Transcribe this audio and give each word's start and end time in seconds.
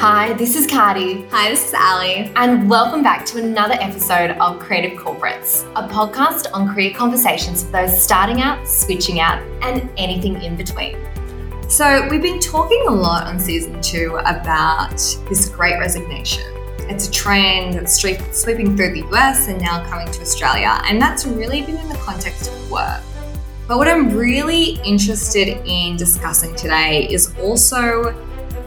Hi, 0.00 0.32
this 0.32 0.56
is 0.56 0.66
Cardi. 0.66 1.26
Hi, 1.26 1.50
this 1.50 1.68
is 1.68 1.74
Ali. 1.74 2.32
And 2.34 2.70
welcome 2.70 3.02
back 3.02 3.26
to 3.26 3.38
another 3.38 3.74
episode 3.74 4.30
of 4.40 4.58
Creative 4.58 4.98
Corporates, 4.98 5.70
a 5.76 5.86
podcast 5.86 6.46
on 6.54 6.72
career 6.72 6.94
conversations 6.94 7.62
for 7.62 7.72
those 7.72 8.02
starting 8.02 8.40
out, 8.40 8.66
switching 8.66 9.20
out, 9.20 9.42
and 9.60 9.90
anything 9.98 10.40
in 10.40 10.56
between. 10.56 10.96
So, 11.68 12.08
we've 12.08 12.22
been 12.22 12.40
talking 12.40 12.82
a 12.88 12.90
lot 12.90 13.26
on 13.26 13.38
season 13.38 13.78
two 13.82 14.18
about 14.24 14.96
this 15.28 15.50
great 15.50 15.78
resignation. 15.78 16.44
It's 16.88 17.08
a 17.08 17.12
trend 17.12 17.74
that's 17.74 18.00
sweeping 18.00 18.78
through 18.78 18.94
the 18.94 19.06
US 19.10 19.48
and 19.48 19.60
now 19.60 19.84
coming 19.90 20.10
to 20.12 20.22
Australia, 20.22 20.80
and 20.84 20.98
that's 20.98 21.26
really 21.26 21.60
been 21.60 21.76
in 21.76 21.88
the 21.90 21.96
context 21.96 22.50
of 22.50 22.70
work. 22.70 23.02
But 23.68 23.76
what 23.76 23.86
I'm 23.86 24.16
really 24.16 24.80
interested 24.82 25.62
in 25.66 25.98
discussing 25.98 26.56
today 26.56 27.06
is 27.06 27.38
also 27.38 28.14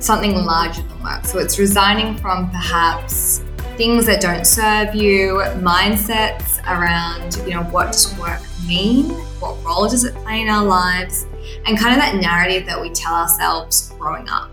something 0.03 0.33
larger 0.35 0.81
than 0.81 1.03
work. 1.03 1.25
So 1.25 1.39
it's 1.39 1.57
resigning 1.57 2.17
from 2.17 2.49
perhaps 2.49 3.43
things 3.77 4.05
that 4.05 4.21
don't 4.21 4.45
serve 4.45 4.93
you, 4.93 5.41
mindsets 5.55 6.61
around, 6.67 7.35
you 7.47 7.55
know, 7.55 7.63
what 7.63 7.87
does 7.87 8.17
work 8.19 8.41
mean? 8.67 9.05
What 9.39 9.63
role 9.63 9.87
does 9.87 10.03
it 10.03 10.13
play 10.15 10.41
in 10.41 10.49
our 10.49 10.65
lives? 10.65 11.25
And 11.65 11.77
kind 11.77 11.93
of 11.93 11.99
that 11.99 12.15
narrative 12.15 12.65
that 12.65 12.79
we 12.79 12.89
tell 12.91 13.15
ourselves 13.15 13.91
growing 13.97 14.29
up. 14.29 14.52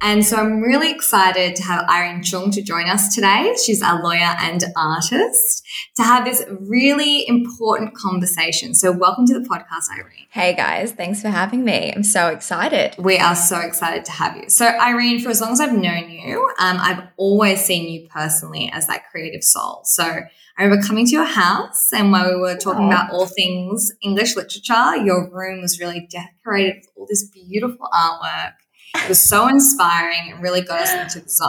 And 0.00 0.24
so 0.24 0.36
I'm 0.36 0.60
really 0.60 0.92
excited 0.92 1.56
to 1.56 1.62
have 1.64 1.88
Irene 1.88 2.22
Choong 2.22 2.52
to 2.52 2.62
join 2.62 2.88
us 2.88 3.14
today. 3.14 3.54
She's 3.64 3.82
a 3.82 3.96
lawyer 3.96 4.36
and 4.38 4.64
artist 4.76 5.66
to 5.96 6.04
have 6.04 6.24
this 6.24 6.44
really 6.60 7.26
important 7.26 7.94
conversation. 7.94 8.74
So 8.74 8.92
welcome 8.92 9.26
to 9.26 9.34
the 9.34 9.48
podcast, 9.48 9.90
Irene. 9.92 10.26
Hey 10.30 10.54
guys, 10.54 10.92
thanks 10.92 11.20
for 11.20 11.28
having 11.28 11.64
me. 11.64 11.92
I'm 11.94 12.04
so 12.04 12.28
excited. 12.28 12.94
We 12.96 13.18
are 13.18 13.34
so 13.34 13.58
excited 13.58 14.04
to 14.04 14.12
have 14.12 14.36
you. 14.36 14.48
So 14.48 14.66
Irene, 14.66 15.18
for 15.18 15.30
as 15.30 15.40
long 15.40 15.52
as 15.52 15.60
I've 15.60 15.76
known 15.76 16.10
you, 16.10 16.44
um, 16.60 16.78
I've 16.80 17.02
always 17.16 17.64
seen 17.64 17.88
you 17.88 18.08
personally 18.08 18.70
as 18.72 18.86
that 18.86 19.10
creative 19.10 19.42
soul. 19.42 19.80
So 19.84 20.04
I 20.04 20.62
remember 20.62 20.86
coming 20.86 21.06
to 21.06 21.12
your 21.12 21.24
house 21.24 21.92
and 21.92 22.12
while 22.12 22.32
we 22.32 22.40
were 22.40 22.56
talking 22.56 22.86
about 22.86 23.10
all 23.10 23.26
things 23.26 23.92
English 24.02 24.36
literature, 24.36 24.96
your 24.96 25.28
room 25.28 25.60
was 25.60 25.80
really 25.80 26.08
decorated 26.08 26.76
with 26.76 26.88
all 26.96 27.06
this 27.08 27.28
beautiful 27.28 27.88
artwork 27.92 28.52
it 28.94 29.08
was 29.08 29.18
so 29.18 29.48
inspiring 29.48 30.32
and 30.32 30.42
really 30.42 30.60
got 30.60 30.80
us 30.80 30.92
into 30.92 31.20
the 31.20 31.30
zone. 31.30 31.48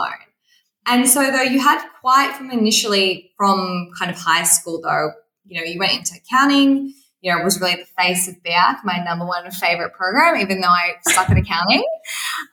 And 0.86 1.08
so, 1.08 1.30
though 1.30 1.42
you 1.42 1.60
had 1.60 1.86
quite 2.00 2.34
from 2.36 2.50
initially 2.50 3.32
from 3.36 3.90
kind 3.98 4.10
of 4.10 4.18
high 4.18 4.44
school, 4.44 4.80
though, 4.82 5.12
you 5.44 5.60
know, 5.60 5.64
you 5.64 5.78
went 5.78 5.92
into 5.92 6.14
accounting, 6.16 6.94
you 7.20 7.32
know, 7.32 7.42
was 7.44 7.60
really 7.60 7.76
the 7.76 8.02
face 8.02 8.28
of 8.28 8.36
BEAC, 8.42 8.78
my 8.84 9.02
number 9.04 9.26
one 9.26 9.50
favorite 9.50 9.92
program, 9.92 10.40
even 10.40 10.60
though 10.60 10.68
I 10.68 10.94
suck 11.02 11.28
at 11.28 11.36
accounting. 11.36 11.84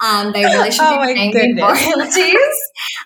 Um, 0.02 0.34
they 0.34 0.44
really 0.44 0.72
should 0.72 0.84
oh 0.84 1.08
be 1.08 1.14
paying 1.14 1.34
me 1.34 1.62
royalties. 1.62 2.36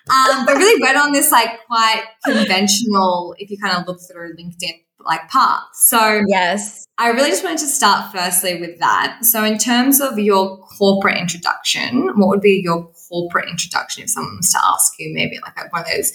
Um, 0.10 0.46
but 0.46 0.58
really 0.58 0.82
went 0.82 0.98
on 0.98 1.12
this 1.12 1.32
like 1.32 1.66
quite 1.68 2.04
conventional, 2.26 3.36
if 3.38 3.52
you 3.52 3.58
kind 3.60 3.78
of 3.78 3.88
look 3.88 4.00
through 4.02 4.36
LinkedIn 4.36 4.82
like 5.06 5.30
path. 5.30 5.64
So 5.74 6.22
yes, 6.28 6.88
I 6.98 7.10
really 7.10 7.30
just 7.30 7.44
wanted 7.44 7.60
to 7.60 7.68
start 7.68 8.12
firstly 8.12 8.60
with 8.60 8.80
that. 8.80 9.20
So 9.24 9.44
in 9.44 9.58
terms 9.58 10.02
of 10.02 10.20
your 10.20 10.58
corporate 10.58 11.18
introduction, 11.18 12.08
what 12.16 12.30
would 12.30 12.42
be 12.42 12.62
your 12.64 12.92
corporate 13.10 13.50
introduction 13.50 14.04
if 14.04 14.10
someone 14.10 14.38
was 14.38 14.52
to 14.52 14.60
ask 14.64 14.94
you 15.00 15.14
maybe 15.14 15.40
like 15.42 15.58
at 15.58 15.72
one 15.72 15.82
of 15.82 15.88
those 15.88 16.12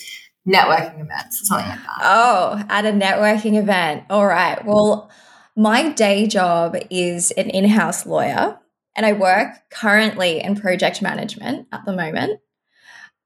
networking 0.48 1.00
events 1.00 1.42
or 1.42 1.44
something 1.44 1.68
like 1.68 1.82
that? 1.82 1.98
Oh, 2.02 2.64
at 2.68 2.86
a 2.86 2.92
networking 2.92 3.58
event. 3.58 4.04
All 4.10 4.26
right. 4.26 4.64
Well, 4.64 5.10
my 5.56 5.90
day 5.90 6.26
job 6.26 6.76
is 6.90 7.30
an 7.32 7.50
in-house 7.50 8.06
lawyer 8.06 8.58
and 8.94 9.06
I 9.06 9.12
work 9.12 9.54
currently 9.70 10.42
in 10.42 10.56
project 10.56 11.02
management 11.02 11.68
at 11.72 11.84
the 11.84 11.92
moment. 11.92 12.40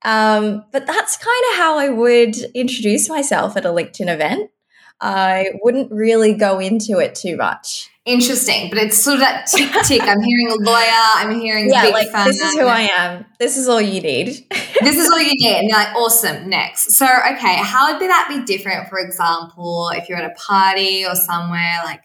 Um, 0.02 0.64
but 0.72 0.86
that's 0.86 1.16
kind 1.16 1.44
of 1.50 1.56
how 1.58 1.78
I 1.78 1.88
would 1.90 2.36
introduce 2.54 3.08
myself 3.08 3.56
at 3.56 3.66
a 3.66 3.70
LinkedIn 3.70 4.12
event. 4.12 4.50
I 5.00 5.52
wouldn't 5.62 5.90
really 5.90 6.34
go 6.34 6.58
into 6.58 6.98
it 6.98 7.14
too 7.14 7.36
much. 7.36 7.88
Interesting, 8.06 8.70
but 8.70 8.78
it's 8.78 8.96
sort 8.96 9.14
of 9.14 9.20
that 9.20 9.46
tick 9.46 9.70
tick. 9.84 10.02
I'm 10.02 10.20
hearing 10.20 10.50
a 10.50 10.56
lawyer. 10.56 11.04
I'm 11.14 11.38
hearing 11.38 11.70
yeah, 11.70 11.84
like 11.84 12.10
fan. 12.10 12.26
this 12.26 12.40
is 12.40 12.54
who 12.54 12.66
I 12.66 12.90
am. 12.96 13.24
This 13.38 13.56
is 13.56 13.68
all 13.68 13.80
you 13.80 14.00
need. 14.00 14.28
this 14.80 14.96
is 14.96 15.10
all 15.10 15.20
you 15.20 15.32
need. 15.34 15.56
And 15.56 15.68
you're 15.68 15.78
like, 15.78 15.94
awesome. 15.94 16.48
Next. 16.48 16.92
So, 16.92 17.06
okay, 17.06 17.56
how 17.56 17.92
would 17.92 18.00
that 18.00 18.26
be 18.28 18.42
different? 18.44 18.88
For 18.88 18.98
example, 18.98 19.90
if 19.94 20.08
you're 20.08 20.18
at 20.18 20.30
a 20.30 20.34
party 20.34 21.04
or 21.04 21.14
somewhere 21.14 21.76
like 21.84 22.02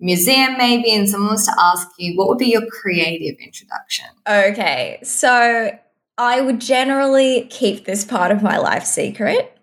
museum 0.00 0.58
maybe, 0.58 0.92
and 0.92 1.08
someone 1.08 1.30
was 1.30 1.46
to 1.46 1.54
ask 1.58 1.88
you, 1.98 2.16
what 2.16 2.28
would 2.28 2.38
be 2.38 2.50
your 2.50 2.66
creative 2.66 3.36
introduction? 3.40 4.06
Okay, 4.28 4.98
so 5.02 5.76
I 6.18 6.40
would 6.40 6.60
generally 6.60 7.46
keep 7.48 7.84
this 7.84 8.04
part 8.04 8.32
of 8.32 8.42
my 8.42 8.58
life 8.58 8.84
secret. 8.84 9.54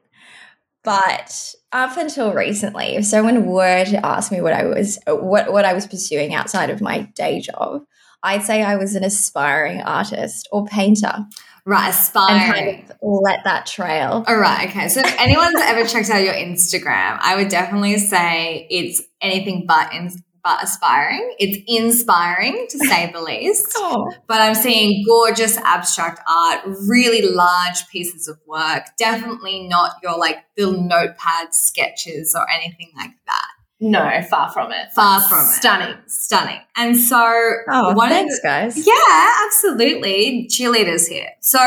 But 0.83 1.55
up 1.75 1.97
until 1.97 2.33
recently, 2.33 2.95
if 2.95 3.05
someone 3.05 3.45
were 3.45 3.83
to 3.83 4.05
ask 4.05 4.31
me 4.31 4.39
what 4.39 4.53
I 4.53 4.63
was 4.65 4.97
what 5.07 5.51
what 5.51 5.65
I 5.65 5.73
was 5.73 5.85
pursuing 5.85 6.33
outside 6.33 6.69
of 6.69 6.79
my 6.81 7.01
day 7.15 7.41
job, 7.41 7.83
I'd 8.23 8.43
say 8.43 8.63
I 8.63 8.77
was 8.77 8.95
an 8.95 9.03
aspiring 9.03 9.81
artist 9.81 10.47
or 10.51 10.65
painter. 10.65 11.25
Right, 11.65 11.89
aspiring. 11.89 12.41
And 12.41 12.53
kind 12.53 12.91
of 12.91 12.97
let 13.01 13.43
that 13.43 13.65
trail. 13.65 14.23
All 14.25 14.37
right, 14.37 14.69
okay. 14.69 14.87
So 14.87 15.01
if 15.01 15.19
anyone's 15.19 15.59
ever 15.59 15.85
checked 15.85 16.09
out 16.09 16.23
your 16.23 16.33
Instagram, 16.33 17.17
I 17.21 17.35
would 17.35 17.49
definitely 17.49 17.97
say 17.97 18.67
it's 18.69 19.01
anything 19.19 19.65
but 19.67 19.91
in, 19.93 20.11
aspiring. 20.45 21.35
It's 21.39 21.57
inspiring 21.67 22.67
to 22.69 22.79
say 22.79 23.11
the 23.11 23.21
least. 23.23 23.73
oh. 23.77 24.11
But 24.27 24.41
I'm 24.41 24.55
seeing 24.55 25.03
gorgeous 25.05 25.57
abstract 25.57 26.21
art, 26.27 26.61
really 26.87 27.21
large 27.21 27.87
pieces 27.89 28.27
of 28.27 28.37
work. 28.47 28.83
Definitely 28.97 29.67
not 29.67 29.95
your 30.03 30.17
like 30.17 30.37
little 30.57 30.81
notepad 30.81 31.53
sketches 31.53 32.35
or 32.37 32.49
anything 32.49 32.91
like 32.95 33.11
that. 33.27 33.47
No, 33.81 34.21
far 34.29 34.49
from 34.51 34.71
it. 34.71 34.91
Far 34.93 35.21
from 35.21 35.45
Stunning. 35.45 35.89
it. 35.97 36.09
Stunning. 36.09 36.59
Stunning. 36.59 36.61
And 36.77 36.97
so 36.97 37.17
oh, 37.69 37.93
one 37.93 38.09
thanks, 38.09 38.39
the, 38.39 38.47
guys. 38.47 38.87
Yeah, 38.87 39.33
absolutely. 39.45 40.47
Cheerleaders 40.49 41.07
here. 41.09 41.29
So 41.41 41.59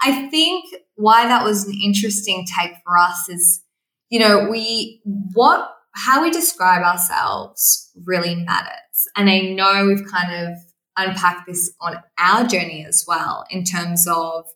I 0.00 0.28
think 0.28 0.64
why 0.94 1.26
that 1.26 1.44
was 1.44 1.66
an 1.66 1.74
interesting 1.82 2.46
take 2.46 2.72
for 2.84 2.96
us 2.96 3.28
is, 3.28 3.62
you 4.10 4.20
know, 4.20 4.48
we 4.48 5.00
what 5.34 5.68
how 5.92 6.22
we 6.22 6.30
describe 6.30 6.82
ourselves 6.82 7.90
really 8.04 8.34
matters. 8.34 9.08
And 9.16 9.28
I 9.28 9.40
know 9.40 9.86
we've 9.86 10.06
kind 10.10 10.46
of 10.46 10.56
unpacked 10.96 11.46
this 11.46 11.72
on 11.80 11.96
our 12.18 12.46
journey 12.46 12.84
as 12.86 13.04
well 13.06 13.44
in 13.50 13.64
terms 13.64 14.06
of 14.08 14.46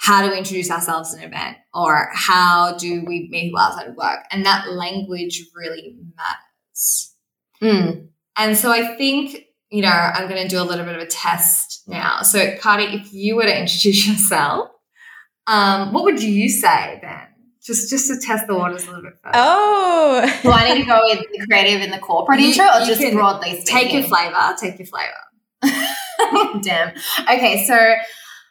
how 0.00 0.22
do 0.24 0.30
we 0.30 0.38
introduce 0.38 0.70
ourselves 0.70 1.12
in 1.12 1.20
an 1.20 1.26
event 1.26 1.58
or 1.74 2.08
how 2.14 2.76
do 2.78 3.04
we 3.04 3.28
meet 3.28 3.42
people 3.42 3.60
outside 3.60 3.88
of 3.88 3.96
work? 3.96 4.20
And 4.30 4.46
that 4.46 4.70
language 4.70 5.44
really 5.54 5.96
matters. 6.16 7.14
Mm. 7.62 8.08
And 8.36 8.56
so 8.56 8.72
I 8.72 8.96
think, 8.96 9.44
you 9.70 9.82
know, 9.82 9.88
I'm 9.88 10.26
going 10.26 10.42
to 10.42 10.48
do 10.48 10.60
a 10.60 10.64
little 10.64 10.86
bit 10.86 10.96
of 10.96 11.02
a 11.02 11.06
test 11.06 11.82
now. 11.86 12.22
So, 12.22 12.56
Cardi, 12.56 12.84
if 12.84 13.12
you 13.12 13.36
were 13.36 13.42
to 13.42 13.60
introduce 13.60 14.06
yourself, 14.08 14.70
um, 15.46 15.92
what 15.92 16.04
would 16.04 16.22
you 16.22 16.48
say 16.48 16.98
then? 17.02 17.26
Just 17.70 17.88
just 17.88 18.08
to 18.08 18.18
test 18.18 18.48
the 18.48 18.54
waters 18.56 18.82
a 18.84 18.88
little 18.88 19.04
bit 19.04 19.12
further. 19.22 19.32
Oh. 19.32 20.38
Do 20.42 20.50
I 20.50 20.74
need 20.74 20.80
to 20.80 20.86
go 20.86 21.00
with 21.04 21.20
the 21.20 21.46
creative 21.46 21.82
and 21.82 21.92
the 21.92 21.98
corporate 21.98 22.40
you, 22.40 22.48
intro 22.48 22.64
or 22.64 22.84
just 22.84 23.00
broadly 23.12 23.60
speaking? 23.60 23.64
Take 23.64 23.92
your 23.92 24.02
flavor. 24.02 24.56
Take 24.58 24.76
your 24.80 24.86
flavor. 24.86 26.58
Damn. 26.62 26.88
Okay, 27.32 27.64
so 27.64 27.94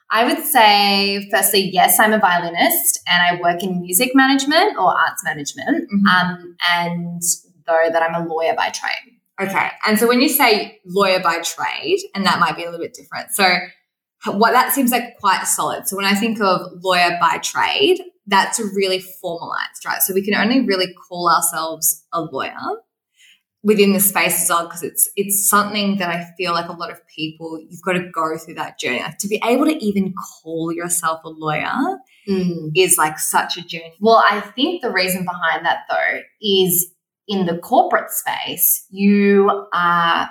I 0.10 0.24
would 0.24 0.42
say, 0.46 1.28
firstly, 1.32 1.70
yes, 1.70 2.00
I'm 2.00 2.14
a 2.14 2.18
violinist 2.20 3.02
and 3.10 3.22
I 3.22 3.42
work 3.42 3.62
in 3.62 3.82
music 3.82 4.12
management 4.16 4.78
or 4.78 4.98
arts 4.98 5.22
management. 5.26 5.90
Mm-hmm. 5.92 6.08
Um, 6.08 6.56
and 6.72 7.22
though 7.68 7.90
that 7.92 8.02
I'm 8.02 8.16
a 8.16 8.26
lawyer 8.26 8.54
by 8.56 8.70
trade. 8.70 9.20
Okay. 9.42 9.70
And 9.86 10.00
so 10.00 10.08
when 10.08 10.22
you 10.22 10.30
say 10.30 10.80
lawyer 10.86 11.20
by 11.20 11.42
trade, 11.42 12.00
and 12.16 12.26
that 12.26 12.40
might 12.40 12.56
be 12.56 12.64
a 12.64 12.72
little 12.72 12.80
bit 12.80 12.94
different. 12.94 13.32
So 13.32 13.58
what 14.28 14.52
that 14.52 14.74
seems 14.74 14.92
like 14.92 15.18
quite 15.20 15.44
solid. 15.44 15.88
So 15.88 15.96
when 15.96 16.06
I 16.06 16.14
think 16.14 16.42
of 16.42 16.62
lawyer 16.82 17.18
by 17.22 17.38
trade, 17.38 18.00
that's 18.30 18.60
really 18.60 19.00
formalized, 19.00 19.86
right? 19.86 20.02
So 20.02 20.14
we 20.14 20.24
can 20.24 20.36
only 20.36 20.66
really 20.66 20.94
call 20.94 21.30
ourselves 21.30 22.06
a 22.14 22.22
lawyer 22.22 22.54
within 23.62 23.92
the 23.92 24.00
space 24.00 24.44
as 24.44 24.50
well 24.50 24.66
because 24.66 24.84
it's 24.84 25.10
it's 25.16 25.50
something 25.50 25.98
that 25.98 26.10
I 26.10 26.26
feel 26.38 26.54
like 26.54 26.70
a 26.70 26.74
lot 26.74 26.92
of 26.92 27.06
people 27.08 27.60
you've 27.60 27.82
got 27.82 27.94
to 27.94 28.10
go 28.14 28.38
through 28.38 28.54
that 28.56 28.80
journey. 28.80 29.02
Like 29.02 29.18
to 29.18 29.28
be 29.28 29.42
able 29.46 29.66
to 29.66 29.84
even 29.84 30.14
call 30.14 30.72
yourself 30.72 31.22
a 31.26 31.30
lawyer 31.30 31.98
mm. 32.28 32.72
is 32.76 32.98
like 32.98 33.20
such 33.20 33.58
a 33.58 33.62
journey. 33.62 33.96
Well, 34.00 34.24
I 34.26 34.40
think 34.42 34.82
the 34.82 34.92
reason 34.92 35.26
behind 35.26 35.66
that 35.66 35.80
though 35.90 36.22
is 36.42 36.94
in 37.28 37.46
the 37.46 37.58
corporate 37.58 38.12
space, 38.12 38.86
you 38.90 39.68
are 39.74 40.30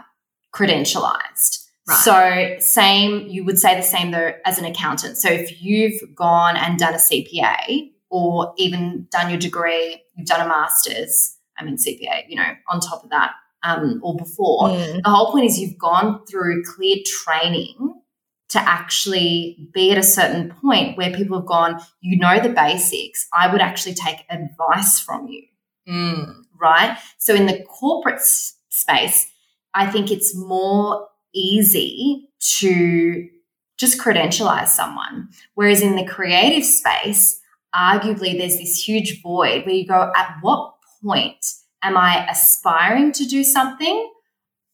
credentialized. 0.54 1.64
Right. 1.88 2.60
So, 2.60 2.66
same, 2.66 3.28
you 3.28 3.44
would 3.44 3.58
say 3.58 3.74
the 3.74 3.82
same 3.82 4.10
though 4.10 4.32
as 4.44 4.58
an 4.58 4.66
accountant. 4.66 5.16
So, 5.16 5.30
if 5.30 5.62
you've 5.62 6.14
gone 6.14 6.56
and 6.56 6.78
done 6.78 6.94
a 6.94 6.98
CPA 6.98 7.90
or 8.10 8.52
even 8.58 9.06
done 9.10 9.30
your 9.30 9.38
degree, 9.38 10.02
you've 10.14 10.28
done 10.28 10.44
a 10.44 10.48
master's, 10.48 11.36
I 11.56 11.64
mean, 11.64 11.76
CPA, 11.76 12.24
you 12.28 12.36
know, 12.36 12.52
on 12.68 12.80
top 12.80 13.04
of 13.04 13.10
that, 13.10 13.32
um, 13.62 14.00
or 14.02 14.16
before, 14.16 14.68
mm. 14.68 15.02
the 15.02 15.10
whole 15.10 15.32
point 15.32 15.46
is 15.46 15.58
you've 15.58 15.78
gone 15.78 16.24
through 16.26 16.62
clear 16.64 16.96
training 17.06 17.94
to 18.50 18.58
actually 18.58 19.68
be 19.72 19.90
at 19.90 19.98
a 19.98 20.02
certain 20.02 20.50
point 20.50 20.96
where 20.96 21.10
people 21.12 21.38
have 21.38 21.46
gone, 21.46 21.80
you 22.00 22.18
know, 22.18 22.40
the 22.40 22.48
basics. 22.48 23.28
I 23.32 23.50
would 23.50 23.60
actually 23.60 23.94
take 23.94 24.24
advice 24.30 25.00
from 25.00 25.28
you. 25.28 25.42
Mm. 25.88 26.44
Right. 26.60 26.98
So 27.18 27.34
in 27.34 27.46
the 27.46 27.62
corporate 27.64 28.16
s- 28.16 28.54
space, 28.68 29.30
I 29.74 29.86
think 29.86 30.10
it's 30.10 30.34
more 30.34 31.08
easy 31.38 32.28
to 32.58 33.28
just 33.78 34.00
credentialize 34.00 34.68
someone. 34.68 35.28
Whereas 35.54 35.80
in 35.82 35.96
the 35.96 36.04
creative 36.04 36.64
space, 36.64 37.40
arguably 37.74 38.36
there's 38.36 38.58
this 38.58 38.82
huge 38.88 39.22
void 39.22 39.64
where 39.66 39.74
you 39.74 39.86
go, 39.86 40.12
at 40.16 40.36
what 40.40 40.74
point 41.02 41.44
am 41.82 41.96
I 41.96 42.26
aspiring 42.28 43.12
to 43.12 43.24
do 43.24 43.44
something 43.44 44.10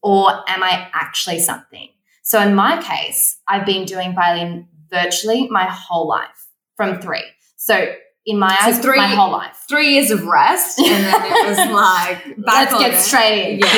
or 0.03 0.31
am 0.49 0.63
I 0.63 0.89
actually 0.95 1.39
something? 1.41 1.89
So 2.23 2.41
in 2.41 2.55
my 2.55 2.81
case, 2.83 3.39
I've 3.47 3.67
been 3.67 3.85
doing 3.85 4.15
violin 4.15 4.69
virtually 4.91 5.49
my 5.51 5.65
whole 5.71 6.09
life 6.09 6.47
from 6.77 7.01
three. 7.01 7.25
So 7.57 7.95
in 8.25 8.39
my 8.39 8.57
So 8.63 8.69
eyes, 8.69 8.79
three- 8.79 8.97
my 8.97 9.09
whole 9.09 9.33
life. 9.33 9.65
Three 9.69 9.95
years 9.95 10.11
of 10.11 10.25
rest, 10.25 10.79
and 10.79 11.05
then 11.05 11.23
it 11.27 11.49
was 11.49 11.59
like 11.75 12.37
Let's 12.39 12.73
get 12.79 12.95
it. 12.95 13.01
straight 13.01 13.53
in, 13.55 13.59
Yeah. 13.59 13.75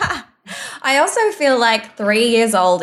you 0.00 0.06
know. 0.16 0.22
I 0.82 0.98
also 0.98 1.20
feel 1.32 1.58
like 1.58 1.96
three 1.96 2.28
years 2.28 2.54
old 2.54 2.82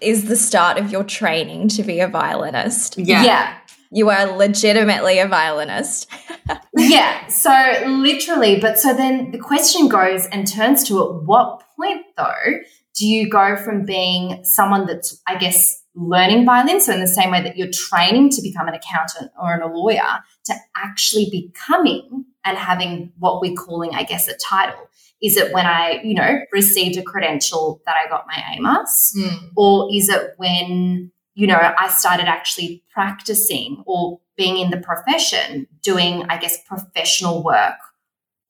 is 0.00 0.24
the 0.24 0.36
start 0.36 0.78
of 0.78 0.90
your 0.90 1.04
training 1.04 1.68
to 1.68 1.82
be 1.82 2.00
a 2.00 2.08
violinist. 2.08 2.98
Yeah. 2.98 3.24
yeah. 3.24 3.58
You 3.90 4.10
are 4.10 4.26
legitimately 4.26 5.18
a 5.18 5.26
violinist. 5.26 6.10
yeah. 6.76 7.26
So 7.28 7.50
literally, 7.86 8.60
but 8.60 8.78
so 8.78 8.92
then 8.94 9.30
the 9.30 9.38
question 9.38 9.88
goes 9.88 10.26
and 10.26 10.46
turns 10.46 10.86
to 10.88 11.02
at 11.02 11.22
what 11.24 11.62
point 11.76 12.04
though 12.16 12.60
do 12.94 13.06
you 13.06 13.30
go 13.30 13.56
from 13.56 13.84
being 13.84 14.44
someone 14.44 14.86
that's, 14.86 15.22
I 15.26 15.38
guess, 15.38 15.82
learning 15.94 16.44
violin, 16.44 16.80
so 16.80 16.92
in 16.92 17.00
the 17.00 17.06
same 17.06 17.30
way 17.30 17.42
that 17.42 17.56
you're 17.56 17.70
training 17.72 18.30
to 18.30 18.42
become 18.42 18.68
an 18.68 18.74
accountant 18.74 19.30
or 19.40 19.60
a 19.60 19.72
lawyer, 19.72 20.18
to 20.44 20.54
actually 20.76 21.28
becoming 21.30 22.24
and 22.48 22.58
having 22.58 23.12
what 23.18 23.40
we're 23.40 23.54
calling, 23.54 23.94
I 23.94 24.02
guess, 24.02 24.26
a 24.28 24.36
title? 24.36 24.88
Is 25.22 25.36
it 25.36 25.52
when 25.52 25.66
I, 25.66 26.00
you 26.02 26.14
know, 26.14 26.40
received 26.52 26.96
a 26.96 27.02
credential 27.02 27.82
that 27.86 27.96
I 27.96 28.08
got 28.08 28.26
my 28.26 28.34
AMusA? 28.34 29.16
Mm. 29.16 29.50
or 29.56 29.88
is 29.92 30.08
it 30.08 30.34
when 30.36 31.10
you 31.38 31.46
know 31.46 31.58
i 31.78 31.88
started 31.88 32.26
actually 32.26 32.82
practicing 32.90 33.82
or 33.86 34.20
being 34.36 34.58
in 34.58 34.70
the 34.70 34.76
profession 34.76 35.66
doing 35.82 36.24
i 36.28 36.36
guess 36.36 36.58
professional 36.66 37.42
work 37.44 37.78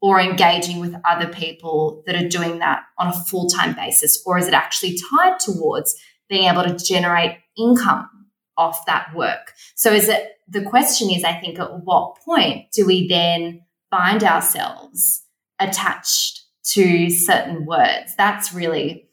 or 0.01 0.19
engaging 0.21 0.81
with 0.81 0.95
other 1.05 1.29
people 1.29 2.03
that 2.07 2.17
are 2.17 2.29
doing 2.29 2.61
that 2.61 2.85
on 2.99 3.09
a 3.09 3.13
full-time 3.13 3.75
basis 3.75 4.23
or 4.25 4.39
is 4.39 4.49
it 4.49 4.55
actually 4.55 4.99
tied 5.11 5.39
towards 5.39 5.97
being 6.29 6.45
able 6.45 6.65
to 6.65 6.75
generate 6.83 7.37
income 7.59 8.09
off 8.57 8.87
that 8.87 9.15
work 9.15 9.53
so 9.75 9.93
is 9.93 10.09
it 10.09 10.33
the 10.49 10.63
question 10.63 11.11
is 11.11 11.25
i 11.25 11.35
think 11.35 11.59
at 11.59 11.85
what 11.85 12.17
point 12.25 12.71
do 12.73 12.87
we 12.87 13.07
then 13.07 13.61
find 13.91 14.23
ourselves 14.25 15.25
attached 15.59 16.43
to 16.65 17.11
certain 17.11 17.65
words 17.65 18.15
that's 18.17 18.53
really 18.53 19.09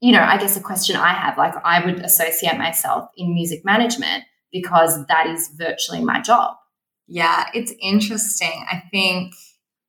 you 0.00 0.12
know, 0.12 0.22
I 0.22 0.36
guess 0.36 0.56
a 0.56 0.60
question 0.60 0.96
I 0.96 1.12
have, 1.12 1.38
like 1.38 1.54
I 1.64 1.84
would 1.84 2.00
associate 2.00 2.58
myself 2.58 3.08
in 3.16 3.34
music 3.34 3.64
management 3.64 4.24
because 4.52 5.06
that 5.06 5.26
is 5.26 5.50
virtually 5.56 6.04
my 6.04 6.20
job. 6.20 6.56
Yeah, 7.08 7.46
it's 7.54 7.72
interesting. 7.80 8.66
I 8.70 8.82
think 8.90 9.32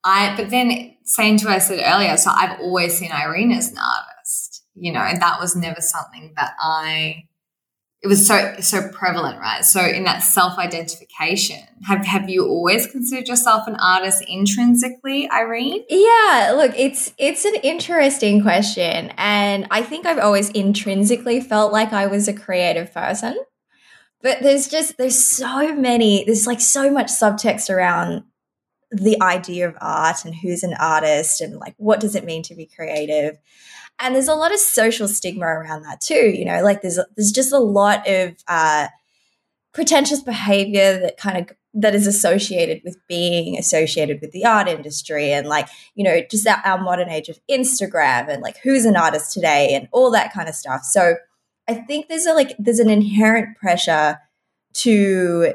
I, 0.04 0.36
but 0.38 0.50
then 0.50 0.96
same 1.04 1.38
to 1.38 1.46
what 1.46 1.56
I 1.56 1.60
said 1.60 1.82
earlier. 1.84 2.16
So 2.18 2.32
I've 2.32 2.60
always 2.60 2.98
seen 2.98 3.12
Irene 3.12 3.52
as 3.52 3.72
an 3.72 3.78
artist, 3.78 4.64
you 4.76 4.92
know, 4.92 5.02
and 5.02 5.22
that 5.22 5.40
was 5.40 5.56
never 5.56 5.82
something 5.82 6.34
that 6.36 6.54
I. 6.60 7.27
It 8.04 8.08
was 8.08 8.28
so 8.28 8.56
so 8.60 8.90
prevalent, 8.90 9.40
right? 9.40 9.66
So 9.66 9.82
in 9.82 10.04
that 10.04 10.20
self 10.20 10.60
identification, 10.60 11.60
have 11.88 12.06
have 12.06 12.30
you 12.30 12.46
always 12.46 12.86
considered 12.86 13.28
yourself 13.28 13.68
an 13.68 13.76
artist 13.76 14.24
intrinsically, 14.28 15.30
Irene? 15.32 15.84
Yeah, 15.90 16.54
look, 16.56 16.74
it's 16.78 17.12
it's 17.18 17.44
an 17.44 17.56
interesting 17.56 18.42
question 18.44 19.12
and 19.18 19.68
I 19.72 19.82
think 19.82 20.06
I've 20.06 20.20
always 20.20 20.50
intrinsically 20.52 21.42
felt 21.42 21.74
like 21.74 21.92
I 21.92 22.06
was 22.06 22.28
a 22.28 22.34
creative 22.34 22.94
person. 22.94 23.36
But 24.22 24.42
there's 24.42 24.68
just 24.68 24.98
there's 24.98 25.18
so 25.18 25.76
many 25.76 26.24
there's 26.24 26.46
like 26.46 26.62
so 26.62 26.92
much 26.92 27.08
subtext 27.08 27.70
around 27.70 28.24
the 28.92 29.22
idea 29.22 29.68
of 29.68 29.76
art 29.82 30.24
and 30.24 30.36
who's 30.36 30.64
an 30.64 30.76
artist 30.80 31.42
and 31.42 31.58
like 31.58 31.74
what 31.78 32.00
does 32.00 32.16
it 32.16 32.26
mean 32.26 32.44
to 32.44 32.56
be 32.56 32.68
creative. 32.68 33.38
And 34.00 34.14
there's 34.14 34.28
a 34.28 34.36
lot 34.36 34.54
of 34.54 34.60
social 34.60 35.08
stigma 35.08 35.46
around 35.46 35.84
that 35.84 36.02
too, 36.02 36.30
you 36.30 36.46
know, 36.46 36.62
like 36.64 36.82
there's 36.82 37.00
there's 37.16 37.32
just 37.32 37.52
a 37.52 37.60
lot 37.60 38.08
of 38.08 38.36
uh 38.48 38.88
pretentious 39.74 40.22
behavior 40.22 41.00
that 41.00 41.18
kind 41.18 41.38
of 41.38 41.56
that 41.74 41.94
is 41.94 42.08
associated 42.08 42.82
with 42.84 42.98
being 43.08 43.58
associated 43.58 44.20
with 44.22 44.32
the 44.32 44.44
art 44.44 44.68
industry 44.68 45.32
and 45.32 45.48
like 45.48 45.68
you 45.94 46.04
know 46.04 46.20
just 46.32 46.48
our, 46.48 46.60
our 46.66 46.82
modern 46.82 47.10
age 47.10 47.30
of 47.30 47.38
instagram 47.50 48.28
and 48.28 48.42
like 48.42 48.58
who's 48.64 48.86
an 48.86 48.96
artist 48.96 49.32
today 49.32 49.76
and 49.76 49.88
all 49.92 50.10
that 50.10 50.34
kind 50.34 50.50
of 50.50 50.56
stuff. 50.56 50.84
So 50.84 51.16
i 51.68 51.74
think 51.74 52.08
there's 52.08 52.26
a 52.26 52.34
like 52.34 52.56
there's 52.58 52.80
an 52.80 52.90
inherent 52.90 53.58
pressure 53.58 54.18
to 54.74 55.54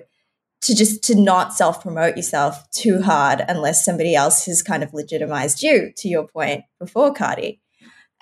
to 0.61 0.75
just 0.77 1.03
to 1.05 1.21
not 1.21 1.53
self 1.53 1.83
promote 1.83 2.17
yourself 2.17 2.71
too 2.71 3.03
hard 3.03 3.43
unless 3.49 3.85
somebody 3.85 4.15
else 4.15 4.47
has 4.47 4.63
kind 4.63 4.83
of 4.83 4.95
legitimized 4.95 5.63
you 5.63 5.93
to 5.97 6.09
your 6.09 6.29
point 6.29 6.65
before 6.79 7.13
cardi 7.13 7.62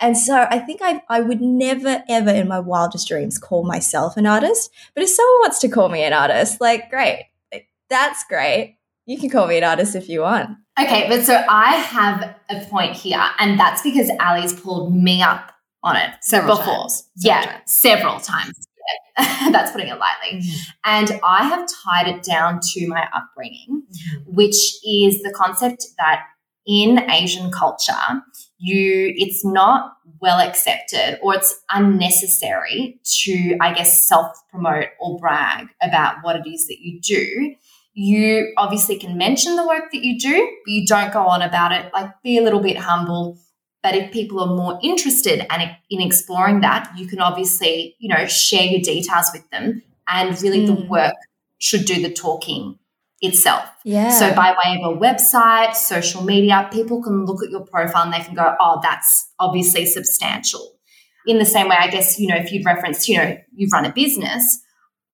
and 0.00 0.17
so 0.17 0.47
I 0.50 0.58
think 0.58 0.81
I, 0.82 1.02
I 1.08 1.20
would 1.20 1.41
never, 1.41 2.02
ever 2.08 2.31
in 2.31 2.49
my 2.49 2.58
wildest 2.58 3.06
dreams 3.08 3.38
call 3.38 3.64
myself 3.64 4.17
an 4.17 4.26
artist. 4.26 4.70
But 4.94 5.05
if 5.05 5.11
someone 5.11 5.41
wants 5.41 5.58
to 5.61 5.69
call 5.69 5.88
me 5.88 6.02
an 6.02 6.12
artist, 6.12 6.61
like, 6.61 6.91
great. 6.91 7.29
Like, 7.52 7.69
That's 7.88 8.25
great. 8.25 8.79
You 9.06 9.19
can 9.19 9.31
call 9.31 9.47
me 9.47 9.58
an 9.58 9.64
artist 9.64 9.94
if 9.94 10.08
you 10.08 10.20
want. 10.20 10.50
Okay, 10.81 11.08
but 11.08 11.25
so 11.25 11.44
I 11.49 11.76
have 11.76 12.35
a 12.49 12.64
point 12.67 12.97
here, 12.97 13.23
and 13.38 13.58
that's 13.58 13.82
because 13.82 14.11
Ali's 14.20 14.58
pulled 14.58 14.94
me 14.94 15.20
up 15.23 15.52
on 15.82 15.97
it 15.97 16.11
Several 16.23 16.56
before. 16.56 16.75
times. 16.75 17.08
Several 17.17 17.43
yeah, 17.43 17.52
times. 17.52 17.70
several 17.70 18.20
times. 18.20 18.69
Yeah. 19.19 19.50
that's 19.50 19.73
putting 19.73 19.88
it 19.88 19.99
lightly. 19.99 20.41
Mm-hmm. 20.41 20.70
And 20.85 21.20
I 21.23 21.44
have 21.44 21.69
tied 21.85 22.08
it 22.08 22.23
down 22.23 22.61
to 22.73 22.87
my 22.88 23.06
upbringing, 23.12 23.82
mm-hmm. 23.82 24.35
which 24.35 24.56
is 24.87 25.23
the 25.23 25.32
concept 25.35 25.87
that 25.99 26.23
in 26.67 27.11
Asian 27.11 27.50
culture, 27.50 27.93
you 28.60 29.12
it's 29.16 29.44
not 29.44 29.96
well 30.20 30.38
accepted 30.38 31.18
or 31.23 31.35
it's 31.35 31.58
unnecessary 31.73 33.00
to, 33.04 33.56
I 33.61 33.73
guess, 33.73 34.06
self 34.06 34.37
promote 34.50 34.88
or 35.00 35.18
brag 35.18 35.68
about 35.82 36.16
what 36.23 36.37
it 36.37 36.49
is 36.49 36.66
that 36.68 36.80
you 36.80 37.00
do. 37.00 37.54
You 37.94 38.52
obviously 38.56 38.96
can 38.99 39.16
mention 39.16 39.56
the 39.56 39.66
work 39.66 39.90
that 39.92 40.04
you 40.04 40.18
do, 40.18 40.32
but 40.64 40.70
you 40.70 40.87
don't 40.87 41.12
go 41.12 41.26
on 41.26 41.42
about 41.42 41.73
it. 41.73 41.92
Like, 41.92 42.11
be 42.23 42.38
a 42.38 42.42
little 42.42 42.61
bit 42.61 42.76
humble. 42.76 43.38
But 43.82 43.94
if 43.94 44.12
people 44.12 44.40
are 44.40 44.54
more 44.54 44.78
interested 44.82 45.46
and 45.50 45.75
in 45.88 46.02
exploring 46.02 46.61
that, 46.61 46.92
you 46.96 47.06
can 47.06 47.20
obviously, 47.20 47.96
you 47.99 48.08
know, 48.08 48.26
share 48.26 48.64
your 48.64 48.80
details 48.80 49.30
with 49.32 49.49
them. 49.50 49.82
And 50.06 50.40
really, 50.42 50.66
the 50.66 50.73
Mm. 50.75 50.88
work 50.88 51.14
should 51.58 51.87
do 51.87 52.00
the 52.02 52.11
talking 52.11 52.78
itself. 53.20 53.68
Yeah. 53.84 54.10
So 54.10 54.34
by 54.34 54.52
way 54.52 54.80
of 54.82 54.96
a 54.96 54.98
website, 54.98 55.74
social 55.74 56.22
media, 56.22 56.68
people 56.72 57.02
can 57.02 57.24
look 57.26 57.42
at 57.42 57.50
your 57.50 57.64
profile 57.64 58.04
and 58.04 58.12
they 58.12 58.20
can 58.20 58.34
go, 58.34 58.54
oh, 58.58 58.80
that's 58.82 59.30
obviously 59.38 59.86
substantial. 59.86 60.76
In 61.26 61.38
the 61.38 61.44
same 61.44 61.68
way, 61.68 61.76
I 61.78 61.88
guess, 61.88 62.18
you 62.18 62.28
know, 62.28 62.36
if 62.36 62.50
you'd 62.50 62.64
referenced, 62.64 63.08
you 63.08 63.18
know, 63.18 63.36
you've 63.54 63.72
run 63.72 63.84
a 63.84 63.92
business, 63.92 64.62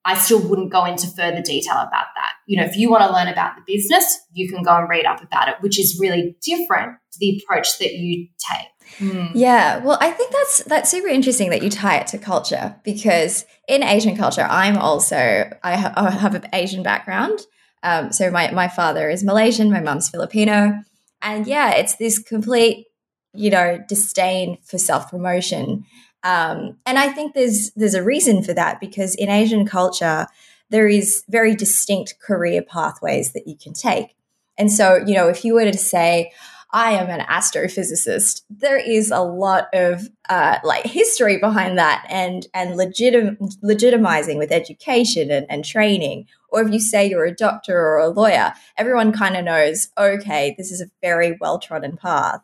I 0.05 0.15
still 0.15 0.41
wouldn't 0.41 0.71
go 0.71 0.85
into 0.85 1.09
further 1.09 1.43
detail 1.43 1.75
about 1.75 2.07
that. 2.15 2.33
You 2.47 2.59
know, 2.59 2.65
if 2.65 2.77
you 2.77 2.89
want 2.89 3.03
to 3.03 3.13
learn 3.13 3.27
about 3.27 3.57
the 3.57 3.63
business, 3.67 4.19
you 4.33 4.49
can 4.49 4.63
go 4.63 4.77
and 4.77 4.89
read 4.89 5.05
up 5.05 5.21
about 5.21 5.49
it, 5.49 5.57
which 5.61 5.81
is 5.81 5.99
really 6.01 6.37
different 6.43 6.97
to 7.13 7.19
the 7.19 7.43
approach 7.43 7.79
that 7.81 7.95
you 7.95 8.29
take. 8.53 8.69
Mm. 8.99 9.33
Yeah, 9.35 9.79
well, 9.79 9.99
I 10.01 10.13
think 10.13 10.31
that's 10.31 10.63
that's 10.65 10.91
super 10.91 11.09
interesting 11.09 11.51
that 11.51 11.61
you 11.61 11.71
tie 11.71 11.97
it 11.97 12.07
to 12.09 12.19
culture 12.19 12.77
because 12.85 13.45
in 13.69 13.83
Asian 13.83 14.17
culture, 14.17 14.47
I'm 14.49 14.79
also 14.79 15.51
I, 15.65 15.77
ha- 15.77 15.93
I 15.97 16.11
have 16.11 16.37
an 16.37 16.47
Asian 16.53 16.85
background. 16.85 17.41
Um, 17.83 18.13
so 18.13 18.31
my 18.31 18.51
my 18.51 18.69
father 18.69 19.09
is 19.11 19.25
Malaysian, 19.25 19.71
my 19.71 19.81
mum's 19.81 20.09
Filipino, 20.09 20.83
and 21.23 21.47
yeah, 21.47 21.73
it's 21.73 21.97
this 21.97 22.19
complete 22.19 22.87
you 23.33 23.51
know 23.51 23.83
disdain 23.89 24.59
for 24.65 24.79
self 24.79 25.11
promotion. 25.11 25.85
Um, 26.23 26.79
and 26.87 26.99
I 26.99 27.09
think 27.09 27.35
there's 27.35 27.71
there's 27.77 27.95
a 27.95 28.03
reason 28.03 28.43
for 28.43 28.53
that 28.55 28.81
because 28.81 29.15
in 29.15 29.29
Asian 29.29 29.67
culture, 29.67 30.27
there 30.71 30.89
is 30.89 31.23
very 31.29 31.55
distinct 31.55 32.21
career 32.21 32.63
pathways 32.63 33.33
that 33.33 33.47
you 33.47 33.57
can 33.57 33.73
take. 33.73 34.17
And 34.59 34.73
so, 34.73 35.03
you 35.07 35.15
know, 35.15 35.29
if 35.29 35.45
you 35.45 35.55
were 35.55 35.71
to 35.71 35.79
say, 35.79 36.33
I 36.73 36.93
am 36.93 37.09
an 37.09 37.25
astrophysicist. 37.27 38.43
There 38.51 38.77
is 38.77 39.11
a 39.11 39.21
lot 39.21 39.69
of 39.73 40.09
uh, 40.29 40.59
like 40.65 40.85
history 40.85 41.39
behind 41.39 41.79
that, 41.79 42.05
and 42.11 42.47
and 42.53 42.79
legitim- 42.79 43.39
legitimizing 43.63 44.37
with 44.37 44.51
education 44.53 45.31
and, 45.31 45.47
and 45.49 45.65
training. 45.65 46.27
Or 46.49 46.63
if 46.63 46.73
you 46.73 46.81
say 46.81 47.09
you're 47.09 47.25
a 47.25 47.35
doctor 47.35 47.79
or 47.79 47.99
a 47.99 48.09
lawyer, 48.09 48.55
everyone 48.77 49.13
kind 49.13 49.37
of 49.37 49.45
knows. 49.45 49.89
Okay, 49.99 50.55
this 50.57 50.71
is 50.71 50.81
a 50.81 50.91
very 51.03 51.37
well 51.41 51.59
trodden 51.59 51.97
path. 51.97 52.41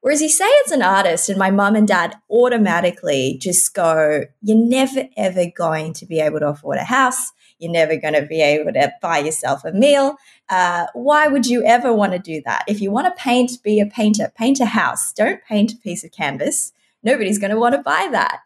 Whereas 0.00 0.20
you 0.20 0.28
say 0.28 0.46
it's 0.46 0.72
an 0.72 0.82
artist, 0.82 1.28
and 1.28 1.38
my 1.38 1.52
mum 1.52 1.76
and 1.76 1.86
dad 1.86 2.16
automatically 2.28 3.38
just 3.40 3.72
go, 3.72 4.24
You're 4.42 4.56
never 4.56 5.04
ever 5.16 5.46
going 5.56 5.92
to 5.94 6.06
be 6.06 6.18
able 6.18 6.40
to 6.40 6.48
afford 6.48 6.78
a 6.78 6.84
house. 6.84 7.32
You're 7.58 7.70
never 7.70 7.96
going 7.96 8.14
to 8.14 8.26
be 8.26 8.42
able 8.42 8.72
to 8.72 8.92
buy 9.00 9.18
yourself 9.18 9.64
a 9.64 9.70
meal. 9.70 10.16
Uh, 10.48 10.86
why 10.94 11.28
would 11.28 11.46
you 11.46 11.62
ever 11.62 11.92
want 11.92 12.12
to 12.12 12.18
do 12.18 12.42
that? 12.44 12.64
If 12.66 12.80
you 12.80 12.90
want 12.90 13.06
to 13.06 13.22
paint, 13.22 13.52
be 13.62 13.78
a 13.78 13.86
painter, 13.86 14.32
paint 14.36 14.58
a 14.58 14.66
house. 14.66 15.12
Don't 15.12 15.40
paint 15.44 15.72
a 15.72 15.76
piece 15.76 16.02
of 16.02 16.10
canvas. 16.10 16.72
Nobody's 17.04 17.38
going 17.38 17.52
to 17.52 17.60
want 17.60 17.76
to 17.76 17.80
buy 17.80 18.08
that. 18.10 18.40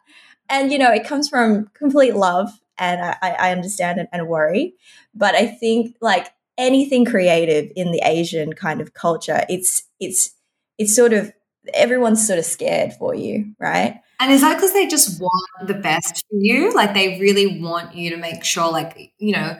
And, 0.49 0.71
you 0.71 0.77
know, 0.77 0.91
it 0.91 1.07
comes 1.07 1.27
from 1.27 1.71
complete 1.73 2.15
love 2.15 2.59
and 2.79 3.01
I, 3.01 3.35
I 3.39 3.51
understand 3.51 3.99
and, 3.99 4.07
and 4.11 4.27
worry. 4.27 4.73
But 5.13 5.35
I 5.35 5.47
think 5.47 5.95
like 6.01 6.27
anything 6.57 7.05
creative 7.05 7.71
in 7.75 7.91
the 7.91 8.01
Asian 8.03 8.53
kind 8.53 8.81
of 8.81 8.93
culture, 8.93 9.43
it's 9.49 9.83
it's 9.99 10.31
it's 10.77 10.95
sort 10.95 11.13
of 11.13 11.31
everyone's 11.73 12.25
sort 12.25 12.39
of 12.39 12.45
scared 12.45 12.93
for 12.93 13.13
you, 13.13 13.53
right? 13.59 14.01
And 14.19 14.31
is 14.31 14.41
that 14.41 14.55
because 14.55 14.73
they 14.73 14.87
just 14.87 15.21
want 15.21 15.67
the 15.67 15.75
best 15.75 16.25
for 16.29 16.37
you? 16.37 16.73
Like 16.73 16.93
they 16.93 17.19
really 17.19 17.61
want 17.61 17.95
you 17.95 18.09
to 18.11 18.17
make 18.17 18.43
sure, 18.43 18.71
like, 18.71 19.11
you 19.19 19.33
know, 19.33 19.57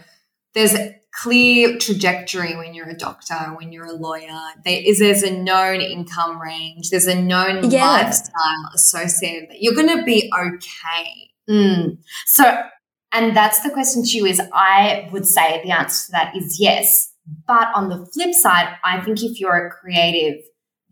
there's 0.53 0.73
a 0.73 0.95
clear 1.21 1.77
trajectory 1.77 2.55
when 2.55 2.73
you're 2.73 2.89
a 2.89 2.97
doctor, 2.97 3.35
when 3.57 3.71
you're 3.71 3.85
a 3.85 3.93
lawyer. 3.93 4.39
There 4.65 4.81
is 4.83 4.99
there's 4.99 5.23
a 5.23 5.31
known 5.31 5.81
income 5.81 6.41
range, 6.41 6.89
there's 6.89 7.07
a 7.07 7.19
known 7.19 7.69
yeah. 7.69 7.85
lifestyle 7.85 8.71
associated 8.73 9.49
that 9.49 9.61
you're 9.61 9.75
gonna 9.75 10.03
be 10.03 10.31
okay. 10.35 11.31
Mm. 11.49 11.97
So 12.25 12.63
and 13.11 13.35
that's 13.35 13.61
the 13.61 13.69
question 13.69 14.03
to 14.03 14.17
you 14.17 14.25
is 14.25 14.41
I 14.53 15.09
would 15.11 15.25
say 15.25 15.61
the 15.63 15.71
answer 15.71 16.07
to 16.07 16.11
that 16.13 16.35
is 16.35 16.57
yes. 16.59 17.13
But 17.45 17.69
on 17.75 17.89
the 17.89 18.05
flip 18.05 18.33
side, 18.33 18.77
I 18.83 19.01
think 19.01 19.21
if 19.21 19.39
you're 19.39 19.67
a 19.67 19.69
creative 19.69 20.35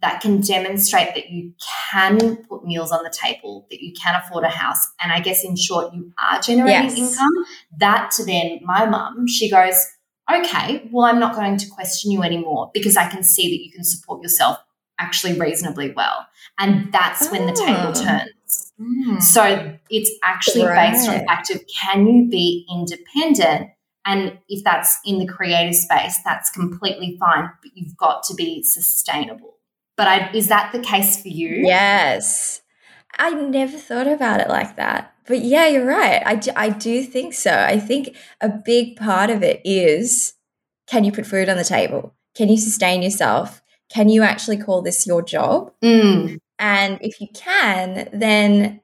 that 0.02 0.22
can 0.22 0.42
demonstrate 0.42 1.16
that 1.16 1.30
you 1.30 1.54
can 1.92 2.38
put 2.48 2.66
meals 2.66 2.92
on 2.92 3.04
the 3.04 3.10
table, 3.10 3.66
that 3.72 3.82
you 3.82 3.94
can 3.94 4.22
afford 4.22 4.44
a 4.44 4.50
house, 4.50 4.78
and 5.02 5.12
I 5.12 5.20
guess 5.20 5.44
in 5.44 5.56
short, 5.56 5.94
you 5.94 6.12
are 6.22 6.40
generating 6.42 6.90
yes. 6.90 6.98
income, 6.98 7.32
that 7.80 8.12
to 8.12 8.26
then 8.26 8.60
my 8.62 8.86
mum, 8.86 9.28
she 9.28 9.50
goes, 9.50 9.76
okay, 10.32 10.88
well, 10.92 11.06
I'm 11.06 11.20
not 11.20 11.36
going 11.36 11.58
to 11.58 11.70
question 11.70 12.12
you 12.12 12.22
anymore 12.22 12.70
because 12.74 12.98
I 12.98 13.10
can 13.10 13.24
see 13.24 13.50
that 13.50 13.64
you 13.64 13.72
can 13.72 13.84
support 13.84 14.22
yourself 14.22 14.58
actually 15.00 15.40
reasonably 15.40 15.92
well. 15.92 16.28
And 16.60 16.92
that's 16.92 17.28
oh. 17.28 17.32
when 17.32 17.48
the 17.48 17.54
table 17.54 17.74
ah. 17.74 17.94
turns. 17.94 18.32
Mm. 18.80 19.22
So 19.22 19.78
it's 19.90 20.12
actually 20.24 20.66
right. 20.66 20.92
based 20.92 21.08
on 21.08 21.18
the 21.20 21.24
fact 21.26 21.50
of 21.52 21.62
can 21.82 22.08
you 22.08 22.30
be 22.30 22.66
independent? 22.70 23.72
And 24.06 24.38
if 24.48 24.64
that's 24.64 25.00
in 25.06 25.20
the 25.20 25.26
creative 25.26 25.76
space, 25.76 26.20
that's 26.24 26.50
completely 26.52 27.18
fine, 27.20 27.50
but 27.62 27.72
you've 27.74 27.98
got 27.98 28.24
to 28.24 28.36
be 28.36 28.62
sustainable. 28.64 29.56
But 29.98 30.08
I, 30.08 30.32
is 30.32 30.50
that 30.50 30.72
the 30.74 30.80
case 30.80 31.22
for 31.22 31.30
you? 31.30 31.66
Yes. 31.66 32.62
I 33.18 33.32
never 33.32 33.78
thought 33.78 34.08
about 34.08 34.42
it 34.42 34.50
like 34.50 34.76
that. 34.76 35.14
But 35.26 35.40
yeah, 35.40 35.68
you're 35.68 35.86
right. 35.86 36.22
I 36.26 36.36
do, 36.36 36.52
I 36.56 36.70
do 36.70 37.04
think 37.04 37.34
so. 37.34 37.52
I 37.52 37.80
think 37.80 38.16
a 38.42 38.50
big 38.50 38.98
part 38.98 39.30
of 39.30 39.42
it 39.42 39.62
is 39.64 40.34
can 40.88 41.04
you 41.04 41.12
put 41.12 41.26
food 41.26 41.50
on 41.50 41.58
the 41.58 41.64
table? 41.64 42.14
Can 42.36 42.50
you 42.50 42.58
sustain 42.58 43.02
yourself? 43.02 43.62
Can 43.90 44.10
you 44.10 44.22
actually 44.22 44.58
call 44.58 44.82
this 44.82 45.08
your 45.08 45.22
job? 45.22 45.72
Mm. 45.84 46.40
And 46.60 47.00
if 47.02 47.20
you 47.20 47.28
can, 47.34 48.10
then 48.14 48.82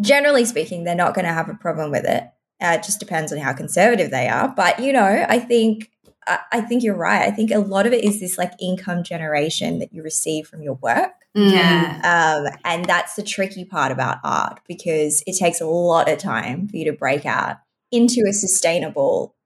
generally 0.00 0.44
speaking, 0.44 0.84
they're 0.84 0.94
not 0.94 1.14
going 1.14 1.26
to 1.26 1.32
have 1.32 1.48
a 1.48 1.54
problem 1.54 1.90
with 1.90 2.04
it. 2.04 2.24
Uh, 2.62 2.78
it 2.78 2.82
just 2.82 3.00
depends 3.00 3.32
on 3.32 3.38
how 3.38 3.52
conservative 3.52 4.10
they 4.10 4.28
are. 4.28 4.48
But 4.48 4.80
you 4.80 4.92
know, 4.92 5.26
I 5.28 5.38
think 5.38 5.90
I 6.26 6.60
think 6.60 6.82
you're 6.82 6.96
right. 6.96 7.22
I 7.22 7.30
think 7.30 7.52
a 7.52 7.58
lot 7.58 7.86
of 7.86 7.92
it 7.92 8.02
is 8.02 8.18
this 8.18 8.36
like 8.36 8.52
income 8.60 9.04
generation 9.04 9.78
that 9.78 9.92
you 9.92 10.02
receive 10.02 10.48
from 10.48 10.60
your 10.60 10.74
work. 10.74 11.12
Mm. 11.36 11.52
Yeah. 11.52 12.00
Um, 12.02 12.52
and 12.64 12.84
that's 12.84 13.14
the 13.14 13.22
tricky 13.22 13.64
part 13.64 13.92
about 13.92 14.18
art 14.24 14.60
because 14.66 15.22
it 15.26 15.36
takes 15.36 15.60
a 15.60 15.66
lot 15.66 16.10
of 16.10 16.18
time 16.18 16.66
for 16.66 16.76
you 16.76 16.84
to 16.86 16.92
break 16.92 17.26
out 17.26 17.58
into 17.92 18.24
a 18.28 18.32
sustainable 18.32 19.36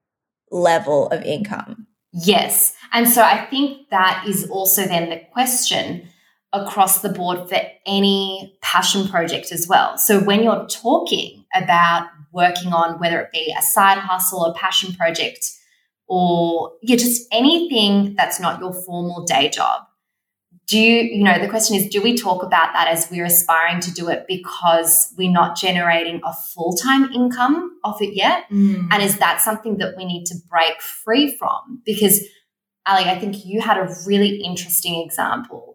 level 0.49 1.07
of 1.09 1.21
income. 1.23 1.85
Yes. 2.13 2.73
And 2.91 3.07
so 3.07 3.21
I 3.21 3.45
think 3.45 3.89
that 3.89 4.25
is 4.27 4.49
also 4.49 4.85
then 4.85 5.09
the 5.09 5.19
question 5.31 6.07
across 6.53 7.01
the 7.01 7.09
board 7.09 7.47
for 7.49 7.59
any 7.85 8.57
passion 8.61 9.07
project 9.07 9.51
as 9.51 9.67
well. 9.67 9.97
So 9.97 10.19
when 10.19 10.43
you're 10.43 10.65
talking 10.67 11.45
about 11.55 12.07
working 12.33 12.73
on 12.73 12.99
whether 12.99 13.19
it 13.19 13.31
be 13.31 13.55
a 13.57 13.61
side 13.61 13.97
hustle 13.97 14.45
or 14.45 14.53
passion 14.53 14.93
project 14.93 15.45
or 16.07 16.73
yeah, 16.81 16.97
just 16.97 17.27
anything 17.31 18.15
that's 18.15 18.39
not 18.39 18.59
your 18.59 18.73
formal 18.73 19.23
day 19.23 19.49
job, 19.49 19.83
do 20.67 20.77
you, 20.79 21.01
you 21.01 21.23
know, 21.23 21.37
the 21.37 21.49
question 21.49 21.75
is, 21.75 21.89
do 21.89 22.01
we 22.01 22.15
talk 22.15 22.43
about 22.43 22.71
that 22.73 22.87
as 22.87 23.09
we're 23.11 23.25
aspiring 23.25 23.81
to 23.81 23.91
do 23.91 24.07
it 24.07 24.25
because 24.27 25.13
we're 25.17 25.31
not 25.31 25.57
generating 25.57 26.21
a 26.25 26.33
full 26.33 26.75
time 26.77 27.11
income 27.11 27.77
off 27.83 28.01
it 28.01 28.15
yet? 28.15 28.45
Mm. 28.49 28.87
And 28.89 29.03
is 29.03 29.17
that 29.19 29.41
something 29.41 29.77
that 29.79 29.95
we 29.97 30.05
need 30.05 30.25
to 30.27 30.35
break 30.49 30.81
free 30.81 31.35
from? 31.35 31.81
Because, 31.85 32.21
Ali, 32.85 33.03
I 33.03 33.19
think 33.19 33.45
you 33.45 33.59
had 33.59 33.77
a 33.77 33.93
really 34.05 34.41
interesting 34.41 35.01
example 35.01 35.70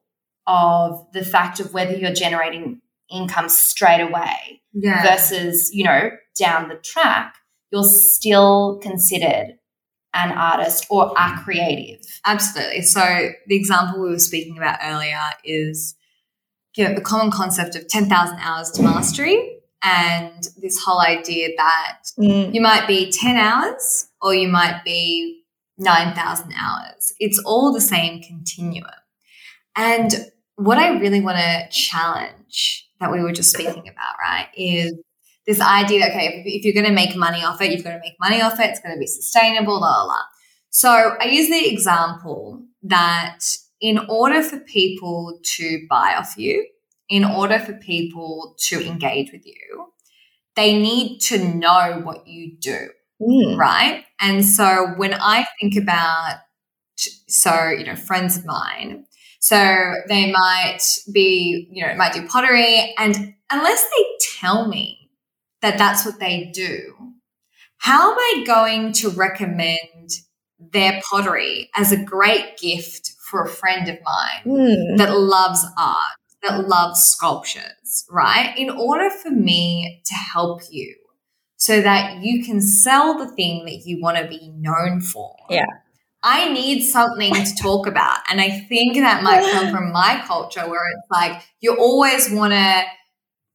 of 0.47 1.07
the 1.13 1.25
fact 1.25 1.61
of 1.61 1.73
whether 1.75 1.95
you're 1.95 2.13
generating 2.13 2.81
income 3.11 3.49
straight 3.49 4.01
away 4.01 4.63
yeah. 4.73 5.03
versus, 5.03 5.71
you 5.73 5.85
know, 5.85 6.11
down 6.39 6.69
the 6.69 6.77
track, 6.77 7.35
you're 7.71 7.85
still 7.85 8.79
considered 8.83 9.59
an 10.15 10.33
artist 10.33 10.87
or 10.89 11.13
a 11.17 11.39
creative. 11.45 12.01
Absolutely. 12.25 12.83
So 12.83 13.31
the 13.47 13.57
example 13.57 14.01
we 14.03 14.11
were 14.11 14.19
speaking 14.19 14.57
about 14.57 14.79
earlier 14.83 15.21
is 15.45 15.95
you 16.77 16.87
know, 16.87 16.95
the 16.95 17.01
common 17.01 17.31
concept 17.31 17.75
of 17.75 17.89
10,000 17.89 18.39
hours 18.39 18.71
to 18.73 18.83
mastery 18.83 19.59
and 19.83 20.49
this 20.59 20.83
whole 20.85 21.01
idea 21.01 21.49
that 21.57 22.03
mm. 22.19 22.53
you 22.55 22.61
might 22.61 22.87
be 22.87 23.11
10 23.11 23.37
hours 23.37 24.09
or 24.21 24.35
you 24.35 24.49
might 24.49 24.83
be 24.85 25.43
9,000 25.79 26.53
hours. 26.53 27.13
It's 27.19 27.43
all 27.45 27.73
the 27.73 27.81
same 27.81 28.23
continuum. 28.23 28.91
And 29.75 30.31
what 30.57 30.79
I 30.79 30.99
really 30.99 31.21
want 31.21 31.39
to 31.39 31.69
challenge 31.71 32.89
that 33.01 33.13
we 33.13 33.23
were 33.23 33.33
just 33.33 33.53
speaking 33.53 33.89
about, 33.89 34.15
right, 34.21 34.49
is 34.57 34.95
this 35.47 35.61
idea 35.61 36.01
that, 36.01 36.11
okay, 36.11 36.27
if, 36.27 36.47
if 36.47 36.65
you're 36.65 36.75
going 36.75 36.87
to 36.87 36.93
make 36.93 37.15
money 37.15 37.45
off 37.45 37.61
it, 37.61 37.71
you've 37.71 37.85
got 37.85 37.93
to 37.93 38.01
make 38.01 38.15
money 38.19 38.41
off 38.41 38.59
it, 38.59 38.71
it's 38.71 38.81
going 38.81 38.95
to 38.95 38.99
be 38.99 39.07
sustainable, 39.07 39.79
blah, 39.79 39.95
blah, 39.95 40.05
blah. 40.05 40.23
So 40.71 41.17
I 41.21 41.27
use 41.27 41.49
the 41.49 41.73
example 41.73 42.65
that 42.83 43.41
in 43.81 43.99
order 44.09 44.43
for 44.43 44.59
people 44.61 45.39
to 45.43 45.87
buy 45.89 46.15
off 46.17 46.37
you, 46.37 46.67
in 47.09 47.25
order 47.25 47.59
for 47.59 47.75
people 47.75 48.57
to 48.59 48.85
engage 48.85 49.31
with 49.33 49.47
you, 49.47 49.93
they 50.57 50.77
need 50.79 51.21
to 51.21 51.39
know 51.39 52.01
what 52.03 52.27
you 52.27 52.57
do, 52.59 52.89
mm. 53.21 53.57
right? 53.57 54.05
And 54.21 54.45
so 54.45 54.95
when 54.97 55.15
I 55.15 55.47
think 55.61 55.77
about, 55.77 56.39
so, 56.97 57.69
you 57.69 57.85
know, 57.85 57.95
friends 57.95 58.39
of 58.39 58.47
mine, 58.47 59.05
so 59.41 59.95
they 60.09 60.33
might 60.33 60.81
be, 61.13 61.69
you 61.71 61.87
know, 61.87 61.95
might 61.95 62.13
do 62.13 62.27
pottery. 62.27 62.95
And 62.99 63.35
unless 63.51 63.83
they 63.85 64.05
tell 64.41 64.69
me 64.69 65.11
that 65.63 65.79
that's 65.79 66.05
what 66.05 66.21
they 66.21 66.51
do, 66.53 66.95
how 67.79 68.13
am 68.13 68.19
I 68.19 68.45
going 68.47 68.93
to 68.95 69.11
recommend 69.11 70.11
their 70.59 71.01
pottery 71.09 71.71
as 71.77 71.93
a 71.93 72.03
great 72.03 72.57
gift 72.59 73.13
for 73.31 73.45
a 73.45 73.49
friend 73.49 73.89
of 73.89 73.99
mine 74.05 74.59
mm. 74.59 74.97
that 74.97 75.17
loves 75.17 75.65
art, 75.79 76.19
that 76.43 76.67
loves 76.69 77.01
sculptures, 77.01 78.05
right? 78.11 78.55
In 78.57 78.71
order 78.71 79.11
for 79.11 79.31
me 79.31 80.03
to 80.07 80.15
help 80.15 80.63
you 80.71 80.97
so 81.57 81.81
that 81.81 82.23
you 82.23 82.45
can 82.45 82.61
sell 82.61 83.19
the 83.19 83.29
thing 83.35 83.65
that 83.65 83.83
you 83.85 84.01
want 84.01 84.19
to 84.19 84.27
be 84.27 84.53
known 84.57 85.01
for. 85.01 85.35
Yeah. 85.51 85.67
I 86.27 86.53
need 86.53 86.83
something 86.83 87.33
to 87.33 87.55
talk 87.55 87.87
about. 87.87 88.19
And 88.29 88.41
I 88.41 88.51
think 88.51 88.97
that 88.97 89.23
might 89.23 89.49
come 89.53 89.71
from 89.71 89.93
my 89.93 90.21
culture 90.27 90.69
where 90.69 90.83
it's 90.91 91.09
like 91.09 91.41
you 91.61 91.77
always 91.79 92.29
want 92.33 92.53
to, 92.53 92.83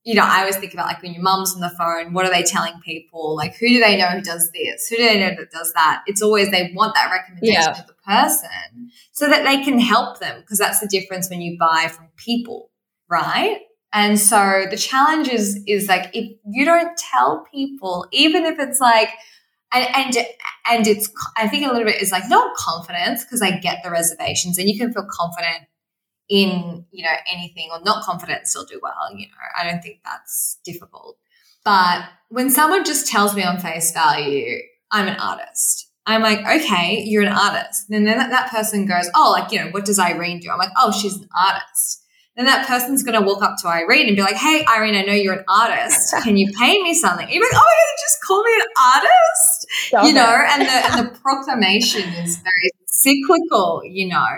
you 0.05 0.15
know, 0.15 0.23
I 0.23 0.39
always 0.39 0.55
think 0.55 0.73
about 0.73 0.85
like 0.85 1.03
when 1.03 1.13
your 1.13 1.21
mum's 1.21 1.53
on 1.53 1.59
the 1.59 1.69
phone, 1.69 2.13
what 2.13 2.25
are 2.25 2.31
they 2.31 2.43
telling 2.43 2.79
people? 2.79 3.35
Like, 3.35 3.57
who 3.57 3.67
do 3.67 3.81
they 3.81 3.97
know 3.97 4.07
who 4.07 4.21
does 4.21 4.51
this? 4.53 4.87
Who 4.87 4.95
do 4.95 5.03
they 5.03 5.19
know 5.19 5.35
that 5.35 5.51
does 5.51 5.73
that? 5.73 6.03
It's 6.07 6.21
always 6.21 6.49
they 6.49 6.71
want 6.73 6.95
that 6.95 7.11
recommendation 7.11 7.61
yeah. 7.61 7.81
of 7.81 7.87
the 7.87 7.93
person 8.07 8.89
so 9.11 9.27
that 9.27 9.43
they 9.43 9.61
can 9.65 9.77
help 9.77 10.21
them 10.21 10.39
because 10.39 10.57
that's 10.57 10.79
the 10.79 10.87
difference 10.87 11.29
when 11.29 11.41
you 11.41 11.57
buy 11.59 11.89
from 11.91 12.07
people, 12.15 12.71
right? 13.09 13.59
And 13.91 14.17
so 14.17 14.63
the 14.69 14.77
challenge 14.77 15.27
is, 15.27 15.61
is 15.67 15.89
like 15.89 16.09
if 16.13 16.37
you 16.45 16.63
don't 16.63 16.97
tell 16.97 17.45
people, 17.53 18.07
even 18.13 18.45
if 18.45 18.59
it's 18.59 18.79
like, 18.79 19.09
and 19.73 19.87
and 19.95 20.27
and 20.69 20.87
it's 20.87 21.09
I 21.37 21.47
think 21.47 21.65
a 21.65 21.71
little 21.71 21.85
bit 21.85 22.01
is 22.01 22.11
like 22.11 22.29
not 22.29 22.55
confidence 22.55 23.23
because 23.23 23.41
I 23.41 23.57
get 23.57 23.81
the 23.83 23.91
reservations 23.91 24.57
and 24.57 24.69
you 24.69 24.77
can 24.77 24.93
feel 24.93 25.07
confident 25.09 25.67
in 26.29 26.85
you 26.91 27.03
know 27.03 27.15
anything 27.31 27.69
or 27.71 27.81
not 27.81 28.03
confident 28.03 28.47
still 28.47 28.65
do 28.65 28.79
well 28.81 28.93
you 29.15 29.27
know. 29.27 29.33
I 29.57 29.69
don't 29.69 29.81
think 29.81 29.99
that's 30.03 30.59
difficult. 30.63 31.17
But 31.63 32.03
when 32.29 32.49
someone 32.49 32.85
just 32.85 33.07
tells 33.07 33.35
me 33.35 33.43
on 33.43 33.59
face 33.59 33.91
value 33.91 34.59
I'm 34.91 35.07
an 35.07 35.17
artist. 35.17 35.89
I'm 36.05 36.21
like 36.21 36.39
okay 36.39 37.03
you're 37.05 37.23
an 37.23 37.33
artist. 37.33 37.89
And 37.89 38.07
then 38.07 38.17
that, 38.17 38.29
that 38.29 38.51
person 38.51 38.85
goes 38.85 39.09
oh 39.15 39.35
like 39.37 39.51
you 39.51 39.59
know 39.59 39.71
what 39.71 39.85
does 39.85 39.99
Irene 39.99 40.39
do? 40.39 40.49
I'm 40.49 40.57
like 40.57 40.71
oh 40.77 40.91
she's 40.91 41.17
an 41.17 41.29
artist 41.35 42.00
then 42.41 42.45
that 42.45 42.67
person's 42.67 43.03
going 43.03 43.19
to 43.19 43.25
walk 43.25 43.41
up 43.43 43.55
to 43.61 43.67
Irene 43.67 44.07
and 44.07 44.15
be 44.15 44.21
like, 44.21 44.35
Hey, 44.35 44.65
Irene, 44.67 44.95
I 44.95 45.01
know 45.01 45.13
you're 45.13 45.33
an 45.33 45.45
artist. 45.47 46.13
Can 46.23 46.37
you 46.37 46.51
paint 46.57 46.83
me 46.83 46.93
something? 46.93 47.29
you're 47.29 47.43
like, 47.43 47.53
Oh 47.53 47.57
my 47.57 47.61
God, 47.61 48.01
just 48.01 48.23
call 48.25 48.43
me 48.43 48.51
an 48.55 48.67
artist. 48.93 49.67
Stop 49.87 50.05
you 50.05 50.13
know, 50.13 50.45
and 50.49 50.61
the, 50.63 50.71
and 50.71 51.07
the 51.07 51.19
proclamation 51.19 52.09
is 52.23 52.37
very 52.37 52.71
cyclical, 52.87 53.81
you 53.85 54.07
know? 54.07 54.37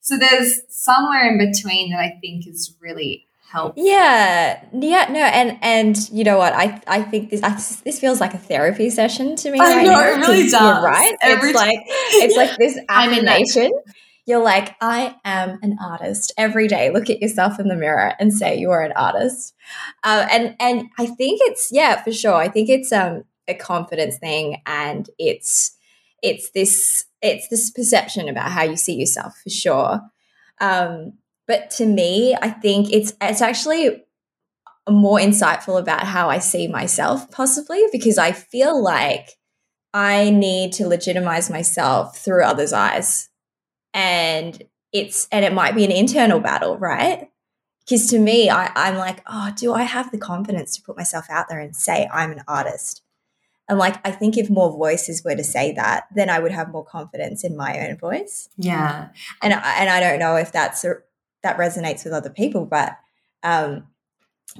So 0.00 0.16
there's 0.16 0.62
somewhere 0.68 1.30
in 1.30 1.38
between 1.38 1.90
that 1.92 2.00
I 2.00 2.18
think 2.20 2.46
is 2.46 2.74
really 2.80 3.26
helpful. 3.52 3.84
Yeah, 3.84 4.64
yeah, 4.72 5.06
no, 5.10 5.20
and 5.20 5.58
and 5.62 6.10
you 6.10 6.24
know 6.24 6.38
what? 6.38 6.52
I 6.54 6.80
I 6.86 7.02
think 7.02 7.30
this 7.30 7.42
I, 7.42 7.50
this 7.84 8.00
feels 8.00 8.20
like 8.20 8.34
a 8.34 8.38
therapy 8.38 8.90
session 8.90 9.36
to 9.36 9.50
me. 9.50 9.60
I 9.60 9.76
right 9.76 9.84
know 9.84 9.92
now, 9.92 10.00
it 10.00 10.16
really 10.18 10.48
does. 10.48 10.84
right? 10.84 11.14
Every 11.22 11.50
it's 11.50 11.56
like 11.56 11.78
it's 11.86 12.36
like 12.36 12.56
this 12.56 12.78
affirmation. 12.88 13.70
You're 14.24 14.42
like, 14.42 14.76
I 14.80 15.16
am 15.24 15.58
an 15.62 15.78
artist. 15.82 16.32
Every 16.36 16.68
day, 16.68 16.90
look 16.90 17.10
at 17.10 17.20
yourself 17.20 17.58
in 17.58 17.68
the 17.68 17.76
mirror 17.76 18.14
and 18.20 18.32
say 18.32 18.56
you 18.56 18.70
are 18.70 18.82
an 18.82 18.92
artist. 18.92 19.54
Uh, 20.04 20.26
and 20.30 20.54
and 20.60 20.88
I 20.98 21.06
think 21.06 21.40
it's 21.44 21.70
yeah, 21.72 22.02
for 22.02 22.12
sure. 22.12 22.34
I 22.34 22.48
think 22.48 22.68
it's 22.68 22.92
um 22.92 23.24
a 23.48 23.54
confidence 23.54 24.18
thing, 24.18 24.62
and 24.64 25.08
it's 25.18 25.76
it's 26.22 26.50
this 26.50 27.04
it's 27.20 27.48
this 27.48 27.70
perception 27.70 28.28
about 28.28 28.50
how 28.50 28.62
you 28.62 28.76
see 28.76 28.94
yourself 28.94 29.38
for 29.42 29.50
sure. 29.50 30.00
Um, 30.60 31.14
but 31.48 31.70
to 31.72 31.86
me, 31.86 32.36
I 32.40 32.50
think 32.50 32.92
it's 32.92 33.12
it's 33.20 33.42
actually 33.42 34.04
more 34.88 35.18
insightful 35.18 35.78
about 35.78 36.04
how 36.04 36.30
I 36.30 36.38
see 36.38 36.66
myself, 36.68 37.30
possibly 37.30 37.84
because 37.92 38.18
I 38.18 38.32
feel 38.32 38.80
like 38.82 39.30
I 39.94 40.30
need 40.30 40.72
to 40.74 40.88
legitimize 40.88 41.50
myself 41.50 42.18
through 42.18 42.44
others' 42.44 42.72
eyes, 42.72 43.28
and 43.94 44.62
it's 44.92 45.28
and 45.32 45.44
it 45.44 45.52
might 45.52 45.74
be 45.74 45.84
an 45.84 45.90
internal 45.90 46.40
battle, 46.40 46.78
right? 46.78 47.28
Because 47.80 48.08
to 48.08 48.18
me, 48.18 48.48
I, 48.48 48.70
I'm 48.76 48.96
like, 48.96 49.22
oh, 49.26 49.52
do 49.56 49.72
I 49.72 49.82
have 49.82 50.12
the 50.12 50.18
confidence 50.18 50.76
to 50.76 50.82
put 50.82 50.96
myself 50.96 51.26
out 51.28 51.48
there 51.48 51.58
and 51.58 51.74
say 51.74 52.08
I'm 52.12 52.30
an 52.30 52.42
artist? 52.46 53.02
And 53.68 53.78
like, 53.78 54.06
I 54.06 54.10
think 54.10 54.36
if 54.36 54.50
more 54.50 54.70
voices 54.70 55.24
were 55.24 55.34
to 55.34 55.44
say 55.44 55.72
that, 55.72 56.04
then 56.14 56.30
I 56.30 56.38
would 56.38 56.52
have 56.52 56.70
more 56.70 56.84
confidence 56.84 57.42
in 57.42 57.56
my 57.56 57.88
own 57.88 57.96
voice. 57.96 58.48
Yeah. 58.56 59.08
And 59.40 59.54
I, 59.54 59.80
and 59.80 59.88
I 59.88 60.00
don't 60.00 60.18
know 60.18 60.36
if 60.36 60.52
that's 60.52 60.84
a, 60.84 60.96
that 61.42 61.58
resonates 61.58 62.04
with 62.04 62.12
other 62.12 62.30
people, 62.30 62.66
but 62.66 62.98
um, 63.42 63.88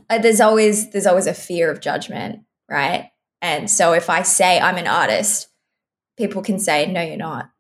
uh, 0.09 0.19
there's 0.19 0.41
always 0.41 0.91
there's 0.91 1.07
always 1.07 1.27
a 1.27 1.35
fear 1.35 1.71
of 1.71 1.81
judgment, 1.81 2.41
right? 2.69 3.11
And 3.41 3.71
so 3.71 3.93
if 3.93 4.09
I 4.09 4.23
say 4.23 4.59
I'm 4.59 4.77
an 4.77 4.87
artist, 4.87 5.49
people 6.17 6.43
can 6.43 6.59
say 6.59 6.91
no, 6.91 7.03
you're 7.03 7.17
not. 7.17 7.51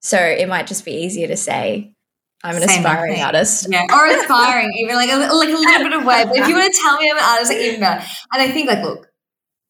So 0.00 0.18
it 0.18 0.48
might 0.48 0.66
just 0.66 0.84
be 0.84 0.92
easier 0.92 1.28
to 1.28 1.36
say 1.36 1.94
I'm 2.42 2.56
an 2.56 2.66
Same 2.66 2.78
aspiring 2.84 3.14
thing. 3.14 3.22
artist. 3.22 3.66
Yeah, 3.70 3.84
or 3.92 4.06
aspiring, 4.06 4.72
even 4.78 4.96
like 4.96 5.10
a, 5.10 5.16
like 5.16 5.50
a 5.50 5.52
little 5.52 5.88
bit 5.88 5.92
of 5.92 6.04
way. 6.04 6.24
But 6.24 6.36
if 6.38 6.48
you 6.48 6.54
want 6.56 6.72
to 6.72 6.80
tell 6.80 6.96
me 6.98 7.10
I'm 7.10 7.18
an 7.18 7.24
artist, 7.24 7.52
like 7.52 7.60
even 7.60 7.80
better. 7.80 8.04
And 8.32 8.42
I 8.42 8.48
think 8.48 8.68
like, 8.68 8.82
look, 8.82 9.08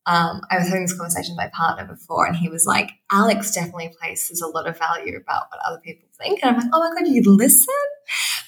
um, 0.06 0.40
I 0.50 0.58
was 0.58 0.68
having 0.68 0.82
this 0.82 0.96
conversation 0.96 1.34
with 1.36 1.44
my 1.44 1.50
partner 1.52 1.84
before, 1.92 2.26
and 2.26 2.36
he 2.36 2.48
was 2.48 2.66
like, 2.66 2.90
Alex 3.10 3.52
definitely 3.52 3.92
places 4.00 4.40
a 4.40 4.46
lot 4.46 4.68
of 4.68 4.78
value 4.78 5.16
about 5.16 5.44
what 5.50 5.60
other 5.66 5.80
people 5.84 6.08
think. 6.16 6.40
And 6.42 6.50
I'm 6.54 6.62
like, 6.62 6.70
oh 6.72 6.78
my 6.78 6.94
God, 7.00 7.08
you 7.08 7.22
listen? 7.24 7.74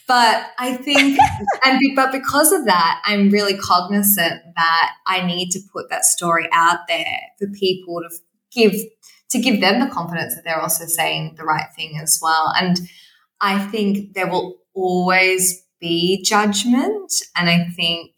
But 0.06 0.46
I 0.58 0.74
think, 0.74 1.18
and 1.64 1.80
but 1.96 2.12
because 2.12 2.52
of 2.52 2.64
that, 2.66 3.02
I'm 3.04 3.30
really 3.30 3.56
cognizant 3.56 4.40
that 4.56 4.92
I 5.06 5.26
need 5.26 5.50
to 5.50 5.60
put 5.72 5.90
that 5.90 6.04
story 6.04 6.48
out 6.52 6.80
there 6.86 7.20
for 7.38 7.48
people 7.48 8.02
to 8.02 8.08
give 8.52 8.74
to 9.32 9.40
give 9.40 9.60
them 9.60 9.80
the 9.80 9.86
confidence 9.86 10.34
that 10.34 10.44
they're 10.44 10.60
also 10.60 10.84
saying 10.84 11.34
the 11.36 11.44
right 11.44 11.66
thing 11.74 11.98
as 12.00 12.20
well. 12.22 12.52
And 12.56 12.78
I 13.40 13.58
think 13.58 14.14
there 14.14 14.28
will 14.28 14.58
always 14.74 15.66
be 15.80 16.22
judgment, 16.22 17.12
and 17.34 17.50
I 17.50 17.66
think 17.74 18.12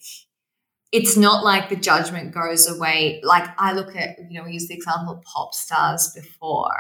it's 0.93 1.17
not 1.17 1.45
like 1.45 1.69
the 1.69 1.77
judgment 1.77 2.33
goes 2.33 2.69
away. 2.69 3.21
Like 3.25 3.49
I 3.59 3.73
look 3.73 3.97
at, 3.97 4.19
you 4.31 4.39
know, 4.39 4.45
we 4.45 4.53
use 4.53 4.69
the 4.69 4.75
example 4.75 5.15
of 5.15 5.23
pop 5.23 5.55
stars 5.55 6.13
before. 6.15 6.77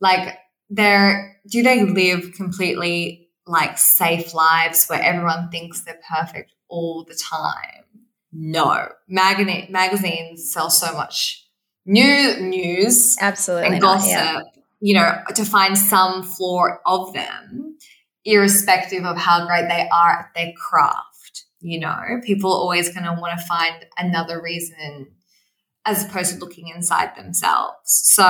Like 0.00 0.38
they're 0.68 1.40
do 1.50 1.62
they 1.62 1.84
live 1.84 2.32
completely 2.34 3.30
like 3.46 3.78
safe 3.78 4.34
lives 4.34 4.86
where 4.86 5.00
everyone 5.00 5.48
thinks 5.50 5.80
they're 5.80 6.00
perfect 6.14 6.52
all 6.68 7.04
the 7.04 7.14
time? 7.14 7.84
No. 8.32 8.88
Magazine 9.08 9.68
magazines 9.70 10.52
sell 10.52 10.68
so 10.68 10.92
much 10.92 11.47
new 11.88 12.40
news 12.40 13.16
absolutely. 13.20 13.68
and 13.68 13.80
gossip, 13.80 14.10
yeah. 14.10 14.42
you 14.80 14.94
know, 14.94 15.18
to 15.34 15.44
find 15.44 15.76
some 15.76 16.22
flaw 16.22 16.68
of 16.86 17.12
them, 17.12 17.76
irrespective 18.24 19.04
of 19.04 19.16
how 19.16 19.46
great 19.46 19.68
they 19.68 19.88
are 19.92 20.12
at 20.12 20.30
their 20.36 20.52
craft 20.52 21.08
you 21.60 21.80
know? 21.80 22.20
People 22.22 22.52
are 22.52 22.60
always 22.60 22.92
going 22.92 23.04
to 23.04 23.20
want 23.20 23.38
to 23.38 23.44
find 23.46 23.84
another 23.96 24.40
reason 24.40 25.08
as 25.84 26.04
opposed 26.04 26.34
to 26.34 26.38
looking 26.38 26.68
inside 26.68 27.16
themselves. 27.16 27.78
So 27.86 28.24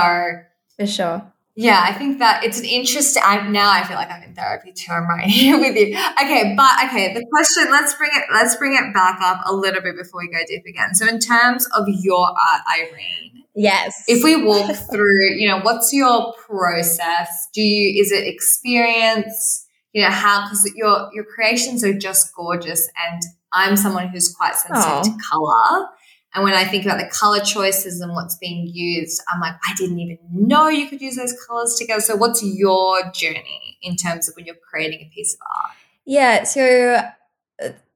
for 0.77 0.85
sure. 0.85 1.33
yeah 1.55 1.83
i 1.85 1.91
think 1.91 2.19
that 2.19 2.41
it's 2.41 2.57
an 2.57 2.65
interesting 2.65 3.21
i 3.25 3.45
now 3.49 3.69
i 3.69 3.83
feel 3.83 3.97
like 3.97 4.09
i'm 4.09 4.23
in 4.23 4.33
therapy 4.33 4.71
too 4.71 4.93
i'm 4.93 5.09
right 5.09 5.27
here 5.27 5.59
with 5.59 5.75
you. 5.75 5.97
Okay 6.23 6.53
but 6.55 6.71
okay 6.85 7.13
the 7.13 7.25
question 7.29 7.69
let's 7.69 7.93
bring 7.95 8.11
it 8.13 8.23
let's 8.31 8.55
bring 8.55 8.75
it 8.75 8.93
back 8.93 9.19
up 9.21 9.41
a 9.45 9.53
little 9.53 9.81
bit 9.81 9.97
before 9.97 10.21
we 10.21 10.29
go 10.29 10.39
deep 10.47 10.63
again. 10.65 10.95
So 10.95 11.05
in 11.05 11.19
terms 11.19 11.67
of 11.75 11.85
your 11.89 12.27
art 12.27 12.61
irene 12.79 13.38
yes. 13.61 14.03
If 14.07 14.23
we 14.23 14.43
walk 14.43 14.75
through 14.91 15.35
you 15.37 15.47
know 15.47 15.59
what's 15.61 15.93
your 15.93 16.33
process? 16.33 17.47
Do 17.53 17.61
you 17.61 18.01
is 18.01 18.11
it 18.11 18.27
experience? 18.27 19.65
You 19.93 20.03
know 20.03 20.11
how 20.11 20.43
because 20.45 20.71
your 20.75 21.09
your 21.13 21.25
creations 21.25 21.83
are 21.83 21.97
just 21.97 22.33
gorgeous 22.35 22.89
and 23.09 23.21
i'm 23.51 23.75
someone 23.75 24.07
who's 24.09 24.33
quite 24.33 24.55
sensitive 24.55 25.03
to 25.03 25.17
color 25.31 25.87
and 26.35 26.43
when 26.43 26.53
i 26.53 26.63
think 26.63 26.85
about 26.85 26.99
the 26.99 27.07
color 27.07 27.39
choices 27.39 27.99
and 28.01 28.13
what's 28.13 28.37
being 28.37 28.67
used 28.71 29.21
i'm 29.31 29.39
like 29.39 29.55
i 29.67 29.73
didn't 29.75 29.99
even 29.99 30.17
know 30.31 30.67
you 30.67 30.87
could 30.87 31.01
use 31.01 31.15
those 31.15 31.35
colors 31.47 31.75
together. 31.75 32.01
So 32.01 32.15
what's 32.15 32.43
your 32.43 33.01
journey 33.11 33.77
in 33.81 33.95
terms 33.95 34.29
of 34.29 34.35
when 34.35 34.45
you're 34.45 34.55
creating 34.55 34.99
a 35.01 35.09
piece 35.13 35.33
of 35.33 35.39
art? 35.41 35.75
Yeah 36.05 36.43
so 36.43 37.01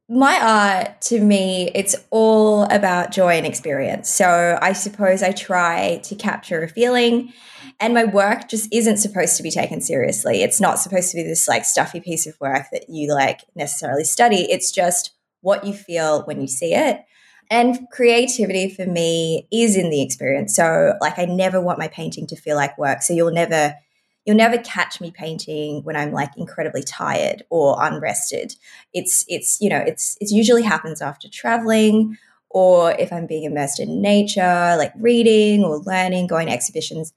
my 0.10 0.40
art 0.42 1.02
to 1.02 1.20
me 1.20 1.72
it's 1.74 1.96
all 2.10 2.64
about 2.64 3.12
joy 3.12 3.38
and 3.38 3.46
experience 3.46 4.10
so 4.10 4.58
i 4.62 4.74
suppose 4.74 5.24
i 5.24 5.32
try 5.32 6.00
to 6.04 6.14
capture 6.14 6.62
a 6.62 6.68
feeling 6.68 7.32
and 7.80 7.94
my 7.94 8.06
work 8.06 8.48
just 8.50 8.74
isn't 8.74 8.98
supposed 8.98 9.38
to 9.38 9.44
be 9.44 9.52
taken 9.52 9.82
seriously. 9.82 10.42
It's 10.42 10.62
not 10.62 10.80
supposed 10.80 11.12
to 11.12 11.18
be 11.18 11.24
this 11.24 11.48
like 11.48 11.66
stuffy 11.66 12.00
piece 12.00 12.26
of 12.26 12.40
work 12.40 12.68
that 12.72 12.86
you 12.90 13.14
like 13.14 13.42
necessarily 13.56 14.04
study. 14.04 14.48
It's 14.50 14.72
just 14.72 15.12
what 15.42 15.66
you 15.66 15.74
feel 15.74 16.24
when 16.24 16.40
you 16.40 16.48
see 16.48 16.74
it. 16.74 17.02
And 17.50 17.88
creativity 17.92 18.70
for 18.74 18.86
me 18.86 19.48
is 19.52 19.76
in 19.76 19.90
the 19.90 20.02
experience. 20.02 20.56
So 20.56 20.94
like 21.02 21.20
I 21.20 21.26
never 21.26 21.62
want 21.62 21.80
my 21.80 21.88
painting 21.88 22.26
to 22.28 22.36
feel 22.36 22.56
like 22.56 22.78
work. 22.78 23.02
So 23.02 23.14
you'll 23.14 23.34
never 23.34 23.76
you'll 24.26 24.38
never 24.38 24.58
catch 24.58 25.02
me 25.02 25.12
painting 25.12 25.84
when 25.84 25.96
I'm 25.96 26.12
like 26.12 26.36
incredibly 26.38 26.84
tired 26.84 27.44
or 27.50 27.78
unrested. 27.82 28.56
It's 28.94 29.26
it's 29.28 29.60
you 29.62 29.70
know, 29.70 29.80
it's 29.86 30.18
it 30.22 30.32
usually 30.32 30.64
happens 30.64 31.02
after 31.02 31.30
traveling 31.30 32.18
or 32.50 32.92
if 32.92 33.12
I'm 33.12 33.26
being 33.26 33.44
immersed 33.44 33.80
in 33.80 34.02
nature, 34.02 34.76
like 34.78 34.94
reading 34.98 35.64
or 35.64 35.80
learning, 35.80 36.28
going 36.28 36.48
to 36.48 36.54
exhibitions 36.54 37.14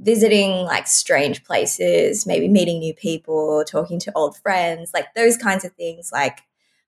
visiting 0.00 0.64
like 0.64 0.86
strange 0.86 1.44
places, 1.44 2.26
maybe 2.26 2.48
meeting 2.48 2.78
new 2.78 2.94
people, 2.94 3.62
talking 3.64 4.00
to 4.00 4.12
old 4.16 4.36
friends, 4.38 4.90
like 4.94 5.12
those 5.14 5.36
kinds 5.36 5.64
of 5.64 5.72
things, 5.72 6.10
like 6.10 6.40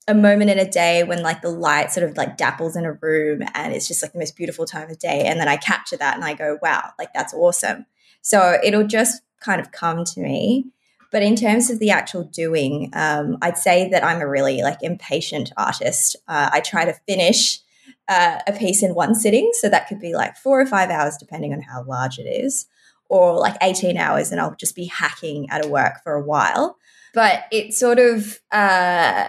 a 0.08 0.14
moment 0.14 0.50
in 0.50 0.58
a 0.58 0.68
day 0.68 1.04
when 1.04 1.22
like 1.22 1.42
the 1.42 1.50
light 1.50 1.92
sort 1.92 2.08
of 2.08 2.16
like 2.16 2.37
dapples 2.37 2.76
in 2.76 2.85
a 2.85 2.92
room 2.94 3.42
and 3.54 3.72
it's 3.72 3.87
just 3.87 4.02
like 4.02 4.12
the 4.12 4.18
most 4.18 4.35
beautiful 4.35 4.64
time 4.64 4.90
of 4.90 4.98
day. 4.98 5.24
And 5.26 5.38
then 5.38 5.46
I 5.46 5.56
capture 5.56 5.96
that 5.98 6.16
and 6.16 6.24
I 6.24 6.35
go, 6.35 6.58
wow, 6.62 6.90
like 6.98 7.12
that's 7.12 7.35
awesome. 7.35 7.87
So 8.22 8.58
it'll 8.64 8.87
just 8.87 9.22
kind 9.42 9.61
of 9.61 9.72
come 9.72 10.05
to 10.05 10.20
me. 10.20 10.66
But 11.11 11.22
in 11.22 11.37
terms 11.37 11.68
of 11.68 11.78
the 11.78 11.90
actual 11.90 12.24
doing, 12.24 12.90
um, 12.94 13.37
I'd 13.42 13.59
say 13.59 13.88
that 13.90 14.02
I'm 14.02 14.22
a 14.22 14.28
really 14.28 14.62
like 14.62 14.78
impatient 14.83 15.52
artist. 15.59 16.16
Uh, 16.26 16.48
I 16.52 16.61
try 16.61 16.87
to 16.87 16.94
finish 17.07 17.61
uh, 18.09 18.38
a 18.46 18.52
piece 18.52 18.83
in 18.83 18.94
one 18.94 19.14
sitting. 19.14 19.50
So 19.61 19.68
that 19.68 19.88
could 19.88 20.00
be 20.00 20.14
like 20.14 20.37
four 20.37 20.61
or 20.61 20.66
five 20.66 20.88
hours, 20.90 21.16
depending 21.18 21.52
on 21.52 21.61
how 21.61 21.85
large 21.85 22.18
it 22.18 22.22
is 22.22 22.66
or 23.12 23.38
like 23.38 23.57
18 23.61 23.98
hours 23.98 24.33
and 24.33 24.40
I'll 24.40 24.57
just 24.57 24.74
be 24.74 24.87
hacking 24.87 25.50
at 25.50 25.64
a 25.64 25.68
work 25.68 26.02
for 26.02 26.14
a 26.14 26.22
while. 26.22 26.78
But 27.12 27.44
it 27.52 27.74
sort 27.74 27.98
of, 27.98 28.40
uh, 28.50 29.28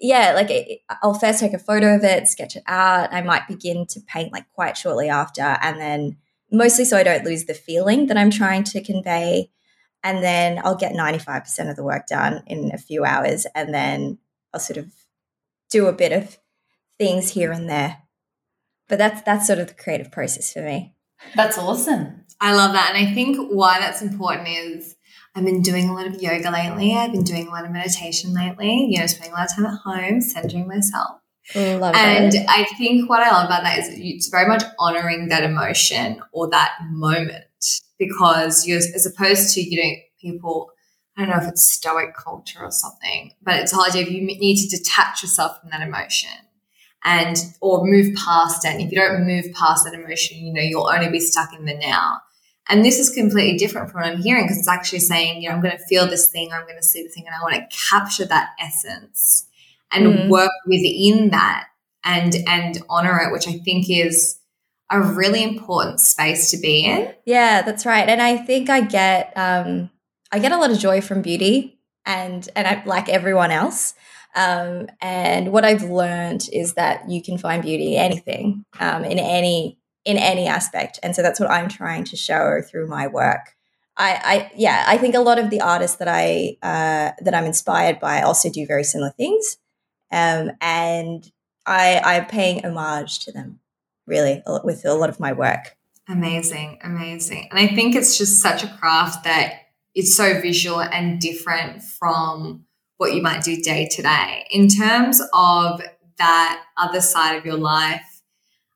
yeah, 0.00 0.32
like 0.34 0.50
it, 0.50 0.80
I'll 1.04 1.14
first 1.14 1.38
take 1.38 1.52
a 1.52 1.58
photo 1.58 1.94
of 1.94 2.02
it, 2.02 2.26
sketch 2.26 2.56
it 2.56 2.64
out. 2.66 3.12
I 3.12 3.22
might 3.22 3.46
begin 3.46 3.86
to 3.90 4.00
paint 4.00 4.32
like 4.32 4.50
quite 4.54 4.76
shortly 4.76 5.08
after, 5.08 5.42
and 5.42 5.80
then 5.80 6.16
mostly 6.52 6.84
so 6.84 6.96
I 6.96 7.02
don't 7.02 7.24
lose 7.24 7.44
the 7.44 7.54
feeling 7.54 8.06
that 8.06 8.16
I'm 8.16 8.30
trying 8.30 8.64
to 8.64 8.82
convey. 8.82 9.50
And 10.04 10.22
then 10.22 10.60
I'll 10.64 10.76
get 10.76 10.94
95% 10.94 11.70
of 11.70 11.76
the 11.76 11.84
work 11.84 12.06
done 12.08 12.42
in 12.46 12.72
a 12.74 12.78
few 12.78 13.04
hours, 13.04 13.46
and 13.54 13.72
then 13.72 14.18
I'll 14.52 14.58
sort 14.58 14.76
of 14.76 14.92
do 15.70 15.86
a 15.86 15.92
bit 15.92 16.12
of 16.12 16.38
things 16.98 17.30
here 17.30 17.52
and 17.52 17.68
there. 17.68 17.98
But 18.88 18.98
that's 18.98 19.22
that's 19.22 19.46
sort 19.46 19.60
of 19.60 19.68
the 19.68 19.74
creative 19.74 20.10
process 20.10 20.52
for 20.52 20.60
me. 20.60 20.94
That's 21.36 21.56
awesome. 21.56 22.24
I 22.40 22.54
love 22.54 22.72
that. 22.72 22.92
And 22.94 23.06
I 23.06 23.14
think 23.14 23.38
why 23.50 23.78
that's 23.78 24.02
important 24.02 24.48
is 24.48 24.96
I've 25.34 25.44
been 25.44 25.62
doing 25.62 25.88
a 25.88 25.94
lot 25.94 26.06
of 26.06 26.20
yoga 26.20 26.50
lately. 26.50 26.94
I've 26.94 27.12
been 27.12 27.22
doing 27.22 27.46
a 27.46 27.50
lot 27.50 27.64
of 27.64 27.70
meditation 27.70 28.34
lately, 28.34 28.88
you 28.90 28.98
know, 28.98 29.06
spending 29.06 29.32
a 29.32 29.36
lot 29.36 29.48
of 29.50 29.56
time 29.56 29.66
at 29.66 29.78
home, 29.84 30.20
centering 30.20 30.66
myself. 30.66 31.21
Love 31.54 31.94
and 31.94 32.34
it. 32.34 32.46
I 32.48 32.64
think 32.78 33.10
what 33.10 33.20
I 33.20 33.30
love 33.30 33.46
about 33.46 33.64
that 33.64 33.78
is 33.78 33.88
it's 33.90 34.28
very 34.28 34.46
much 34.46 34.62
honoring 34.78 35.28
that 35.28 35.42
emotion 35.42 36.20
or 36.32 36.48
that 36.50 36.72
moment 36.90 37.44
because 37.98 38.66
you're, 38.66 38.78
as 38.78 39.06
opposed 39.06 39.54
to, 39.54 39.60
you 39.60 39.82
know, 39.82 39.90
people, 40.20 40.70
I 41.16 41.22
don't 41.22 41.30
know 41.30 41.42
if 41.42 41.48
it's 41.48 41.70
stoic 41.70 42.16
culture 42.16 42.60
or 42.60 42.70
something, 42.70 43.32
but 43.42 43.56
it's 43.56 43.72
hard 43.72 43.94
if 43.94 44.10
you 44.10 44.22
need 44.22 44.62
to 44.62 44.76
detach 44.76 45.22
yourself 45.22 45.60
from 45.60 45.70
that 45.70 45.86
emotion 45.86 46.30
and 47.04 47.36
or 47.60 47.84
move 47.84 48.14
past 48.14 48.64
it. 48.64 48.68
And 48.68 48.80
if 48.80 48.92
you 48.92 48.98
don't 48.98 49.26
move 49.26 49.46
past 49.52 49.84
that 49.84 49.94
emotion, 49.94 50.38
you 50.38 50.52
know, 50.52 50.62
you'll 50.62 50.88
only 50.88 51.10
be 51.10 51.20
stuck 51.20 51.52
in 51.52 51.64
the 51.64 51.74
now. 51.74 52.20
And 52.68 52.84
this 52.84 52.98
is 52.98 53.10
completely 53.10 53.58
different 53.58 53.90
from 53.90 54.02
what 54.02 54.10
I'm 54.10 54.22
hearing 54.22 54.44
because 54.44 54.58
it's 54.58 54.68
actually 54.68 55.00
saying, 55.00 55.42
you 55.42 55.48
know, 55.48 55.56
I'm 55.56 55.62
going 55.62 55.76
to 55.76 55.84
feel 55.84 56.06
this 56.06 56.30
thing, 56.30 56.52
I'm 56.52 56.62
going 56.62 56.76
to 56.76 56.82
see 56.82 57.02
the 57.02 57.08
thing, 57.08 57.26
and 57.26 57.34
I 57.34 57.42
want 57.42 57.54
to 57.54 57.76
capture 57.90 58.24
that 58.26 58.50
essence 58.60 59.48
and 59.92 60.06
mm. 60.06 60.28
work 60.28 60.52
within 60.66 61.30
that 61.30 61.66
and 62.04 62.34
and 62.46 62.78
honor 62.88 63.20
it, 63.20 63.32
which 63.32 63.48
I 63.48 63.58
think 63.58 63.88
is 63.88 64.38
a 64.90 65.00
really 65.00 65.42
important 65.42 66.00
space 66.00 66.50
to 66.50 66.58
be 66.58 66.84
in. 66.84 67.12
Yeah, 67.24 67.62
that's 67.62 67.86
right. 67.86 68.08
And 68.08 68.20
I 68.20 68.36
think 68.36 68.68
I 68.68 68.80
get 68.82 69.32
um 69.36 69.90
I 70.30 70.38
get 70.38 70.52
a 70.52 70.56
lot 70.56 70.70
of 70.70 70.78
joy 70.78 71.00
from 71.00 71.22
beauty 71.22 71.78
and 72.06 72.48
and 72.56 72.66
I, 72.66 72.82
like 72.84 73.08
everyone 73.08 73.50
else. 73.50 73.94
Um, 74.34 74.88
and 75.00 75.52
what 75.52 75.64
I've 75.64 75.82
learned 75.82 76.48
is 76.52 76.74
that 76.74 77.10
you 77.10 77.22
can 77.22 77.36
find 77.36 77.62
beauty 77.62 77.96
in 77.96 78.02
anything, 78.02 78.64
um, 78.80 79.04
in 79.04 79.18
any 79.18 79.78
in 80.04 80.16
any 80.16 80.46
aspect. 80.46 80.98
And 81.02 81.14
so 81.14 81.22
that's 81.22 81.38
what 81.38 81.50
I'm 81.50 81.68
trying 81.68 82.04
to 82.04 82.16
show 82.16 82.60
through 82.68 82.88
my 82.88 83.06
work. 83.06 83.54
I, 83.96 84.20
I 84.24 84.52
yeah, 84.56 84.84
I 84.86 84.96
think 84.96 85.14
a 85.14 85.20
lot 85.20 85.38
of 85.38 85.50
the 85.50 85.60
artists 85.60 85.98
that 85.98 86.08
I 86.08 86.56
uh, 86.62 87.12
that 87.22 87.34
I'm 87.34 87.44
inspired 87.44 88.00
by 88.00 88.22
also 88.22 88.50
do 88.50 88.66
very 88.66 88.84
similar 88.84 89.10
things, 89.10 89.58
um, 90.12 90.52
and 90.60 91.30
I 91.66 92.00
I'm 92.04 92.26
paying 92.26 92.64
homage 92.64 93.20
to 93.20 93.32
them 93.32 93.60
really 94.06 94.42
with 94.64 94.84
a 94.84 94.94
lot 94.94 95.08
of 95.08 95.18
my 95.18 95.32
work. 95.32 95.76
Amazing, 96.08 96.78
amazing, 96.82 97.48
and 97.50 97.58
I 97.58 97.68
think 97.74 97.94
it's 97.94 98.18
just 98.18 98.40
such 98.40 98.62
a 98.62 98.76
craft 98.78 99.24
that 99.24 99.54
it's 99.94 100.16
so 100.16 100.40
visual 100.40 100.80
and 100.80 101.20
different 101.20 101.82
from 101.82 102.64
what 102.96 103.14
you 103.14 103.22
might 103.22 103.42
do 103.42 103.56
day 103.56 103.88
to 103.90 104.02
day. 104.02 104.46
In 104.50 104.68
terms 104.68 105.20
of 105.32 105.82
that 106.18 106.62
other 106.76 107.00
side 107.00 107.36
of 107.36 107.44
your 107.44 107.56
life, 107.56 108.22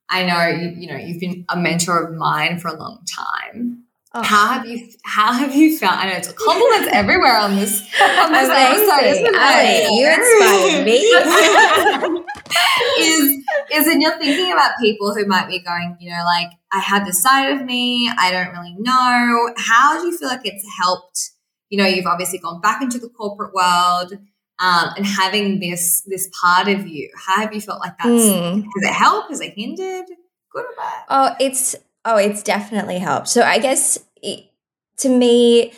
I 0.09 0.25
know 0.25 0.46
you, 0.49 0.75
you 0.77 0.88
know 0.88 0.96
you've 0.96 1.20
been 1.20 1.44
a 1.49 1.57
mentor 1.57 2.05
of 2.05 2.14
mine 2.14 2.59
for 2.59 2.68
a 2.68 2.79
long 2.79 3.01
time. 3.16 3.86
Oh. 4.16 4.22
How 4.22 4.46
have 4.48 4.66
you 4.66 4.88
how 5.05 5.33
have 5.33 5.55
you 5.55 5.76
felt? 5.76 5.98
I 5.98 6.07
know 6.07 6.16
it's 6.16 6.33
compliments 6.33 6.88
everywhere 6.92 7.37
on 7.37 7.55
this 7.57 7.83
on 8.02 8.33
this 8.33 8.48
episode, 8.50 9.29
you 9.92 10.09
inspire 10.09 10.85
me. 10.85 10.96
is 12.98 13.44
is 13.72 13.87
and 13.87 14.00
you're 14.00 14.18
thinking 14.18 14.52
about 14.52 14.72
people 14.81 15.14
who 15.14 15.26
might 15.26 15.48
be 15.48 15.59
going, 15.59 15.96
you 16.00 16.11
know, 16.11 16.22
like 16.24 16.48
I 16.72 16.79
have 16.81 17.05
this 17.05 17.22
side 17.22 17.52
of 17.52 17.64
me, 17.64 18.11
I 18.18 18.31
don't 18.31 18.52
really 18.52 18.74
know. 18.79 19.52
How 19.59 20.00
do 20.00 20.07
you 20.07 20.16
feel 20.16 20.29
like 20.29 20.46
it's 20.46 20.64
helped? 20.81 21.33
You 21.68 21.79
know, 21.79 21.87
you've 21.87 22.07
obviously 22.07 22.38
gone 22.38 22.62
back 22.62 22.81
into 22.81 22.98
the 22.98 23.11
corporate 23.11 23.52
world 23.52 24.12
um, 24.59 24.88
and 24.96 25.05
having 25.05 25.61
this 25.61 26.02
this 26.07 26.31
part 26.40 26.68
of 26.68 26.87
you. 26.87 27.11
How 27.26 27.42
have 27.42 27.55
you 27.55 27.61
felt 27.61 27.81
like 27.81 27.98
that's 27.98 28.09
mm. 28.09 28.64
has 28.64 28.83
it 28.83 28.94
helped? 28.94 29.31
Has 29.31 29.40
it 29.40 29.52
hindered? 29.55 30.07
Good 30.52 30.64
or 30.64 30.74
bad? 30.76 31.05
Oh, 31.11 31.35
it's 31.38 31.76
oh, 32.06 32.16
it's 32.16 32.42
definitely 32.42 32.98
helped. 32.98 33.28
So 33.28 33.42
I 33.42 33.58
guess 33.58 33.98
it, 34.22 34.46
to 34.98 35.08
me, 35.08 35.74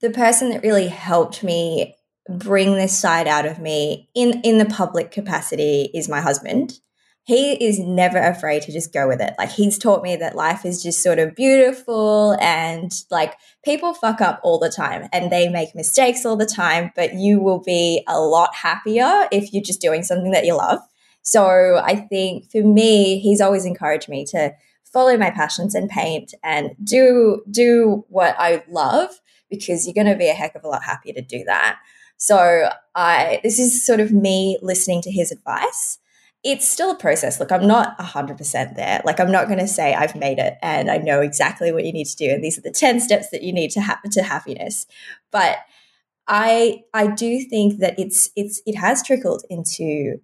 the 0.00 0.10
person 0.10 0.50
that 0.50 0.62
really 0.62 0.88
helped 0.88 1.44
me 1.44 1.94
bring 2.28 2.74
this 2.74 2.98
side 2.98 3.28
out 3.28 3.46
of 3.46 3.60
me 3.60 4.08
in 4.14 4.40
in 4.42 4.58
the 4.58 4.64
public 4.64 5.12
capacity 5.12 5.90
is 5.94 6.08
my 6.08 6.20
husband 6.20 6.80
he 7.26 7.54
is 7.54 7.80
never 7.80 8.18
afraid 8.18 8.62
to 8.62 8.72
just 8.72 8.92
go 8.92 9.08
with 9.08 9.20
it. 9.20 9.34
Like 9.36 9.50
he's 9.50 9.78
taught 9.78 10.04
me 10.04 10.14
that 10.14 10.36
life 10.36 10.64
is 10.64 10.80
just 10.80 11.02
sort 11.02 11.18
of 11.18 11.34
beautiful 11.34 12.36
and 12.40 12.92
like 13.10 13.34
people 13.64 13.94
fuck 13.94 14.20
up 14.20 14.38
all 14.44 14.60
the 14.60 14.70
time 14.70 15.08
and 15.12 15.32
they 15.32 15.48
make 15.48 15.74
mistakes 15.74 16.24
all 16.24 16.36
the 16.36 16.46
time, 16.46 16.92
but 16.94 17.14
you 17.14 17.40
will 17.40 17.60
be 17.60 18.04
a 18.06 18.20
lot 18.20 18.54
happier 18.54 19.26
if 19.32 19.52
you're 19.52 19.62
just 19.62 19.80
doing 19.80 20.04
something 20.04 20.30
that 20.30 20.46
you 20.46 20.56
love. 20.56 20.78
So 21.22 21.82
I 21.82 21.96
think 21.96 22.48
for 22.52 22.62
me, 22.62 23.18
he's 23.18 23.40
always 23.40 23.64
encouraged 23.64 24.08
me 24.08 24.24
to 24.26 24.54
follow 24.96 25.14
my 25.18 25.30
passions 25.30 25.74
and 25.74 25.90
paint 25.90 26.32
and 26.42 26.70
do 26.82 27.42
do 27.50 28.06
what 28.08 28.34
I 28.38 28.64
love 28.70 29.10
because 29.50 29.86
you're 29.86 29.92
going 29.92 30.06
to 30.06 30.16
be 30.16 30.30
a 30.30 30.32
heck 30.32 30.54
of 30.54 30.64
a 30.64 30.68
lot 30.68 30.82
happier 30.82 31.12
to 31.12 31.20
do 31.20 31.44
that. 31.44 31.78
So 32.16 32.70
I 32.94 33.40
this 33.42 33.58
is 33.58 33.84
sort 33.84 34.00
of 34.00 34.10
me 34.10 34.58
listening 34.62 35.02
to 35.02 35.10
his 35.10 35.30
advice 35.30 35.98
it's 36.46 36.68
still 36.68 36.92
a 36.92 36.96
process. 36.96 37.40
Look, 37.40 37.50
I'm 37.50 37.66
not 37.66 37.98
100% 37.98 38.76
there. 38.76 39.02
Like, 39.04 39.18
I'm 39.18 39.32
not 39.32 39.48
going 39.48 39.58
to 39.58 39.66
say 39.66 39.94
I've 39.94 40.14
made 40.14 40.38
it 40.38 40.54
and 40.62 40.88
I 40.88 40.98
know 40.98 41.20
exactly 41.20 41.72
what 41.72 41.84
you 41.84 41.92
need 41.92 42.06
to 42.06 42.16
do. 42.16 42.30
And 42.30 42.44
these 42.44 42.56
are 42.56 42.60
the 42.60 42.70
10 42.70 43.00
steps 43.00 43.30
that 43.30 43.42
you 43.42 43.52
need 43.52 43.72
to 43.72 43.80
happen 43.80 44.12
to 44.12 44.22
happiness. 44.22 44.86
But 45.32 45.58
I, 46.28 46.84
I 46.94 47.08
do 47.08 47.40
think 47.40 47.80
that 47.80 47.98
it's, 47.98 48.30
it's, 48.36 48.62
it 48.64 48.76
has 48.76 49.02
trickled 49.02 49.42
into 49.50 50.20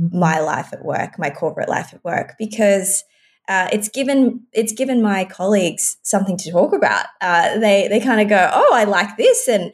mm-hmm. 0.00 0.18
my 0.18 0.40
life 0.40 0.72
at 0.72 0.82
work, 0.82 1.18
my 1.18 1.28
corporate 1.28 1.68
life 1.68 1.92
at 1.92 2.02
work, 2.02 2.36
because 2.38 3.04
uh, 3.48 3.68
it's 3.72 3.88
given 3.88 4.42
it's 4.52 4.72
given 4.72 5.00
my 5.00 5.24
colleagues 5.24 5.98
something 6.02 6.36
to 6.36 6.50
talk 6.50 6.72
about. 6.72 7.06
Uh, 7.20 7.58
they 7.58 7.86
they 7.88 8.00
kind 8.00 8.20
of 8.20 8.28
go, 8.28 8.50
oh, 8.52 8.70
I 8.74 8.84
like 8.84 9.16
this, 9.16 9.48
and 9.48 9.72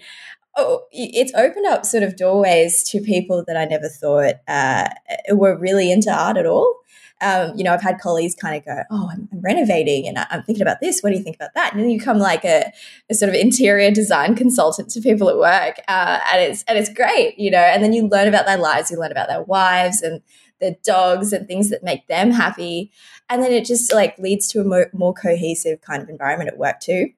oh, 0.57 0.83
it's 0.93 1.33
opened 1.35 1.67
up 1.67 1.87
sort 1.87 2.03
of 2.03 2.17
doorways 2.17 2.85
to 2.91 3.01
people 3.01 3.45
that 3.47 3.57
I 3.57 3.65
never 3.65 3.89
thought 3.89 4.35
uh, 4.47 4.89
were 5.31 5.59
really 5.59 5.91
into 5.91 6.13
art 6.13 6.37
at 6.37 6.47
all. 6.47 6.81
Um, 7.23 7.57
you 7.57 7.63
know, 7.63 7.73
I've 7.73 7.83
had 7.83 8.01
colleagues 8.01 8.35
kind 8.35 8.57
of 8.57 8.65
go, 8.65 8.83
"Oh, 8.91 9.09
I'm, 9.11 9.29
I'm, 9.33 9.41
renovating, 9.41 10.09
and 10.09 10.19
I'm 10.19 10.43
thinking 10.43 10.63
about 10.63 10.81
this. 10.81 11.01
What 11.01 11.11
do 11.11 11.17
you 11.17 11.23
think 11.23 11.37
about 11.37 11.55
that?" 11.55 11.73
And 11.73 11.81
then 11.81 11.89
you 11.89 11.99
become 11.99 12.19
like 12.19 12.45
a, 12.45 12.73
a 13.09 13.15
sort 13.15 13.29
of 13.29 13.37
interior 13.37 13.93
design 13.93 14.35
consultant 14.35 14.91
to 14.91 15.01
people 15.01 15.31
at 15.31 15.39
work, 15.39 15.81
uh, 15.89 16.19
and 16.33 16.43
it's 16.43 16.65
and 16.65 16.77
it's 16.77 16.93
great, 16.93 17.39
you 17.39 17.51
know. 17.51 17.59
And 17.59 17.83
then 17.83 17.93
you 17.93 18.09
learn 18.09 18.29
about 18.29 18.45
their 18.45 18.59
lives, 18.59 18.91
you 18.91 18.99
learn 18.99 19.13
about 19.13 19.29
their 19.29 19.43
wives 19.43 20.03
and 20.03 20.21
their 20.63 20.77
dogs 20.83 21.35
and 21.35 21.47
things 21.47 21.69
that 21.69 21.83
make 21.83 22.07
them 22.07 22.31
happy, 22.31 22.91
and 23.29 23.43
then 23.43 23.53
it 23.53 23.67
just 23.67 23.93
like 23.93 24.19
leads 24.19 24.49
to 24.49 24.61
a 24.61 24.65
more, 24.65 24.87
more 24.95 25.13
cohesive 25.13 25.83
kind 25.83 26.03
of 26.03 26.09
environment 26.09 26.49
at 26.49 26.57
work 26.57 26.81
too. 26.81 27.11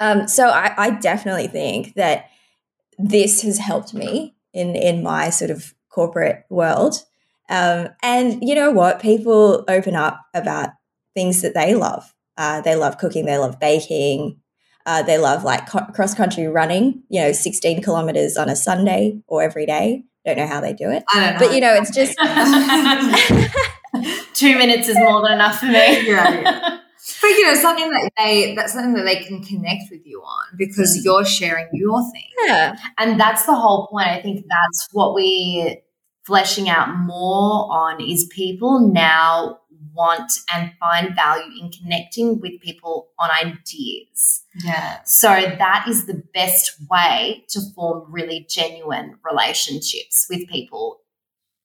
Um, 0.00 0.26
so 0.26 0.48
I, 0.48 0.74
I 0.76 0.90
definitely 0.90 1.46
think 1.46 1.94
that 1.94 2.30
this 2.98 3.42
has 3.42 3.58
helped 3.58 3.94
me 3.94 4.34
in 4.52 4.74
in 4.74 5.02
my 5.02 5.30
sort 5.30 5.50
of 5.50 5.74
corporate 5.90 6.44
world. 6.48 7.04
Um, 7.48 7.88
and 8.02 8.42
you 8.42 8.54
know 8.54 8.70
what? 8.70 9.00
People 9.00 9.64
open 9.68 9.94
up 9.94 10.20
about 10.34 10.70
things 11.14 11.42
that 11.42 11.54
they 11.54 11.74
love. 11.74 12.14
Uh, 12.36 12.60
they 12.60 12.76
love 12.76 12.96
cooking. 12.98 13.26
They 13.26 13.38
love 13.38 13.60
baking. 13.60 14.40
Uh, 14.86 15.02
they 15.02 15.18
love 15.18 15.44
like 15.44 15.68
co- 15.68 15.92
cross 15.92 16.14
country 16.14 16.46
running. 16.46 17.02
You 17.10 17.20
know, 17.22 17.32
sixteen 17.32 17.82
kilometers 17.82 18.36
on 18.36 18.48
a 18.48 18.56
Sunday 18.56 19.20
or 19.26 19.42
every 19.42 19.66
day. 19.66 20.04
Don't 20.24 20.36
know 20.36 20.46
how 20.46 20.60
they 20.60 20.72
do 20.72 20.90
it. 20.90 21.04
I 21.12 21.20
don't 21.20 21.34
know. 21.34 21.46
But 21.46 21.54
you 21.54 21.60
know, 21.60 21.74
it's 21.74 21.90
just 21.90 22.16
two 24.34 24.58
minutes 24.58 24.88
is 24.88 24.98
more 24.98 25.22
than 25.22 25.32
enough 25.32 25.60
for 25.60 25.66
me. 25.66 25.72
yeah. 25.72 26.40
yeah 26.40 26.78
but 27.20 27.28
you 27.28 27.46
know 27.46 27.54
something 27.54 27.90
that 27.90 28.10
they 28.18 28.54
that's 28.54 28.72
something 28.72 28.94
that 28.94 29.04
they 29.04 29.24
can 29.24 29.42
connect 29.42 29.84
with 29.90 30.00
you 30.04 30.20
on 30.20 30.46
because 30.56 30.98
mm. 30.98 31.04
you're 31.04 31.24
sharing 31.24 31.68
your 31.72 32.02
thing 32.12 32.28
yeah 32.46 32.76
and 32.98 33.18
that's 33.18 33.46
the 33.46 33.54
whole 33.54 33.88
point 33.88 34.06
i 34.06 34.20
think 34.20 34.44
that's 34.48 34.88
what 34.92 35.14
we 35.14 35.80
fleshing 36.24 36.68
out 36.68 36.94
more 36.98 37.72
on 37.72 38.00
is 38.00 38.28
people 38.30 38.92
now 38.92 39.59
want 39.94 40.32
and 40.54 40.72
find 40.78 41.14
value 41.14 41.52
in 41.60 41.70
connecting 41.70 42.40
with 42.40 42.60
people 42.60 43.08
on 43.18 43.30
ideas. 43.30 44.42
Yeah. 44.64 45.02
So 45.04 45.28
that 45.28 45.86
is 45.88 46.06
the 46.06 46.22
best 46.34 46.76
way 46.90 47.44
to 47.50 47.60
form 47.74 48.10
really 48.10 48.46
genuine 48.48 49.16
relationships 49.28 50.26
with 50.30 50.48
people 50.48 51.00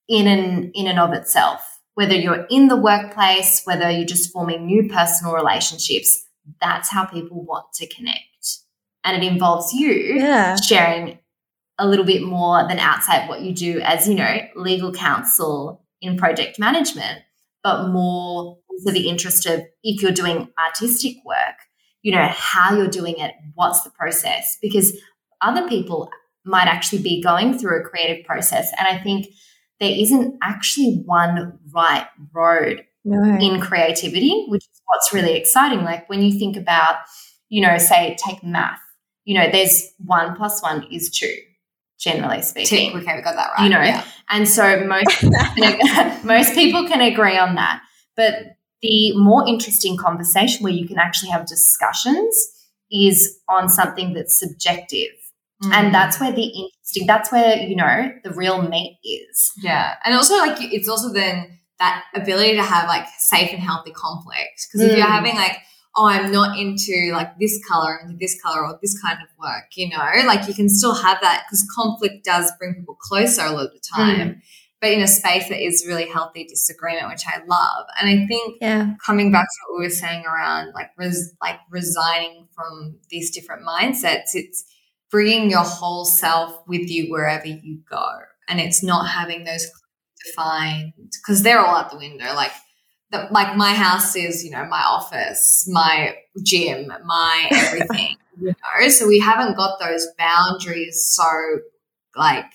in 0.07 0.27
and 0.27 0.71
in 0.73 0.87
and 0.87 0.99
of 0.99 1.13
itself 1.13 1.75
whether 1.95 2.13
you're 2.13 2.45
in 2.49 2.67
the 2.67 2.75
workplace, 2.75 3.61
whether 3.63 3.89
you're 3.89 4.05
just 4.05 4.31
forming 4.31 4.65
new 4.65 4.87
personal 4.87 5.33
relationships, 5.33 6.25
that's 6.61 6.89
how 6.89 7.05
people 7.05 7.43
want 7.43 7.65
to 7.73 7.87
connect. 7.87 8.19
And 9.03 9.21
it 9.21 9.27
involves 9.27 9.73
you 9.73 9.91
yeah. 9.91 10.55
sharing 10.57 11.19
a 11.79 11.87
little 11.87 12.05
bit 12.05 12.21
more 12.21 12.67
than 12.67 12.79
outside 12.79 13.27
what 13.27 13.41
you 13.41 13.53
do 13.53 13.79
as, 13.81 14.07
you 14.07 14.15
know, 14.15 14.39
legal 14.55 14.91
counsel 14.91 15.81
in 16.01 16.17
project 16.17 16.59
management, 16.59 17.21
but 17.65 17.87
more 17.87 18.59
for 18.83 18.91
the 18.91 19.09
interest 19.09 19.47
of 19.47 19.59
if 19.81 19.99
you're 19.99 20.11
doing 20.11 20.47
artistic 20.63 21.15
work, 21.25 21.55
you 22.03 22.11
know, 22.11 22.27
how 22.31 22.75
you're 22.75 22.87
doing 22.87 23.15
it, 23.17 23.31
what's 23.55 23.81
the 23.81 23.89
process? 23.89 24.55
Because 24.61 24.95
other 25.41 25.67
people 25.67 26.11
might 26.45 26.67
actually 26.67 27.01
be 27.01 27.23
going 27.23 27.57
through 27.57 27.81
a 27.81 27.83
creative 27.83 28.23
process. 28.23 28.71
And 28.77 28.87
I 28.87 29.01
think 29.01 29.25
there 29.79 29.91
isn't 29.91 30.37
actually 30.43 31.01
one 31.07 31.57
right 31.73 32.05
road 32.35 32.85
no. 33.03 33.39
in 33.39 33.59
creativity, 33.59 34.45
which 34.47 34.61
is 34.61 34.81
what's 34.85 35.11
really 35.11 35.35
exciting. 35.35 35.83
Like 35.83 36.07
when 36.07 36.21
you 36.21 36.37
think 36.37 36.55
about, 36.57 36.97
you 37.49 37.63
know, 37.65 37.79
say 37.79 38.15
take 38.23 38.43
math, 38.43 38.79
you 39.23 39.39
know, 39.39 39.49
there's 39.51 39.91
one 39.97 40.35
plus 40.35 40.61
one 40.61 40.85
is 40.91 41.09
two, 41.09 41.35
generally 41.99 42.41
speaking. 42.41 42.91
Tick. 42.91 42.95
Okay, 43.01 43.15
we 43.15 43.21
got 43.21 43.35
that 43.35 43.51
right. 43.57 43.63
You 43.63 43.69
know, 43.69 43.81
Yeah. 43.81 44.03
And 44.29 44.47
so 44.47 44.83
most 44.85 45.23
most 46.23 46.53
people 46.53 46.87
can 46.87 47.01
agree 47.01 47.37
on 47.37 47.55
that. 47.55 47.81
But 48.15 48.33
the 48.81 49.15
more 49.17 49.47
interesting 49.47 49.97
conversation 49.97 50.63
where 50.63 50.73
you 50.73 50.87
can 50.87 50.97
actually 50.97 51.29
have 51.31 51.45
discussions 51.45 52.35
is 52.91 53.39
on 53.49 53.69
something 53.69 54.13
that's 54.13 54.39
subjective. 54.39 55.09
Mm. 55.63 55.73
And 55.73 55.93
that's 55.95 56.19
where 56.19 56.31
the 56.31 56.43
interesting 56.43 57.07
that's 57.07 57.31
where, 57.31 57.57
you 57.57 57.75
know, 57.75 58.11
the 58.23 58.31
real 58.31 58.61
meat 58.61 58.99
is. 59.03 59.51
Yeah. 59.61 59.95
And 60.03 60.13
also 60.15 60.35
like 60.37 60.57
it's 60.59 60.89
also 60.89 61.11
then 61.13 61.59
that 61.79 62.03
ability 62.13 62.55
to 62.55 62.63
have 62.63 62.87
like 62.87 63.05
safe 63.17 63.51
and 63.51 63.61
healthy 63.61 63.91
conflict. 63.91 64.67
Because 64.71 64.89
if 64.89 64.97
you're 64.97 65.05
Mm. 65.07 65.11
having 65.11 65.35
like, 65.35 65.57
oh, 65.95 66.07
I'm 66.07 66.31
not 66.31 66.57
into 66.57 67.11
like 67.13 67.37
this 67.39 67.61
color 67.67 67.99
into 68.03 68.17
this 68.19 68.39
color 68.41 68.65
or 68.65 68.77
this 68.81 68.99
kind 69.01 69.17
of 69.21 69.29
work, 69.39 69.65
you 69.75 69.89
know, 69.89 70.03
like 70.25 70.47
you 70.47 70.53
can 70.53 70.69
still 70.69 70.93
have 70.93 71.19
that 71.21 71.45
because 71.47 71.65
conflict 71.73 72.25
does 72.25 72.51
bring 72.59 72.75
people 72.75 72.95
closer 72.95 73.43
a 73.43 73.51
lot 73.51 73.67
of 73.67 73.71
the 73.71 73.81
hmm. 73.93 74.01
time. 74.01 74.41
But 74.81 74.91
in 74.91 75.01
a 75.01 75.07
space 75.07 75.47
that 75.49 75.65
is 75.65 75.85
really 75.87 76.07
healthy 76.07 76.43
disagreement, 76.43 77.07
which 77.07 77.23
I 77.25 77.37
love. 77.47 77.85
And 77.99 78.09
I 78.09 78.27
think 78.27 78.57
Yeah. 78.61 78.93
coming 79.03 79.31
back 79.31 79.45
to 79.45 79.57
what 79.67 79.79
we 79.79 79.85
were 79.85 79.89
saying 79.89 80.25
around 80.25 80.73
like 80.73 80.91
res- 80.97 81.33
like 81.41 81.59
resigning 81.71 82.47
from 82.53 82.97
these 83.09 83.31
different 83.31 83.65
mindsets, 83.65 84.31
it's 84.33 84.65
bringing 85.09 85.49
your 85.49 85.63
whole 85.63 86.03
self 86.03 86.61
with 86.67 86.89
you 86.89 87.09
wherever 87.09 87.47
you 87.47 87.79
go, 87.89 88.05
and 88.49 88.59
it's 88.59 88.83
not 88.83 89.07
having 89.07 89.45
those 89.45 89.65
defined 90.25 90.93
because 90.97 91.41
they're 91.41 91.59
all 91.59 91.77
out 91.77 91.89
the 91.89 91.97
window. 91.97 92.33
Like 92.33 92.51
like 93.31 93.55
my 93.55 93.73
house 93.73 94.15
is 94.15 94.43
you 94.43 94.51
know 94.51 94.65
my 94.65 94.83
office, 94.83 95.67
my 95.71 96.15
gym, 96.43 96.91
my 97.05 97.47
everything. 97.51 98.15
you 98.39 98.53
know, 98.81 98.89
so 98.89 99.07
we 99.07 99.19
haven't 99.19 99.55
got 99.55 99.79
those 99.79 100.07
boundaries 100.17 101.05
so 101.05 101.59
like 102.15 102.45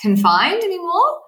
confined 0.00 0.62
anymore. 0.62 1.20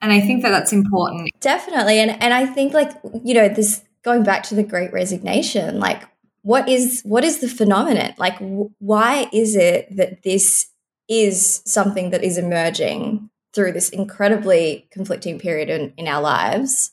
And 0.00 0.12
I 0.12 0.20
think 0.20 0.42
that 0.42 0.50
that's 0.50 0.72
important. 0.72 1.30
Definitely. 1.40 1.98
And 1.98 2.22
and 2.22 2.34
I 2.34 2.46
think 2.46 2.74
like, 2.74 2.92
you 3.22 3.34
know, 3.34 3.48
this 3.48 3.82
going 4.02 4.22
back 4.22 4.42
to 4.44 4.54
the 4.54 4.62
great 4.62 4.92
resignation, 4.92 5.78
like 5.78 6.02
what 6.42 6.68
is 6.68 7.02
what 7.04 7.24
is 7.24 7.38
the 7.38 7.48
phenomenon? 7.48 8.14
Like 8.18 8.38
w- 8.38 8.70
why 8.78 9.28
is 9.32 9.56
it 9.56 9.96
that 9.96 10.22
this 10.22 10.66
is 11.08 11.62
something 11.64 12.10
that 12.10 12.22
is 12.22 12.36
emerging 12.38 13.30
through 13.54 13.72
this 13.72 13.88
incredibly 13.88 14.88
conflicting 14.90 15.38
period 15.38 15.70
in, 15.70 15.94
in 15.96 16.06
our 16.06 16.20
lives? 16.20 16.90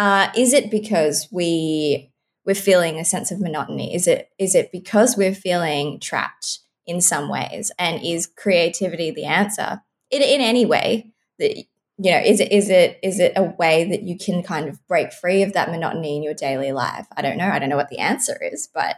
Uh, 0.00 0.32
is 0.34 0.54
it 0.54 0.70
because 0.70 1.28
we 1.30 2.10
we're 2.46 2.54
feeling 2.54 2.98
a 2.98 3.04
sense 3.04 3.30
of 3.30 3.38
monotony? 3.38 3.94
Is 3.94 4.06
it 4.06 4.30
is 4.38 4.54
it 4.54 4.72
because 4.72 5.14
we're 5.14 5.34
feeling 5.34 6.00
trapped 6.00 6.60
in 6.86 7.02
some 7.02 7.28
ways? 7.28 7.70
And 7.78 8.02
is 8.02 8.26
creativity 8.26 9.10
the 9.10 9.26
answer 9.26 9.82
in, 10.10 10.22
in 10.22 10.40
any 10.40 10.64
way 10.64 11.12
that 11.38 11.54
you 11.98 12.12
know 12.12 12.18
is 12.18 12.40
it 12.40 12.50
is 12.50 12.70
it 12.70 12.98
is 13.02 13.20
it 13.20 13.34
a 13.36 13.42
way 13.42 13.90
that 13.90 14.04
you 14.04 14.16
can 14.16 14.42
kind 14.42 14.70
of 14.70 14.78
break 14.86 15.12
free 15.12 15.42
of 15.42 15.52
that 15.52 15.70
monotony 15.70 16.16
in 16.16 16.22
your 16.22 16.32
daily 16.32 16.72
life 16.72 17.06
i 17.14 17.20
don't 17.20 17.36
know 17.36 17.50
i 17.50 17.58
don't 17.58 17.68
know 17.68 17.76
what 17.76 17.90
the 17.90 17.98
answer 17.98 18.38
is 18.42 18.70
but 18.72 18.96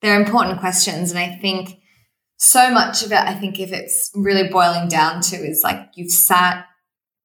they're 0.00 0.20
important 0.20 0.60
questions 0.60 1.10
and 1.10 1.18
i 1.18 1.34
think 1.40 1.80
so 2.36 2.70
much 2.70 3.02
of 3.02 3.10
it 3.10 3.18
i 3.18 3.34
think 3.34 3.58
if 3.58 3.72
it's 3.72 4.12
really 4.14 4.48
boiling 4.48 4.86
down 4.86 5.20
to 5.20 5.34
is 5.34 5.64
like 5.64 5.88
you've 5.96 6.12
sat 6.12 6.66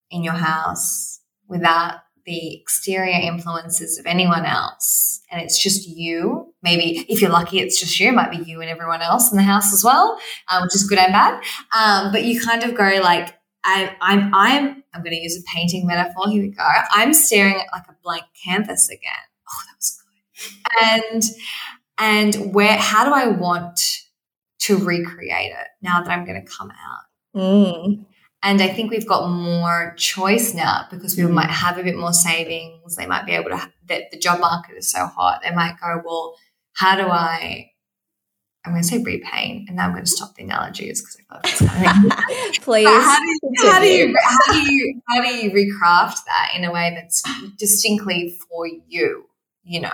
in 0.09 0.23
your 0.23 0.33
house 0.33 1.19
without 1.47 1.99
the 2.25 2.55
exterior 2.55 3.19
influences 3.19 3.97
of 3.97 4.05
anyone 4.05 4.45
else 4.45 5.21
and 5.31 5.41
it's 5.41 5.61
just 5.61 5.87
you 5.87 6.53
maybe 6.61 7.05
if 7.09 7.21
you're 7.21 7.31
lucky 7.31 7.59
it's 7.59 7.79
just 7.79 7.99
you 7.99 8.09
it 8.09 8.13
might 8.13 8.31
be 8.31 8.37
you 8.37 8.61
and 8.61 8.69
everyone 8.69 9.01
else 9.01 9.31
in 9.31 9.37
the 9.37 9.43
house 9.43 9.73
as 9.73 9.83
well 9.83 10.19
um, 10.49 10.63
which 10.63 10.75
is 10.75 10.87
good 10.87 10.99
and 10.99 11.13
bad 11.13 11.41
um, 11.77 12.11
but 12.11 12.23
you 12.23 12.39
kind 12.39 12.63
of 12.63 12.75
go 12.75 12.99
like 13.01 13.37
I, 13.63 13.95
I'm 14.01 14.33
I'm 14.33 14.83
I'm 14.93 15.03
going 15.03 15.15
to 15.15 15.21
use 15.21 15.37
a 15.37 15.43
painting 15.55 15.85
metaphor. 15.85 16.29
Here 16.29 16.41
we 16.41 16.49
go. 16.49 16.67
I'm 16.91 17.13
staring 17.13 17.55
at 17.55 17.67
like 17.71 17.87
a 17.87 17.95
blank 18.03 18.23
canvas 18.43 18.89
again. 18.89 19.11
Oh, 19.47 19.61
that 19.67 19.75
was 19.77 20.01
good. 20.01 20.73
And 20.81 21.23
and 21.97 22.53
where? 22.53 22.77
How 22.77 23.05
do 23.05 23.13
I 23.13 23.27
want 23.27 23.79
to 24.61 24.77
recreate 24.77 25.51
it 25.51 25.67
now 25.81 26.01
that 26.01 26.09
I'm 26.09 26.25
going 26.25 26.43
to 26.43 26.51
come 26.51 26.71
out? 26.71 27.03
mm, 27.35 28.05
And 28.43 28.61
I 28.61 28.69
think 28.69 28.89
we've 28.89 29.07
got 29.07 29.29
more 29.29 29.93
choice 29.97 30.53
now 30.55 30.87
because 30.89 31.15
we 31.15 31.25
might 31.27 31.51
have 31.51 31.77
a 31.77 31.83
bit 31.83 31.95
more 31.95 32.13
savings. 32.13 32.95
They 32.95 33.05
might 33.05 33.25
be 33.25 33.33
able 33.33 33.51
to. 33.51 33.71
That 33.87 34.09
the 34.11 34.17
job 34.17 34.39
market 34.39 34.77
is 34.77 34.91
so 34.91 35.05
hot. 35.05 35.41
They 35.43 35.53
might 35.53 35.75
go, 35.79 36.01
well, 36.03 36.35
how 36.73 36.95
do 36.95 37.07
I? 37.07 37.71
I'm 38.65 38.73
going 38.73 38.83
to 38.83 38.87
say 38.87 39.01
repaint, 39.01 39.67
and 39.67 39.77
now 39.77 39.85
I'm 39.85 39.93
going 39.93 40.05
to 40.05 40.09
stop 40.09 40.35
the 40.35 40.43
analogies 40.43 41.01
because 41.01 41.17
I 41.29 41.49
feel 41.49 41.67
like 41.67 41.83
that's 41.83 42.25
kind 42.25 42.55
of 42.55 42.63
please 42.63 42.87
how 42.87 43.19
do, 43.19 43.25
you, 43.27 43.39
how, 43.65 43.79
do 43.79 43.87
you, 43.87 44.15
how 44.25 44.53
do 44.53 44.71
you 44.71 45.01
how 45.07 45.21
do 45.21 45.29
you 45.29 45.51
recraft 45.51 46.25
that 46.25 46.51
in 46.55 46.63
a 46.63 46.71
way 46.71 46.93
that's 46.95 47.23
distinctly 47.57 48.37
for 48.47 48.67
you 48.87 49.25
you 49.63 49.81
know 49.81 49.89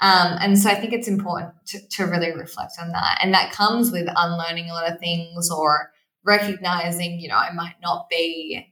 um, 0.00 0.36
and 0.40 0.58
so 0.58 0.70
i 0.70 0.74
think 0.74 0.92
it's 0.92 1.08
important 1.08 1.52
to, 1.66 1.78
to 1.88 2.04
really 2.04 2.32
reflect 2.32 2.74
on 2.80 2.90
that 2.92 3.18
and 3.22 3.34
that 3.34 3.52
comes 3.52 3.90
with 3.90 4.08
unlearning 4.14 4.70
a 4.70 4.72
lot 4.72 4.90
of 4.90 4.98
things 4.98 5.50
or 5.50 5.90
recognizing 6.24 7.20
you 7.20 7.28
know 7.28 7.36
i 7.36 7.52
might 7.52 7.76
not 7.82 8.08
be 8.10 8.66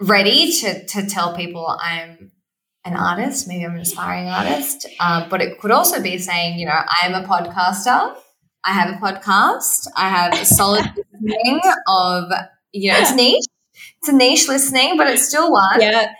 ready 0.00 0.52
to 0.52 0.84
to 0.86 1.06
tell 1.06 1.34
people 1.36 1.66
i'm 1.80 2.30
an 2.84 2.94
artist 2.96 3.48
maybe 3.48 3.64
i'm 3.64 3.74
an 3.74 3.80
aspiring 3.80 4.28
artist 4.28 4.86
um, 5.00 5.28
but 5.28 5.40
it 5.42 5.58
could 5.60 5.70
also 5.70 6.00
be 6.02 6.18
saying 6.18 6.58
you 6.58 6.66
know 6.66 6.72
i 6.72 7.06
am 7.06 7.14
a 7.14 7.26
podcaster 7.26 8.14
I 8.64 8.72
have 8.72 8.90
a 8.90 8.98
podcast. 8.98 9.86
I 9.96 10.08
have 10.10 10.34
a 10.34 10.44
solid 10.44 10.84
listening 11.12 11.60
of, 11.86 12.24
you 12.72 12.92
know, 12.92 12.98
it's 12.98 13.14
niche. 13.14 13.44
It's 14.00 14.08
a 14.08 14.12
niche 14.12 14.48
listening, 14.48 14.96
but 14.96 15.06
it's 15.06 15.26
still 15.28 15.50
one. 15.50 15.80
yeah 15.80 16.10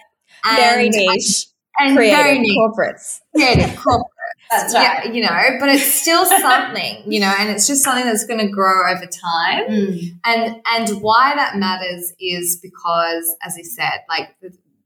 And, 0.46 0.56
very 0.56 0.88
niche 0.88 1.46
And 1.80 1.96
creative 1.96 2.16
very 2.16 2.38
niche. 2.38 2.56
corporates 2.56 3.18
Creative, 3.34 3.76
corporate. 3.76 4.06
That's 4.50 4.72
Yeah, 4.72 5.04
you 5.10 5.22
know, 5.22 5.56
but 5.60 5.68
it's 5.68 5.84
still 5.84 6.24
something, 6.40 7.02
you 7.06 7.20
know, 7.20 7.34
and 7.38 7.50
it's 7.50 7.66
just 7.66 7.82
something 7.82 8.04
that's 8.04 8.26
going 8.26 8.40
to 8.40 8.48
grow 8.48 8.90
over 8.90 9.06
time. 9.06 9.68
Mm. 9.68 10.00
And 10.24 10.56
and 10.66 11.02
why 11.02 11.34
that 11.34 11.56
matters 11.56 12.12
is 12.20 12.58
because, 12.62 13.34
as 13.42 13.56
I 13.58 13.62
said, 13.62 14.00
like 14.08 14.34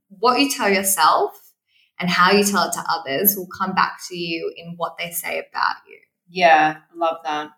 what 0.08 0.40
you 0.40 0.50
tell 0.50 0.70
yourself 0.70 1.52
and 1.98 2.10
how 2.10 2.32
you 2.32 2.44
tell 2.44 2.68
it 2.68 2.72
to 2.72 2.84
others 2.88 3.34
will 3.36 3.48
come 3.58 3.74
back 3.74 3.98
to 4.08 4.16
you 4.16 4.52
in 4.56 4.74
what 4.76 4.96
they 4.98 5.10
say 5.10 5.38
about 5.38 5.76
you. 5.88 5.98
Yeah, 6.28 6.78
I 6.92 6.96
love 6.96 7.18
that. 7.24 7.50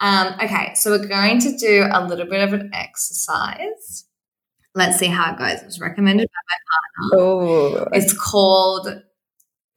Um, 0.00 0.34
okay, 0.42 0.74
so 0.74 0.90
we're 0.90 1.06
going 1.06 1.38
to 1.40 1.56
do 1.56 1.86
a 1.90 2.06
little 2.06 2.26
bit 2.26 2.46
of 2.46 2.52
an 2.52 2.70
exercise. 2.74 4.04
Let's 4.74 4.98
see 4.98 5.06
how 5.06 5.32
it 5.32 5.38
goes. 5.38 5.62
It 5.62 5.64
was 5.64 5.80
recommended 5.80 6.28
by 6.28 6.42
my 6.50 7.18
partner. 7.18 7.24
oh 7.24 7.88
It's 7.92 8.12
called. 8.12 9.02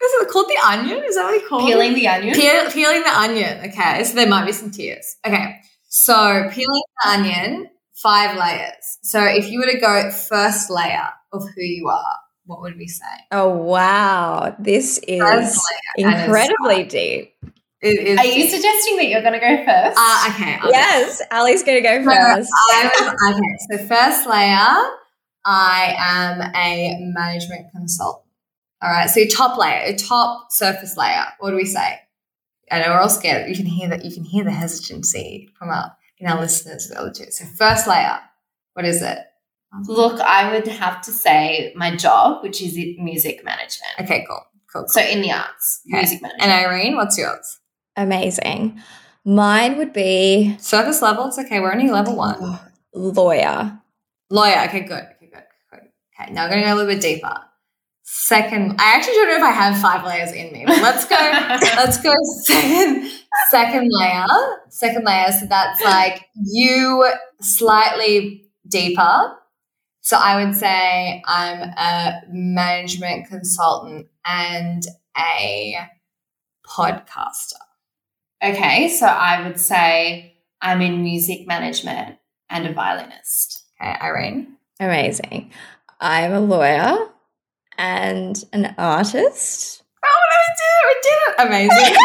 Is 0.02 0.12
it 0.22 0.30
called 0.30 0.48
the 0.48 0.58
onion? 0.66 1.04
Is 1.06 1.16
that 1.16 1.24
what 1.26 1.34
it's 1.36 1.48
called? 1.48 1.64
Peeling 1.68 1.94
the 1.94 2.08
onion. 2.08 2.34
Peel, 2.36 2.72
peeling 2.72 3.04
the 3.04 3.18
onion. 3.20 3.60
Okay, 3.70 4.04
so 4.04 4.16
there 4.16 4.28
might 4.28 4.46
be 4.46 4.52
some 4.54 4.72
tears. 4.72 5.18
Okay, 5.26 5.56
so 5.90 6.48
peeling 6.52 6.82
the 7.04 7.10
onion, 7.10 7.70
five 7.96 8.38
layers. 8.38 8.98
So 9.04 9.22
if 9.24 9.50
you 9.50 9.60
were 9.60 9.72
to 9.72 9.80
go 9.80 10.10
first 10.12 10.70
layer 10.70 11.10
of 11.34 11.44
who 11.56 11.62
you 11.62 11.88
are, 11.90 12.16
what 12.46 12.62
would 12.62 12.78
we 12.78 12.88
say? 12.88 13.06
oh 13.32 13.50
wow 13.50 14.56
this 14.58 14.98
is 15.08 15.22
First 15.22 15.60
layer. 15.98 16.10
incredibly 16.24 16.84
deep 16.86 17.36
It 17.82 18.08
is. 18.08 18.18
Are 18.18 18.26
you 18.26 18.48
suggesting 18.50 18.98
that 18.98 19.06
you're 19.08 19.22
going 19.22 19.34
to 19.34 19.40
go 19.40 19.56
first? 19.66 19.98
Uh, 20.00 20.32
okay. 20.34 20.56
I'll 20.56 20.66
go 20.66 20.70
yes 20.72 21.22
ali's 21.32 21.62
gonna 21.62 21.82
go 21.82 22.04
first 22.04 22.10
I 22.10 22.38
was, 22.40 23.36
okay, 23.36 23.78
so 23.78 23.88
first 23.88 24.28
layer, 24.28 24.68
I 25.46 25.96
am 26.00 26.42
a 26.56 26.98
management 27.14 27.68
consultant. 27.72 28.26
All 28.82 28.90
right, 28.90 29.10
so 29.10 29.20
your 29.20 29.30
top 29.30 29.58
layer, 29.58 29.88
your 29.88 29.98
top 29.98 30.52
surface 30.52 30.96
layer. 30.96 31.26
What 31.40 31.50
do 31.52 31.56
we 31.58 31.66
say? 31.66 32.00
I 32.72 32.80
know 32.80 32.90
we're 32.90 33.00
all 33.02 33.10
scared. 33.10 33.50
You 33.50 33.56
can 33.56 33.66
hear 33.66 33.90
that. 33.90 34.06
You 34.06 34.14
can 34.14 34.24
hear 34.24 34.44
the 34.44 34.52
hesitancy 34.52 35.50
from 35.58 35.70
our 35.70 35.96
in 36.18 36.28
our 36.28 36.40
listeners. 36.40 36.88
The 36.88 37.00
other 37.00 37.12
two. 37.12 37.30
So 37.32 37.46
first 37.46 37.88
layer, 37.88 38.20
what 38.74 38.86
is 38.86 39.02
it? 39.02 39.20
Look, 39.88 40.20
I 40.22 40.52
would 40.54 40.68
have 40.68 41.02
to 41.04 41.12
say 41.12 41.74
my 41.76 41.96
job, 41.96 42.42
which 42.42 42.62
is 42.62 42.76
music 43.00 43.44
management. 43.44 43.92
Okay, 44.02 44.26
cool, 44.28 44.42
cool. 44.72 44.82
cool. 44.84 44.88
So 44.90 45.02
in 45.02 45.22
the 45.22 45.32
arts, 45.32 45.82
Okay. 45.88 45.98
music 45.98 46.22
management. 46.22 46.44
and 46.52 46.66
Irene, 46.66 46.96
what's 46.96 47.18
yours? 47.18 47.60
amazing 47.98 48.80
mine 49.26 49.78
would 49.78 49.92
be 49.92 50.56
service 50.60 51.02
level. 51.02 51.26
It's 51.26 51.38
okay. 51.38 51.60
We're 51.60 51.74
only 51.74 51.90
level 51.90 52.16
one. 52.16 52.60
lawyer 52.94 53.78
Lawyer. 54.30 54.64
Okay, 54.68 54.82
good. 54.82 55.04
Okay, 55.04 55.30
good. 55.34 55.44
good. 55.72 55.82
Okay, 56.20 56.32
now 56.32 56.44
we're 56.46 56.50
gonna 56.52 56.64
go 56.64 56.74
a 56.74 56.76
little 56.76 56.92
bit 56.94 57.02
deeper. 57.02 57.36
Second, 58.12 58.76
I 58.80 58.96
actually 58.96 59.14
don't 59.14 59.28
know 59.28 59.36
if 59.36 59.44
I 59.44 59.52
have 59.52 59.80
five 59.80 60.04
layers 60.04 60.32
in 60.32 60.52
me. 60.52 60.64
But 60.66 60.82
let's 60.82 61.06
go. 61.06 61.16
let's 61.78 62.02
go 62.02 62.12
second 62.42 63.12
second 63.50 63.88
layer. 63.92 64.26
Second 64.70 65.06
layer. 65.06 65.32
So 65.32 65.46
that's 65.46 65.80
like 65.84 66.26
you 66.44 67.08
slightly 67.40 68.50
deeper. 68.68 69.36
So 70.02 70.18
I 70.18 70.44
would 70.44 70.56
say 70.56 71.22
I'm 71.28 71.62
a 71.62 72.22
management 72.32 73.28
consultant 73.28 74.08
and 74.26 74.82
a 75.16 75.76
podcaster. 76.68 77.62
Okay, 78.44 78.90
so 78.90 79.06
I 79.06 79.48
would 79.48 79.60
say 79.60 80.36
I'm 80.64 80.82
in 80.82 81.04
music 81.04 81.48
management 81.48 82.18
and 82.50 82.66
a 82.66 82.74
violinist. 82.74 83.66
Okay, 83.80 83.96
Irene. 84.02 84.56
Amazing. 84.80 85.52
I'm 86.00 86.34
a 86.34 86.40
lawyer 86.40 87.10
and 87.80 88.44
an 88.54 88.76
artist. 88.78 89.84
Oh, 90.06 90.20
we 90.30 90.46
did 90.60 90.74
it! 90.76 90.86
We 90.88 90.94
did 91.08 91.20
it! 91.26 91.34
Amazing. 91.48 91.96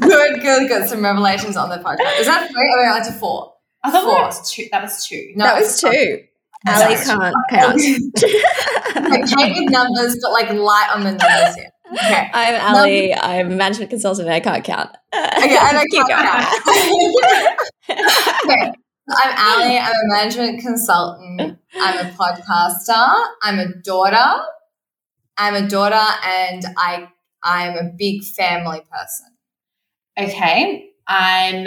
good, 0.08 0.40
good, 0.42 0.68
good. 0.68 0.88
Some 0.88 1.02
revelations 1.02 1.56
on 1.56 1.68
the 1.70 1.76
podcast. 1.78 2.20
Is 2.20 2.26
that 2.26 2.48
three? 2.50 2.74
Oh, 2.76 2.82
yeah, 2.82 2.92
that's 2.98 3.08
a 3.08 3.12
four. 3.12 3.54
I 3.82 3.90
thought 3.90 4.04
Four. 4.04 4.14
that 4.16 4.26
was 4.26 4.50
two. 4.52 4.66
That 4.70 4.82
was 4.82 5.06
two. 5.06 5.32
No, 5.36 5.44
that 5.44 5.58
was 5.60 5.80
two. 5.80 6.24
Ali 6.66 6.94
can't 6.96 7.34
count. 7.50 7.80
I 7.80 9.22
paint 9.36 9.56
with 9.64 9.70
numbers, 9.70 10.18
but 10.20 10.32
like 10.32 10.50
light 10.50 10.90
on 10.94 11.04
the 11.04 11.12
numbers 11.12 11.54
here. 11.54 11.70
Okay. 11.92 12.30
I'm 12.34 12.76
Ali. 12.76 13.14
I'm 13.14 13.52
a 13.52 13.54
management 13.54 13.90
consultant. 13.90 14.26
and 14.28 14.34
I 14.34 14.40
can't 14.40 14.64
count. 14.64 14.90
Okay, 15.14 15.56
I 15.56 15.72
don't 15.72 15.86
Keep 15.90 16.08
count. 16.08 16.46
okay. 18.44 18.72
I'm 19.10 19.60
Ali. 19.62 19.78
I'm 19.78 19.92
a 19.92 20.08
management 20.14 20.60
consultant. 20.60 21.58
I'm 21.80 22.06
a 22.06 22.10
podcaster. 22.10 23.24
I'm 23.42 23.58
a 23.60 23.72
daughter. 23.82 24.42
I'm 25.38 25.54
a 25.54 25.68
daughter, 25.68 25.94
and 26.24 26.64
I 26.76 27.08
I'm 27.42 27.76
a 27.76 27.90
big 27.96 28.24
family 28.24 28.80
person. 28.90 29.26
Okay, 30.18 30.90
I'm 31.06 31.66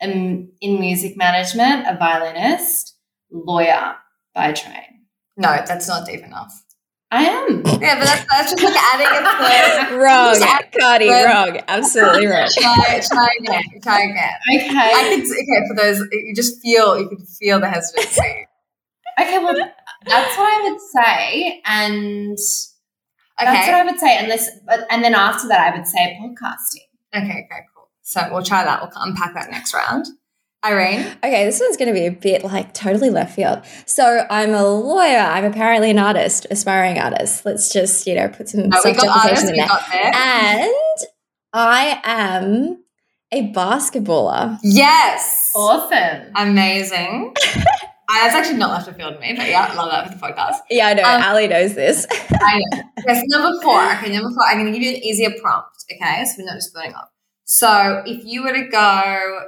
um, 0.00 0.50
in 0.60 0.80
music 0.80 1.16
management, 1.16 1.86
a 1.88 1.96
violinist, 1.98 2.94
lawyer 3.30 3.96
by 4.34 4.52
trade. 4.52 5.00
No, 5.36 5.48
that's 5.66 5.88
not 5.88 6.06
deep 6.06 6.22
enough. 6.22 6.64
I 7.10 7.24
am. 7.24 7.62
Yeah, 7.80 7.98
but 7.98 8.04
that's, 8.04 8.24
that's 8.30 8.50
just 8.52 8.62
like 8.62 8.74
adding 8.76 9.06
a 9.06 9.88
third. 9.88 9.96
wrong, 10.02 10.36
Yeah. 10.38 10.58
Cardi. 10.78 11.08
Red. 11.08 11.24
Wrong. 11.24 11.60
Absolutely 11.66 12.26
wrong. 12.26 12.48
Try, 12.52 13.00
try 13.02 13.28
again. 13.40 13.62
Try 13.82 14.02
again. 14.02 14.30
I 14.50 14.56
Okay. 14.56 15.16
could 15.16 15.24
okay 15.24 15.68
for 15.68 15.74
those. 15.76 16.00
You 16.12 16.34
just 16.36 16.60
feel 16.60 16.98
you 16.98 17.08
could 17.08 17.26
feel 17.26 17.60
the 17.60 17.68
hesitancy. 17.68 18.46
Okay, 19.20 19.38
well, 19.38 19.54
that's 20.06 20.36
what 20.38 20.46
I 20.52 20.70
would 20.70 20.80
say, 20.80 21.62
and 21.64 22.38
that's 23.44 23.66
what 23.68 23.74
I 23.76 23.84
would 23.84 23.98
say. 24.00 24.18
Unless, 24.18 24.48
but 24.66 24.80
and 24.90 25.02
then 25.04 25.14
after 25.14 25.48
that, 25.48 25.72
I 25.72 25.76
would 25.76 25.86
say 25.86 26.18
podcasting. 26.20 26.86
Okay. 27.16 27.24
Okay. 27.30 27.46
Cool. 27.74 27.88
So 28.02 28.28
we'll 28.32 28.42
try 28.42 28.64
that. 28.64 28.80
We'll 28.82 28.90
unpack 29.02 29.34
that 29.34 29.50
next 29.50 29.74
round. 29.74 30.06
Irene. 30.64 31.06
Okay, 31.22 31.44
this 31.44 31.60
one's 31.60 31.76
going 31.76 31.86
to 31.86 31.94
be 31.94 32.06
a 32.06 32.10
bit 32.10 32.42
like 32.42 32.74
totally 32.74 33.10
left 33.10 33.36
field. 33.36 33.60
So 33.86 34.26
I'm 34.28 34.52
a 34.54 34.64
lawyer. 34.66 35.18
I'm 35.18 35.44
apparently 35.44 35.90
an 35.90 36.00
artist, 36.00 36.48
aspiring 36.50 36.98
artist. 36.98 37.44
Let's 37.46 37.72
just 37.72 38.06
you 38.08 38.16
know 38.16 38.28
put 38.28 38.48
some 38.48 38.68
No, 38.68 38.80
we 38.84 38.92
got 38.92 39.06
artists. 39.06 39.42
self-deprecation 39.42 39.48
in 39.50 39.52
We 39.52 39.58
there. 39.60 39.68
got 39.68 39.84
there. 39.92 40.12
And 40.14 40.72
I 41.52 42.00
am 42.02 42.82
a 43.30 43.52
basketballer. 43.52 44.58
Yes. 44.64 45.52
Awesome. 45.54 46.32
Amazing. 46.34 47.34
uh, 48.10 48.14
that's 48.14 48.34
actually 48.34 48.56
not 48.56 48.70
left 48.70 48.88
of 48.88 48.96
field 48.96 49.14
to 49.14 49.20
me, 49.20 49.34
but 49.36 49.48
yeah, 49.48 49.70
love 49.74 49.90
that 49.90 50.08
for 50.08 50.14
the 50.14 50.20
podcast. 50.20 50.56
Yeah, 50.70 50.86
I 50.88 50.94
know. 50.94 51.02
Um, 51.02 51.22
Ali 51.22 51.46
knows 51.46 51.74
this. 51.74 52.06
I 52.40 52.58
know. 52.58 52.82
Yes, 53.06 53.22
number 53.26 53.60
four. 53.62 53.84
Okay, 53.96 54.10
number 54.12 54.30
four. 54.30 54.44
I'm 54.48 54.58
going 54.58 54.72
to 54.72 54.78
give 54.78 54.82
you 54.82 54.96
an 54.96 55.02
easier 55.02 55.30
prompt. 55.42 55.84
Okay, 55.92 56.24
so 56.24 56.36
we're 56.38 56.46
not 56.46 56.54
just 56.54 56.72
building 56.72 56.94
up. 56.94 57.12
So 57.44 58.02
if 58.06 58.24
you 58.24 58.44
were 58.44 58.54
to 58.54 58.66
go, 58.68 59.40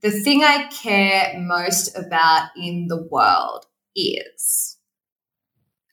the 0.00 0.10
thing 0.10 0.42
I 0.42 0.68
care 0.68 1.38
most 1.38 1.94
about 1.96 2.48
in 2.56 2.86
the 2.88 3.06
world 3.10 3.66
is. 3.94 4.78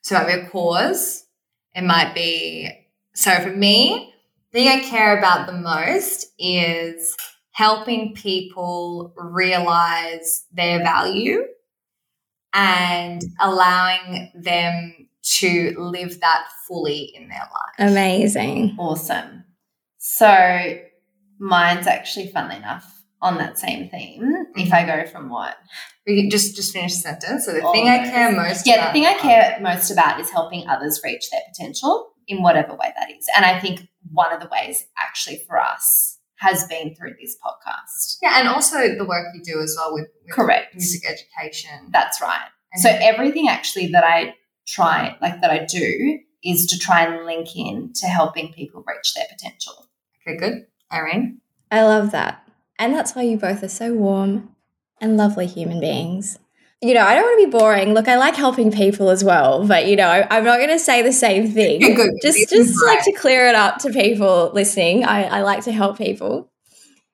So 0.03 0.15
it 0.15 0.19
might 0.19 0.27
be 0.27 0.47
a 0.47 0.49
cause. 0.49 1.25
It 1.75 1.84
might 1.84 2.15
be. 2.15 2.71
So 3.13 3.38
for 3.41 3.49
me, 3.49 4.13
the 4.53 4.60
thing 4.60 4.67
I 4.69 4.80
care 4.84 5.17
about 5.17 5.47
the 5.47 5.53
most 5.53 6.27
is 6.39 7.13
helping 7.51 8.13
people 8.13 9.13
realize 9.17 10.45
their 10.53 10.80
value 10.80 11.43
and 12.53 13.21
allowing 13.39 14.31
them 14.36 15.10
to 15.39 15.75
live 15.77 16.19
that 16.21 16.47
fully 16.67 17.12
in 17.15 17.27
their 17.27 17.39
life. 17.39 17.91
Amazing. 17.91 18.75
Awesome. 18.79 19.43
So 19.97 20.79
mine's 21.39 21.88
actually, 21.88 22.27
funnily 22.27 22.55
enough, 22.57 22.93
on 23.21 23.38
that 23.38 23.57
same 23.57 23.89
theme. 23.89 24.45
If 24.55 24.71
I 24.71 24.86
go 24.86 25.05
from 25.10 25.29
what? 25.29 25.57
We 26.05 26.21
can 26.21 26.29
just 26.29 26.55
just 26.55 26.73
finish 26.73 26.93
the 26.93 26.99
sentence. 26.99 27.45
So 27.45 27.53
the 27.53 27.63
All 27.63 27.73
thing 27.73 27.89
I 27.89 27.99
care 28.10 28.31
most 28.31 28.65
Yeah, 28.65 28.75
about 28.75 28.88
the 28.88 28.93
thing 28.93 29.05
I 29.05 29.13
care 29.15 29.57
most 29.62 29.91
about 29.91 30.19
is 30.19 30.29
helping 30.29 30.67
others 30.67 31.01
reach 31.03 31.29
their 31.31 31.41
potential 31.51 32.13
in 32.27 32.41
whatever 32.41 32.73
way 32.73 32.93
that 32.97 33.12
is. 33.12 33.27
And 33.36 33.45
I 33.45 33.60
think 33.60 33.88
one 34.12 34.31
of 34.31 34.39
the 34.39 34.47
ways 34.47 34.86
actually 34.97 35.41
for 35.47 35.60
us 35.60 36.16
has 36.39 36.65
been 36.67 36.95
through 36.95 37.15
this 37.19 37.36
podcast. 37.43 38.17
Yeah, 38.21 38.39
and 38.39 38.47
also 38.47 38.95
the 38.95 39.06
work 39.06 39.28
you 39.34 39.41
do 39.43 39.62
as 39.62 39.76
well 39.78 39.93
with, 39.93 40.08
with 40.26 40.34
Correct. 40.36 40.76
music 40.76 41.02
education. 41.10 41.89
That's 41.91 42.21
right. 42.21 42.47
And 42.73 42.82
So 42.82 42.89
everything 42.89 43.47
actually 43.47 43.88
that 43.88 44.04
I 44.04 44.36
try, 44.67 45.17
like 45.21 45.41
that 45.41 45.50
I 45.52 45.65
do, 45.65 46.19
is 46.43 46.65
to 46.67 46.78
try 46.80 47.04
and 47.06 47.26
link 47.26 47.56
in 47.56 47.91
to 47.95 48.08
helping 48.08 48.54
people 48.54 48.84
reach 48.88 49.13
their 49.15 49.26
potential. 49.32 49.88
okay, 50.28 50.38
good. 50.38 50.65
Irene? 50.93 51.39
I 51.71 51.84
love 51.84 52.12
that. 52.12 52.47
And 52.80 52.93
that's 52.93 53.15
why 53.15 53.23
you 53.23 53.38
both 53.38 53.63
are 53.63 53.67
so 53.69 53.93
warm 53.93 54.56
and 55.02 55.17
lovely 55.17 55.47
human 55.47 55.80
beings. 55.80 56.38
You 56.82 56.94
know, 56.94 57.02
I 57.02 57.16
don't 57.16 57.24
want 57.24 57.42
to 57.42 57.48
be 57.48 57.58
boring. 57.58 57.94
Look, 57.94 58.08
I 58.08 58.18
like 58.18 58.36
helping 58.36 58.72
people 58.72 59.10
as 59.10 59.24
well, 59.24 59.66
but 59.66 59.88
you 59.88 59.96
know, 59.96 60.08
I, 60.08 60.28
I'm 60.30 60.44
not 60.44 60.58
going 60.58 60.70
to 60.70 60.80
say 60.80 61.02
the 61.02 61.12
same 61.12 61.52
thing. 61.52 61.80
Good. 61.96 62.12
Just, 62.22 62.38
just 62.38 62.54
is 62.54 62.84
like 62.86 63.04
to 63.06 63.12
clear 63.13 63.48
it 63.48 63.56
up 63.56 63.80
to 63.80 63.90
people 63.90 64.52
listening. 64.54 65.04
I, 65.04 65.24
I 65.24 65.42
like 65.42 65.63
to 65.63 65.72
help 65.72 65.98
people. 65.98 66.52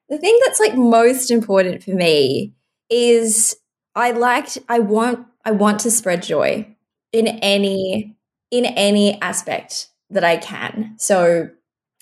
The 0.10 0.18
thing 0.18 0.38
that's 0.46 0.60
like 0.60 0.76
most 0.76 1.32
important 1.32 1.84
for 1.84 1.92
me 1.92 2.54
is 2.90 3.56
I 3.96 4.12
liked, 4.12 4.58
I 4.68 4.80
want, 4.80 5.26
I 5.46 5.52
want 5.52 5.80
to 5.82 5.92
spread 5.92 6.24
joy 6.24 6.68
in 7.14 7.28
any, 7.28 8.18
in 8.52 8.66
any 8.66 9.20
aspect 9.22 9.88
that 10.10 10.26
I 10.26 10.38
can. 10.38 10.96
So 10.98 11.50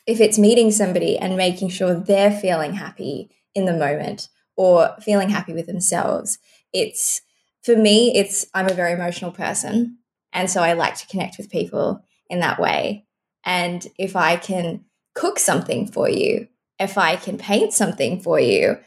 if 0.07 0.19
it's 0.19 0.39
meeting 0.39 0.71
somebody 0.71 1.17
and 1.17 1.37
making 1.37 1.69
sure 1.69 1.93
they're 1.93 2.31
feeling 2.31 2.73
happy 2.73 3.29
in 3.53 3.65
the 3.65 3.73
moment 3.73 4.29
or 4.57 4.95
feeling 4.99 5.29
happy 5.29 5.53
with 5.53 5.67
themselves, 5.67 6.39
it's 6.73 7.21
for 7.63 7.75
me, 7.75 8.15
it's 8.15 8.45
I'm 8.53 8.67
a 8.67 8.73
very 8.73 8.93
emotional 8.93 9.31
person. 9.31 9.97
And 10.33 10.49
so 10.49 10.61
I 10.61 10.73
like 10.73 10.95
to 10.95 11.07
connect 11.07 11.37
with 11.37 11.49
people 11.49 12.03
in 12.29 12.39
that 12.39 12.59
way. 12.59 13.05
And 13.45 13.85
if 13.97 14.15
I 14.15 14.37
can 14.37 14.85
cook 15.13 15.39
something 15.39 15.87
for 15.87 16.09
you, 16.09 16.47
if 16.79 16.97
I 16.97 17.15
can 17.15 17.37
paint 17.37 17.73
something 17.73 18.21
for 18.21 18.39
you 18.39 18.77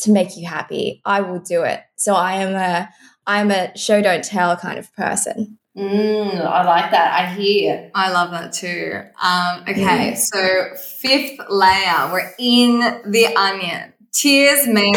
to 0.00 0.12
make 0.12 0.36
you 0.36 0.46
happy, 0.46 1.00
I 1.04 1.20
will 1.20 1.40
do 1.40 1.62
it. 1.62 1.80
So 1.96 2.14
I 2.14 2.34
am 2.34 2.54
a 2.54 2.88
I'm 3.26 3.50
a 3.50 3.76
show 3.76 4.00
don't 4.00 4.24
tell 4.24 4.56
kind 4.56 4.78
of 4.78 4.92
person. 4.94 5.58
Mm, 5.76 6.40
I 6.44 6.64
like 6.64 6.90
that. 6.90 7.20
I 7.20 7.34
hear. 7.34 7.90
I 7.94 8.10
love 8.10 8.30
that 8.32 8.52
too. 8.52 9.00
Um, 9.22 9.62
okay, 9.68 10.14
so 10.16 10.74
fifth 10.98 11.38
layer, 11.48 12.10
we're 12.10 12.32
in 12.38 12.80
the 13.06 13.26
onion. 13.36 13.92
Tears 14.12 14.66
may. 14.66 14.92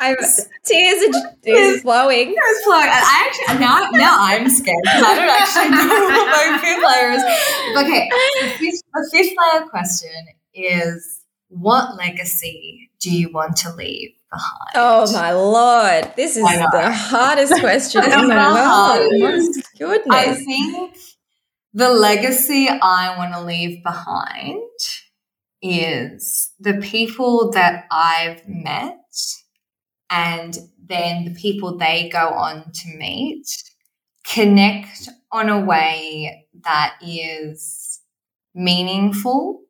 I'm 0.00 0.16
tears 0.64 1.16
are 1.16 1.36
tears 1.42 1.82
flowing. 1.82 2.34
Tears 2.34 2.64
flow. 2.64 2.80
And 2.80 2.90
I 2.90 3.28
actually 3.28 3.60
now 3.60 3.88
now 3.92 4.16
I'm 4.20 4.48
scared 4.48 4.76
because 4.82 5.02
I 5.02 5.14
don't 5.14 5.30
actually 5.30 5.70
know 5.70 6.06
what 6.16 6.26
my 6.28 6.58
fifth 6.58 6.84
layer 6.84 7.10
is. 7.12 7.22
Okay, 7.78 8.08
the 8.40 8.48
fifth, 8.58 8.82
the 8.92 9.10
fifth 9.12 9.36
layer 9.38 9.66
question 9.68 10.26
is: 10.54 11.22
What 11.48 11.96
legacy 11.96 12.90
do 13.00 13.10
you 13.10 13.30
want 13.32 13.56
to 13.58 13.72
leave 13.74 14.10
behind? 14.30 14.70
Oh 14.74 15.12
my 15.12 15.32
lord, 15.32 16.12
this 16.16 16.36
is 16.36 16.44
the 16.44 16.92
hardest 16.92 17.54
question 17.60 18.04
in 18.04 18.10
the 18.10 18.26
the 18.26 19.18
world. 19.22 19.54
Goodness. 19.78 20.14
I 20.14 20.34
think 20.34 20.96
the 21.72 21.90
legacy 21.90 22.68
I 22.68 23.16
want 23.16 23.34
to 23.34 23.42
leave 23.42 23.82
behind 23.82 24.60
is 25.62 26.52
the 26.60 26.74
people 26.74 27.50
that 27.52 27.86
I've 27.90 28.46
met 28.46 28.98
and 30.10 30.56
then 30.84 31.24
the 31.24 31.34
people 31.34 31.76
they 31.76 32.08
go 32.08 32.28
on 32.28 32.70
to 32.70 32.96
meet 32.96 33.46
connect 34.26 35.08
on 35.32 35.48
a 35.48 35.64
way 35.64 36.46
that 36.64 36.94
is 37.00 38.00
meaningful 38.54 39.62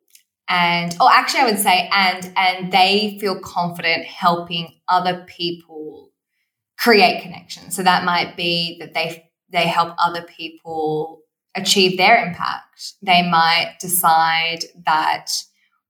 and 0.49 0.95
or 1.01 1.11
actually 1.11 1.41
I 1.41 1.45
would 1.45 1.59
say 1.59 1.89
and 1.91 2.31
and 2.35 2.71
they 2.71 3.17
feel 3.19 3.39
confident 3.39 4.05
helping 4.05 4.79
other 4.87 5.25
people 5.27 6.11
create 6.77 7.21
connections. 7.21 7.75
So 7.75 7.83
that 7.83 8.05
might 8.05 8.37
be 8.37 8.77
that 8.79 8.93
they 8.93 9.29
they 9.49 9.67
help 9.67 9.95
other 9.97 10.23
people 10.23 11.21
achieve 11.55 11.97
their 11.97 12.25
impact. 12.25 12.93
They 13.01 13.27
might 13.27 13.77
decide 13.79 14.65
that 14.85 15.31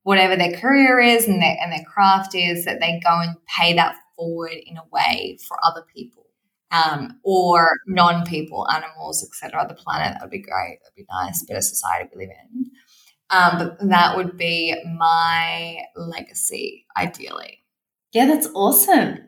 whatever 0.07 0.35
their 0.37 0.57
career 0.57 0.99
is 0.99 1.27
and 1.27 1.41
their 1.41 1.57
and 1.61 1.71
their 1.71 1.83
craft 1.83 2.33
is, 2.33 2.63
that 2.65 2.79
they 2.79 2.99
go 3.03 3.19
and 3.19 3.35
pay 3.57 3.73
that 3.73 3.95
forward 4.15 4.53
in 4.65 4.77
a 4.77 4.83
way 4.91 5.37
for 5.47 5.57
other 5.65 5.83
people. 5.93 6.23
Um, 6.71 7.19
or 7.23 7.71
non-people, 7.87 8.67
animals, 8.69 9.23
etc. 9.23 9.65
The 9.69 9.73
planet 9.75 10.13
that 10.13 10.21
would 10.21 10.31
be 10.31 10.41
great. 10.41 10.79
That'd 10.83 10.95
be 10.97 11.05
nice. 11.09 11.41
Bit 11.43 11.55
of 11.55 11.63
society 11.63 12.09
we 12.13 12.25
live 12.25 12.35
in. 12.51 12.65
Um, 13.29 13.57
but 13.57 13.89
that 13.89 14.17
would 14.17 14.37
be 14.37 14.75
my 14.97 15.77
legacy, 15.95 16.85
ideally. 16.97 17.59
Yeah, 18.11 18.25
that's 18.25 18.47
awesome. 18.53 19.19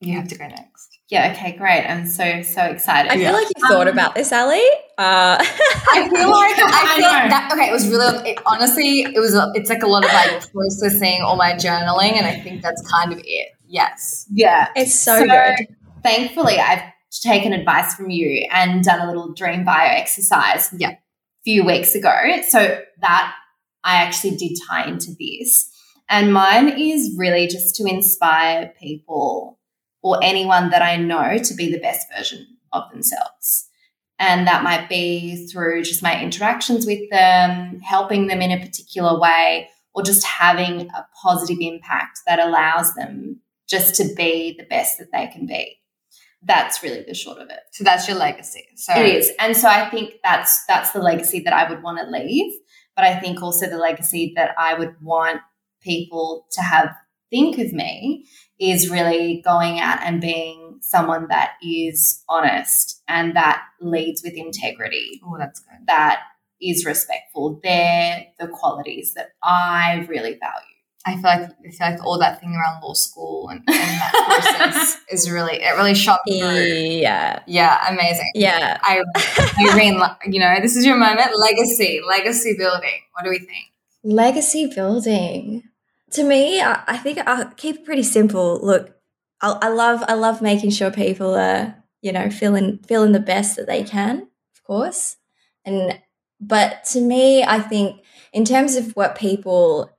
You 0.00 0.14
have 0.16 0.28
to 0.28 0.38
go 0.38 0.46
next. 0.46 0.98
Yeah, 1.08 1.32
okay, 1.32 1.56
great. 1.56 1.84
I'm 1.84 2.06
so, 2.06 2.42
so 2.42 2.62
excited. 2.66 3.10
I 3.10 3.14
feel 3.14 3.22
Yeah. 3.24 3.32
like 3.32 3.48
you 3.56 3.66
thought 3.66 3.88
Um, 3.88 3.94
about 3.94 4.14
this, 4.14 4.32
Ali. 4.32 4.62
Uh, 4.98 5.36
I 5.40 6.08
feel 6.12 6.28
like 6.28 6.58
I 6.58 6.68
I 6.74 6.96
feel 6.96 7.06
know. 7.06 7.12
like 7.12 7.30
that. 7.30 7.50
Okay, 7.52 7.68
it 7.68 7.72
was 7.72 7.88
really 7.88 8.30
it, 8.30 8.38
honestly, 8.46 9.02
it 9.02 9.20
was. 9.20 9.32
It's 9.54 9.70
like 9.70 9.82
a 9.82 9.86
lot 9.86 10.04
of 10.04 10.12
like 10.12 10.52
processing 10.52 11.22
all 11.22 11.36
my 11.36 11.52
journaling, 11.52 12.14
and 12.14 12.26
I 12.26 12.40
think 12.40 12.62
that's 12.62 12.82
kind 12.90 13.12
of 13.12 13.20
it. 13.24 13.48
Yes. 13.70 14.26
yeah. 14.32 14.68
it's 14.74 14.98
so, 15.00 15.18
So- 15.18 15.26
good. 15.26 15.66
Thankfully, 16.02 16.58
I've 16.58 16.82
taken 17.22 17.52
advice 17.52 17.94
from 17.94 18.10
you 18.10 18.46
and 18.50 18.82
done 18.82 19.00
a 19.00 19.06
little 19.06 19.32
dream 19.34 19.64
bio 19.64 19.86
exercise 19.88 20.70
Yeah. 20.76 20.90
a 20.92 20.96
few 21.44 21.64
weeks 21.64 21.94
ago. 21.94 22.14
So 22.48 22.80
that 23.00 23.34
I 23.84 23.96
actually 23.96 24.36
did 24.36 24.56
tie 24.68 24.86
into 24.88 25.12
this. 25.18 25.70
And 26.08 26.32
mine 26.32 26.68
is 26.80 27.14
really 27.18 27.46
just 27.46 27.74
to 27.76 27.84
inspire 27.84 28.72
people 28.80 29.58
or 30.02 30.18
anyone 30.22 30.70
that 30.70 30.80
I 30.82 30.96
know 30.96 31.36
to 31.38 31.54
be 31.54 31.70
the 31.70 31.78
best 31.80 32.06
version 32.16 32.46
of 32.72 32.84
themselves. 32.90 33.67
And 34.18 34.46
that 34.46 34.64
might 34.64 34.88
be 34.88 35.46
through 35.46 35.84
just 35.84 36.02
my 36.02 36.20
interactions 36.20 36.86
with 36.86 37.08
them, 37.10 37.80
helping 37.80 38.26
them 38.26 38.42
in 38.42 38.50
a 38.50 38.64
particular 38.64 39.18
way, 39.18 39.68
or 39.94 40.02
just 40.02 40.24
having 40.24 40.88
a 40.90 41.06
positive 41.22 41.58
impact 41.60 42.20
that 42.26 42.40
allows 42.40 42.94
them 42.94 43.40
just 43.68 43.94
to 43.96 44.14
be 44.16 44.56
the 44.58 44.64
best 44.64 44.98
that 44.98 45.12
they 45.12 45.28
can 45.28 45.46
be. 45.46 45.76
That's 46.42 46.82
really 46.82 47.04
the 47.06 47.14
short 47.14 47.38
of 47.38 47.50
it. 47.50 47.60
So 47.72 47.84
that's 47.84 48.08
your 48.08 48.16
legacy. 48.16 48.64
So 48.76 48.94
It 48.94 49.06
is. 49.06 49.30
And 49.38 49.56
so 49.56 49.68
I 49.68 49.88
think 49.90 50.14
that's 50.22 50.64
that's 50.66 50.92
the 50.92 51.00
legacy 51.00 51.40
that 51.40 51.52
I 51.52 51.68
would 51.68 51.82
want 51.82 51.98
to 51.98 52.06
leave. 52.10 52.52
But 52.94 53.04
I 53.04 53.18
think 53.18 53.42
also 53.42 53.68
the 53.68 53.78
legacy 53.78 54.32
that 54.36 54.54
I 54.58 54.74
would 54.74 54.94
want 55.00 55.40
people 55.80 56.46
to 56.52 56.60
have 56.62 56.90
think 57.30 57.58
of 57.58 57.72
me 57.72 58.26
is 58.60 58.90
really 58.90 59.40
going 59.44 59.78
out 59.80 59.98
and 60.02 60.20
being 60.20 60.78
someone 60.80 61.28
that 61.28 61.52
is 61.62 62.22
honest 62.28 63.02
and 63.08 63.36
that 63.36 63.62
leads 63.80 64.22
with 64.22 64.34
integrity, 64.34 65.20
Oh, 65.24 65.36
that's 65.38 65.60
good. 65.60 65.86
that 65.86 66.20
is 66.60 66.84
respectful. 66.84 67.60
They're 67.62 68.26
the 68.40 68.48
qualities 68.48 69.14
that 69.14 69.28
I 69.44 70.06
really 70.08 70.38
value. 70.40 70.74
I 71.06 71.12
feel 71.14 71.22
like 71.22 71.42
I 71.42 71.70
feel 71.70 71.90
like 71.92 72.04
all 72.04 72.18
that 72.18 72.40
thing 72.40 72.50
around 72.54 72.82
law 72.82 72.92
school 72.92 73.48
and, 73.48 73.60
and 73.60 73.76
that 74.00 74.12
process 74.42 74.96
is 75.10 75.30
really 75.30 75.54
it 75.62 75.76
really 75.76 75.94
shot 75.94 76.20
through. 76.28 76.34
Yeah. 76.36 77.40
Yeah, 77.46 77.78
amazing. 77.88 78.30
Yeah. 78.34 78.78
I 78.82 79.02
Irene, 79.70 80.00
you 80.26 80.40
know, 80.40 80.56
this 80.60 80.76
is 80.76 80.84
your 80.84 80.96
moment. 80.96 81.30
Legacy, 81.34 82.00
legacy 82.06 82.56
building. 82.58 83.00
What 83.12 83.24
do 83.24 83.30
we 83.30 83.38
think? 83.38 83.66
Legacy 84.02 84.66
building. 84.74 85.62
To 86.12 86.24
me, 86.24 86.60
I, 86.60 86.82
I 86.86 86.96
think 86.96 87.18
I'll 87.26 87.50
keep 87.52 87.76
it 87.76 87.84
pretty 87.84 88.02
simple. 88.02 88.58
Look, 88.62 88.96
I, 89.40 89.58
I 89.62 89.68
love 89.68 90.02
I 90.08 90.14
love 90.14 90.42
making 90.42 90.70
sure 90.70 90.90
people 90.90 91.34
are 91.34 91.76
you 92.02 92.12
know 92.12 92.30
feeling 92.30 92.78
feeling 92.86 93.12
the 93.12 93.20
best 93.20 93.56
that 93.56 93.66
they 93.66 93.82
can, 93.84 94.22
of 94.54 94.64
course. 94.64 95.16
And 95.64 96.00
but 96.40 96.84
to 96.92 97.00
me, 97.00 97.42
I 97.42 97.60
think 97.60 98.02
in 98.32 98.44
terms 98.44 98.76
of 98.76 98.92
what 98.92 99.16
people 99.16 99.90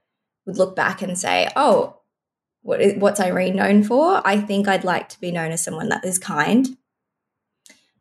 would 0.46 0.58
look 0.58 0.76
back 0.76 1.02
and 1.02 1.18
say, 1.18 1.50
oh, 1.56 2.00
what 2.62 2.82
is, 2.82 3.00
what's 3.00 3.20
Irene 3.20 3.58
known 3.58 3.84
for? 3.84 4.22
I 4.26 4.40
think 4.40 4.68
I'd 4.68 4.84
like 4.84 5.10
to 5.10 5.20
be 5.20 5.32
known 5.32 5.52
as 5.52 5.64
someone 5.64 5.90
that 5.90 6.06
is 6.06 6.18
kind, 6.18 6.68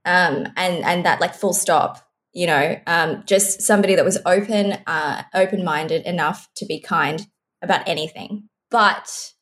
um, 0.05 0.47
and 0.57 0.85
and 0.85 1.05
that 1.05 1.21
like 1.21 1.35
full 1.35 1.53
stop 1.53 2.09
you 2.33 2.47
know 2.47 2.79
um, 2.87 3.23
just 3.27 3.63
somebody 3.63 3.95
that 3.95 4.05
was 4.05 4.19
open 4.25 4.79
uh, 4.87 5.23
open-minded 5.35 6.07
enough 6.07 6.49
to 6.57 6.67
be 6.67 6.81
kind 6.81 7.27
about 7.63 7.87
anything 7.89 8.49
but 8.71 9.33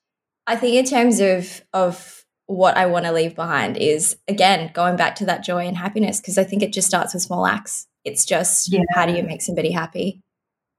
i 0.47 0.57
think 0.57 0.75
in 0.75 0.85
terms 0.85 1.21
of 1.21 1.63
of 1.73 2.25
what 2.47 2.77
i 2.77 2.87
want 2.87 3.05
to 3.05 3.13
leave 3.13 3.35
behind 3.35 3.77
is 3.77 4.17
again 4.29 4.71
going 4.75 4.97
back 4.97 5.15
to 5.17 5.25
that 5.27 5.43
joy 5.45 5.67
and 5.67 5.77
happiness 5.77 6.21
because 6.21 6.39
i 6.39 6.45
think 6.45 6.63
it 6.63 6.73
just 6.73 6.89
starts 6.89 7.13
with 7.15 7.23
small 7.23 7.47
acts 7.47 7.87
it's 8.05 8.25
just 8.25 8.73
Yeah. 8.73 8.81
how 8.91 9.07
do 9.07 9.13
you 9.15 9.23
make 9.23 9.43
somebody 9.43 9.71
happy 9.73 10.23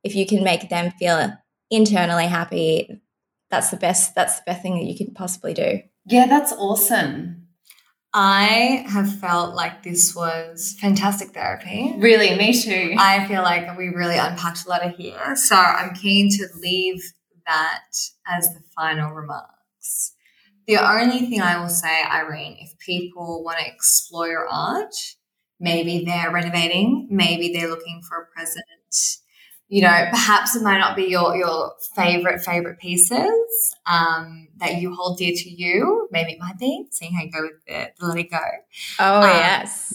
if 0.03 0.15
you 0.15 0.25
can 0.25 0.43
make 0.43 0.69
them 0.69 0.91
feel 0.99 1.33
internally 1.69 2.27
happy 2.27 3.01
that's 3.49 3.69
the 3.69 3.77
best 3.77 4.15
that's 4.15 4.37
the 4.37 4.43
best 4.45 4.61
thing 4.61 4.75
that 4.79 4.85
you 4.85 4.97
can 4.97 5.13
possibly 5.13 5.53
do 5.53 5.79
Yeah, 6.05 6.27
that's 6.27 6.53
awesome. 6.53 7.47
I 8.13 8.85
have 8.87 9.19
felt 9.19 9.53
like 9.55 9.83
this 9.83 10.15
was 10.15 10.75
fantastic 10.79 11.33
therapy. 11.33 11.93
Really, 11.97 12.35
me 12.37 12.53
too. 12.59 12.95
I 12.97 13.27
feel 13.27 13.43
like 13.43 13.77
we 13.77 13.89
really 13.89 14.17
unpacked 14.17 14.65
a 14.65 14.69
lot 14.69 14.85
of 14.85 14.95
here. 14.95 15.35
So 15.35 15.55
I'm 15.55 15.93
keen 15.93 16.29
to 16.31 16.47
leave 16.61 17.03
that 17.47 17.83
as 18.27 18.53
the 18.53 18.61
final 18.75 19.11
remarks. 19.11 20.13
The 20.67 20.77
only 20.77 21.19
thing 21.27 21.41
I 21.41 21.59
will 21.59 21.69
say, 21.69 22.03
Irene, 22.11 22.57
if 22.59 22.77
people 22.79 23.43
want 23.43 23.59
to 23.59 23.67
explore 23.67 24.27
your 24.27 24.47
art, 24.47 24.93
maybe 25.59 26.03
they're 26.05 26.31
renovating, 26.31 27.07
maybe 27.09 27.53
they're 27.53 27.69
looking 27.69 28.01
for 28.07 28.23
a 28.23 28.35
present. 28.35 28.65
You 29.69 29.81
know, 29.81 30.05
perhaps 30.09 30.55
it 30.55 30.63
might 30.63 30.77
not 30.77 30.95
be 30.95 31.03
your 31.05 31.35
your 31.35 31.73
favorite 31.93 32.39
favorite 32.41 32.79
pieces 32.79 33.75
um, 33.85 34.47
that 34.57 34.75
you 34.75 34.93
hold 34.95 35.17
dear 35.17 35.33
to 35.35 35.49
you. 35.49 36.07
Maybe 36.09 36.33
it 36.33 36.39
might 36.39 36.57
be. 36.57 36.85
Seeing 36.91 37.13
how 37.13 37.23
you 37.23 37.31
go 37.31 37.41
with 37.41 37.65
the, 37.67 37.91
the 37.99 38.05
let 38.05 38.17
it 38.17 38.31
go. 38.31 38.39
oh 38.99 39.21
Um, 39.21 39.23
yes 39.23 39.93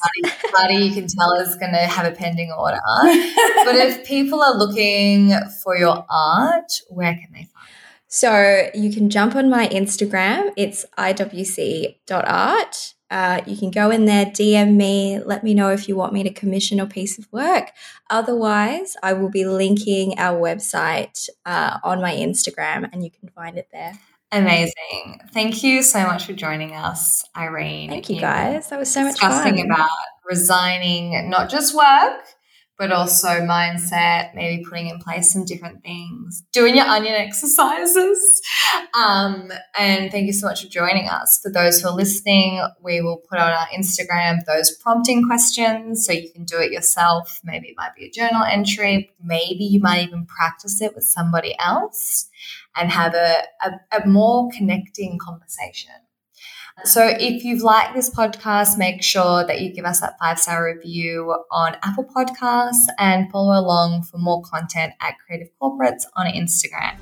Cardi 0.53 0.77
you 0.77 0.93
can 0.93 1.07
tell 1.09 1.33
is 1.35 1.55
going 1.57 1.73
to 1.73 1.79
have 1.79 2.05
a 2.11 2.15
pending 2.15 2.51
order. 2.53 2.79
But 3.65 3.77
if 3.77 4.05
people 4.05 4.43
are 4.43 4.57
looking 4.57 5.33
for 5.63 5.77
your 5.77 6.05
art, 6.11 6.73
where 6.89 7.15
can 7.15 7.29
they 7.33 7.45
find? 7.45 7.69
So 8.09 8.69
you 8.75 8.93
can 8.93 9.09
jump 9.09 9.37
on 9.37 9.49
my 9.49 9.69
Instagram. 9.69 10.51
It's 10.57 10.85
iwc.art. 10.99 12.95
Uh, 13.13 13.43
you 13.47 13.59
can 13.59 13.71
go 13.71 13.91
in 13.91 14.07
there, 14.07 14.25
DM 14.25 14.75
me, 14.75 15.21
let 15.23 15.45
me 15.45 15.53
know 15.53 15.69
if 15.69 15.87
you 15.87 15.95
want 15.95 16.15
me 16.15 16.23
to 16.23 16.33
commission 16.33 16.81
a 16.81 16.87
piece 16.87 17.19
of 17.19 17.31
work. 17.31 17.71
Otherwise, 18.09 18.97
I 19.03 19.13
will 19.13 19.29
be 19.29 19.45
linking 19.45 20.19
our 20.19 20.41
website 20.41 21.29
uh, 21.45 21.79
on 21.85 22.01
my 22.01 22.15
Instagram 22.15 22.89
and 22.91 23.05
you 23.05 23.11
can 23.11 23.29
find 23.29 23.59
it 23.59 23.69
there. 23.71 23.93
Amazing. 24.33 25.21
Thank 25.35 25.63
you 25.63 25.83
so 25.83 26.07
much 26.07 26.25
for 26.25 26.33
joining 26.33 26.75
us, 26.75 27.23
Irene. 27.37 27.91
Thank 27.91 28.09
you 28.09 28.19
guys. 28.19 28.71
That 28.71 28.79
was 28.79 28.91
so 28.91 29.05
much 29.05 29.17
discussing 29.17 29.61
about 29.61 29.91
resigning 30.25 31.29
not 31.29 31.51
just 31.51 31.75
work, 31.75 32.25
but 32.83 32.91
also 32.91 33.29
mindset, 33.29 34.35
maybe 34.35 34.65
putting 34.65 34.89
in 34.89 34.99
place 34.99 35.33
some 35.33 35.45
different 35.45 35.85
things, 35.85 36.43
doing 36.51 36.75
your 36.75 36.85
onion 36.85 37.15
exercises. 37.15 38.43
Um, 38.93 39.53
and 39.79 40.11
thank 40.11 40.27
you 40.27 40.33
so 40.33 40.49
much 40.49 40.65
for 40.65 40.69
joining 40.69 41.09
us. 41.09 41.39
For 41.41 41.53
those 41.53 41.81
who 41.81 41.91
are 41.91 41.95
listening, 41.95 42.61
we 42.83 43.01
will 43.01 43.19
put 43.19 43.39
on 43.39 43.53
our 43.53 43.69
Instagram 43.69 44.45
those 44.49 44.73
prompting 44.73 45.25
questions 45.25 46.05
so 46.05 46.11
you 46.13 46.29
can 46.33 46.43
do 46.43 46.59
it 46.59 46.73
yourself. 46.73 47.41
Maybe 47.45 47.69
it 47.69 47.77
might 47.77 47.95
be 47.95 48.07
a 48.07 48.11
journal 48.11 48.43
entry, 48.43 49.13
maybe 49.23 49.63
you 49.63 49.79
might 49.79 50.09
even 50.09 50.27
practice 50.27 50.83
it 50.83 50.97
with 50.97 51.05
somebody 51.05 51.55
else 51.61 52.31
and 52.75 52.91
have 52.91 53.15
a, 53.15 53.45
a, 53.65 54.03
a 54.03 54.09
more 54.09 54.51
connecting 54.51 55.19
conversation. 55.19 55.93
So 56.85 57.07
if 57.07 57.45
you've 57.45 57.63
liked 57.63 57.95
this 57.95 58.11
podcast, 58.11 58.77
make 58.79 59.03
sure 59.03 59.47
that 59.47 59.61
you 59.61 59.73
give 59.73 59.85
us 59.85 60.01
that 60.01 60.19
five 60.19 60.39
star 60.39 60.65
review 60.65 61.35
on 61.51 61.77
Apple 61.83 62.05
Podcasts 62.05 62.87
and 62.99 63.31
follow 63.31 63.59
along 63.59 64.03
for 64.05 64.19
more 64.19 64.43
content 64.43 64.95
at 65.01 65.15
Creative 65.27 65.49
Corporates 65.61 66.03
on 66.17 66.27
Instagram. 66.27 66.97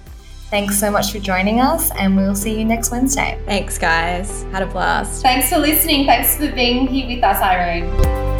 Thanks 0.50 0.78
so 0.78 0.90
much 0.90 1.12
for 1.12 1.20
joining 1.20 1.60
us, 1.60 1.92
and 1.92 2.16
we'll 2.16 2.34
see 2.34 2.58
you 2.58 2.64
next 2.64 2.90
Wednesday. 2.90 3.40
Thanks, 3.46 3.78
guys. 3.78 4.42
Had 4.50 4.64
a 4.64 4.66
blast. 4.66 5.22
Thanks 5.22 5.48
for 5.48 5.58
listening. 5.58 6.06
Thanks 6.06 6.36
for 6.36 6.50
being 6.50 6.88
here 6.88 7.06
with 7.06 7.22
us, 7.22 7.40
Irene. 7.40 8.39